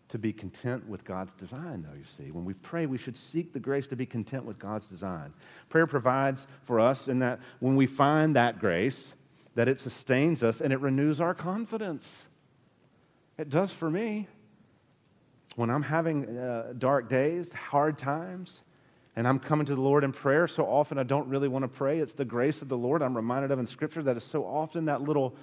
to 0.09 0.19
be 0.19 0.33
content 0.33 0.89
with 0.89 1.05
God's 1.05 1.33
design, 1.35 1.87
though, 1.89 1.97
you 1.97 2.03
see. 2.03 2.33
When 2.33 2.45
we 2.45 2.55
pray, 2.55 2.87
we 2.87 2.99
should 2.99 3.17
seek 3.17 3.53
the 3.53 3.61
grace 3.61 3.87
to 3.87 3.97
be 3.97 4.05
content 4.05 4.47
with 4.47 4.59
God's 4.59 4.89
design. 4.89 5.33
Prayer 5.69 5.87
provides 5.87 6.49
for 6.65 6.81
us 6.81 7.07
in 7.07 7.21
that 7.21 7.39
when 7.61 7.77
we 7.77 7.87
find 7.87 8.35
that 8.35 8.59
grace, 8.59 9.15
that 9.55 9.69
it 9.69 9.79
sustains 9.79 10.43
us 10.43 10.61
and 10.61 10.73
it 10.73 10.81
renews 10.81 11.21
our 11.21 11.35
confidence. 11.35 12.09
It 13.39 13.49
does 13.49 13.73
for 13.73 13.89
me. 13.89 14.27
When 15.55 15.71
I'm 15.71 15.85
having 15.85 16.37
uh, 16.37 16.73
dark 16.77 17.09
days, 17.09 17.53
hard 17.53 17.97
times, 17.97 18.61
and 19.17 19.27
I'm 19.27 19.39
coming 19.39 19.65
to 19.67 19.75
the 19.75 19.81
Lord 19.81 20.05
in 20.05 20.13
prayer, 20.13 20.47
so 20.47 20.65
often 20.65 20.99
I 20.99 21.03
don't 21.03 21.29
really 21.29 21.49
want 21.49 21.65
to 21.65 21.69
pray. 21.69 21.99
It's 22.01 22.13
the 22.13 22.27
grace 22.27 22.61
of 22.61 22.69
the 22.69 22.77
Lord 22.77 23.03
I'm 23.03 23.17
reminded 23.17 23.51
of 23.51 23.59
in 23.59 23.67
Scripture 23.67 24.03
that 24.03 24.17
is 24.19 24.25
so 24.25 24.45
often 24.45 24.85
that 24.85 25.01
little 25.01 25.35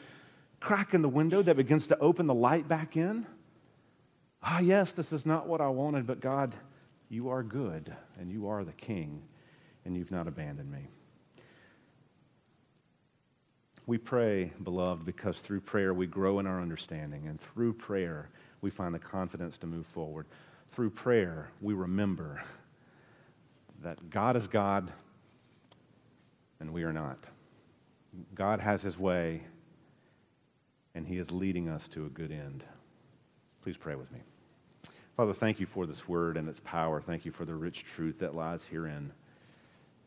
crack 0.59 0.93
in 0.93 1.01
the 1.01 1.09
window 1.09 1.41
that 1.41 1.57
begins 1.57 1.87
to 1.87 1.99
open 1.99 2.27
the 2.27 2.35
light 2.35 2.67
back 2.67 2.95
in. 2.95 3.25
Ah, 4.43 4.59
yes, 4.59 4.91
this 4.91 5.11
is 5.11 5.25
not 5.25 5.47
what 5.47 5.59
I 5.59 5.69
wanted, 5.69 6.05
but 6.05 6.19
God, 6.19 6.53
you 7.09 7.29
are 7.29 7.41
good, 7.41 7.93
and 8.19 8.31
you 8.31 8.47
are 8.47 8.63
the 8.63 8.73
King, 8.73 9.23
and 9.85 9.97
you've 9.97 10.11
not 10.11 10.27
abandoned 10.27 10.71
me. 10.71 10.87
We 13.87 13.97
pray, 13.97 14.53
beloved, 14.63 15.03
because 15.03 15.39
through 15.39 15.61
prayer 15.61 15.93
we 15.93 16.05
grow 16.05 16.39
in 16.39 16.45
our 16.45 16.61
understanding, 16.61 17.27
and 17.27 17.41
through 17.41 17.73
prayer 17.73 18.29
we 18.61 18.69
find 18.69 18.93
the 18.93 18.99
confidence 18.99 19.57
to 19.57 19.67
move 19.67 19.87
forward. 19.87 20.27
Through 20.71 20.91
prayer 20.91 21.49
we 21.59 21.73
remember 21.73 22.41
that 23.83 24.09
God 24.09 24.35
is 24.35 24.47
God 24.47 24.91
and 26.63 26.71
we 26.71 26.83
are 26.83 26.93
not. 26.93 27.17
God 28.33 28.61
has 28.61 28.81
his 28.81 28.97
way, 28.97 29.41
and 30.95 31.05
he 31.05 31.17
is 31.17 31.29
leading 31.29 31.67
us 31.67 31.89
to 31.89 32.05
a 32.05 32.09
good 32.09 32.31
end. 32.31 32.63
Please 33.61 33.75
pray 33.75 33.95
with 33.95 34.09
me. 34.13 34.19
Father, 35.17 35.33
thank 35.33 35.59
you 35.59 35.65
for 35.65 35.85
this 35.85 36.07
word 36.07 36.37
and 36.37 36.47
its 36.47 36.61
power. 36.61 37.01
Thank 37.01 37.25
you 37.25 37.31
for 37.31 37.43
the 37.43 37.53
rich 37.53 37.83
truth 37.83 38.19
that 38.19 38.33
lies 38.33 38.63
herein. 38.63 39.11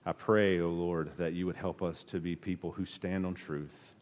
I 0.06 0.12
pray, 0.12 0.60
O 0.60 0.66
oh 0.66 0.70
Lord, 0.70 1.10
that 1.18 1.34
you 1.34 1.44
would 1.44 1.56
help 1.56 1.82
us 1.82 2.04
to 2.04 2.20
be 2.20 2.36
people 2.36 2.72
who 2.72 2.86
stand 2.86 3.26
on 3.26 3.34
truth, 3.34 3.94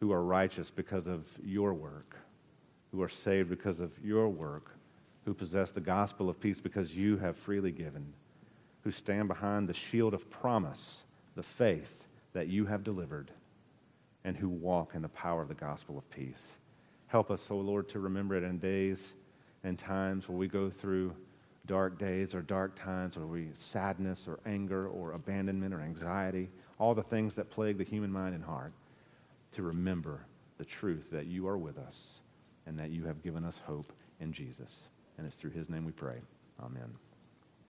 who 0.00 0.12
are 0.12 0.22
righteous 0.22 0.68
because 0.70 1.06
of 1.06 1.24
your 1.42 1.72
work, 1.72 2.16
who 2.92 3.00
are 3.00 3.08
saved 3.08 3.48
because 3.48 3.80
of 3.80 3.92
your 4.04 4.28
work, 4.28 4.76
who 5.24 5.34
possess 5.34 5.70
the 5.70 5.80
gospel 5.80 6.28
of 6.28 6.40
peace 6.40 6.60
because 6.60 6.96
you 6.96 7.16
have 7.18 7.36
freely 7.36 7.70
given, 7.70 8.12
who 8.82 8.90
stand 8.90 9.28
behind 9.28 9.68
the 9.68 9.74
shield 9.74 10.14
of 10.14 10.28
promise, 10.30 11.02
the 11.36 11.42
faith 11.42 12.04
that 12.32 12.48
you 12.48 12.66
have 12.66 12.84
delivered, 12.84 13.30
and 14.24 14.36
who 14.36 14.48
walk 14.48 14.94
in 14.94 15.02
the 15.02 15.08
power 15.08 15.42
of 15.42 15.48
the 15.48 15.54
gospel 15.54 15.98
of 15.98 16.08
peace. 16.10 16.52
Help 17.06 17.30
us, 17.30 17.46
O 17.50 17.56
oh 17.56 17.58
Lord, 17.58 17.88
to 17.90 17.98
remember 17.98 18.36
it 18.36 18.44
in 18.44 18.58
days 18.58 19.14
and 19.64 19.78
times 19.78 20.28
where 20.28 20.38
we 20.38 20.48
go 20.48 20.70
through 20.70 21.14
dark 21.66 21.98
days 21.98 22.34
or 22.34 22.42
dark 22.42 22.74
times 22.74 23.16
or 23.16 23.26
we 23.26 23.48
sadness 23.54 24.26
or 24.26 24.38
anger 24.46 24.88
or 24.88 25.12
abandonment 25.12 25.74
or 25.74 25.80
anxiety, 25.80 26.48
all 26.78 26.94
the 26.94 27.02
things 27.02 27.34
that 27.34 27.50
plague 27.50 27.78
the 27.78 27.84
human 27.84 28.10
mind 28.10 28.34
and 28.34 28.44
heart, 28.44 28.72
to 29.52 29.62
remember 29.62 30.20
the 30.58 30.64
truth 30.64 31.10
that 31.10 31.26
you 31.26 31.46
are 31.46 31.58
with 31.58 31.78
us 31.78 32.20
and 32.66 32.78
that 32.78 32.90
you 32.90 33.04
have 33.04 33.22
given 33.22 33.44
us 33.44 33.58
hope 33.66 33.92
in 34.20 34.32
Jesus. 34.32 34.88
And 35.20 35.26
it's 35.26 35.36
through 35.36 35.50
his 35.50 35.68
name 35.68 35.84
we 35.84 35.92
pray. 35.92 36.16
Amen. 36.64 36.96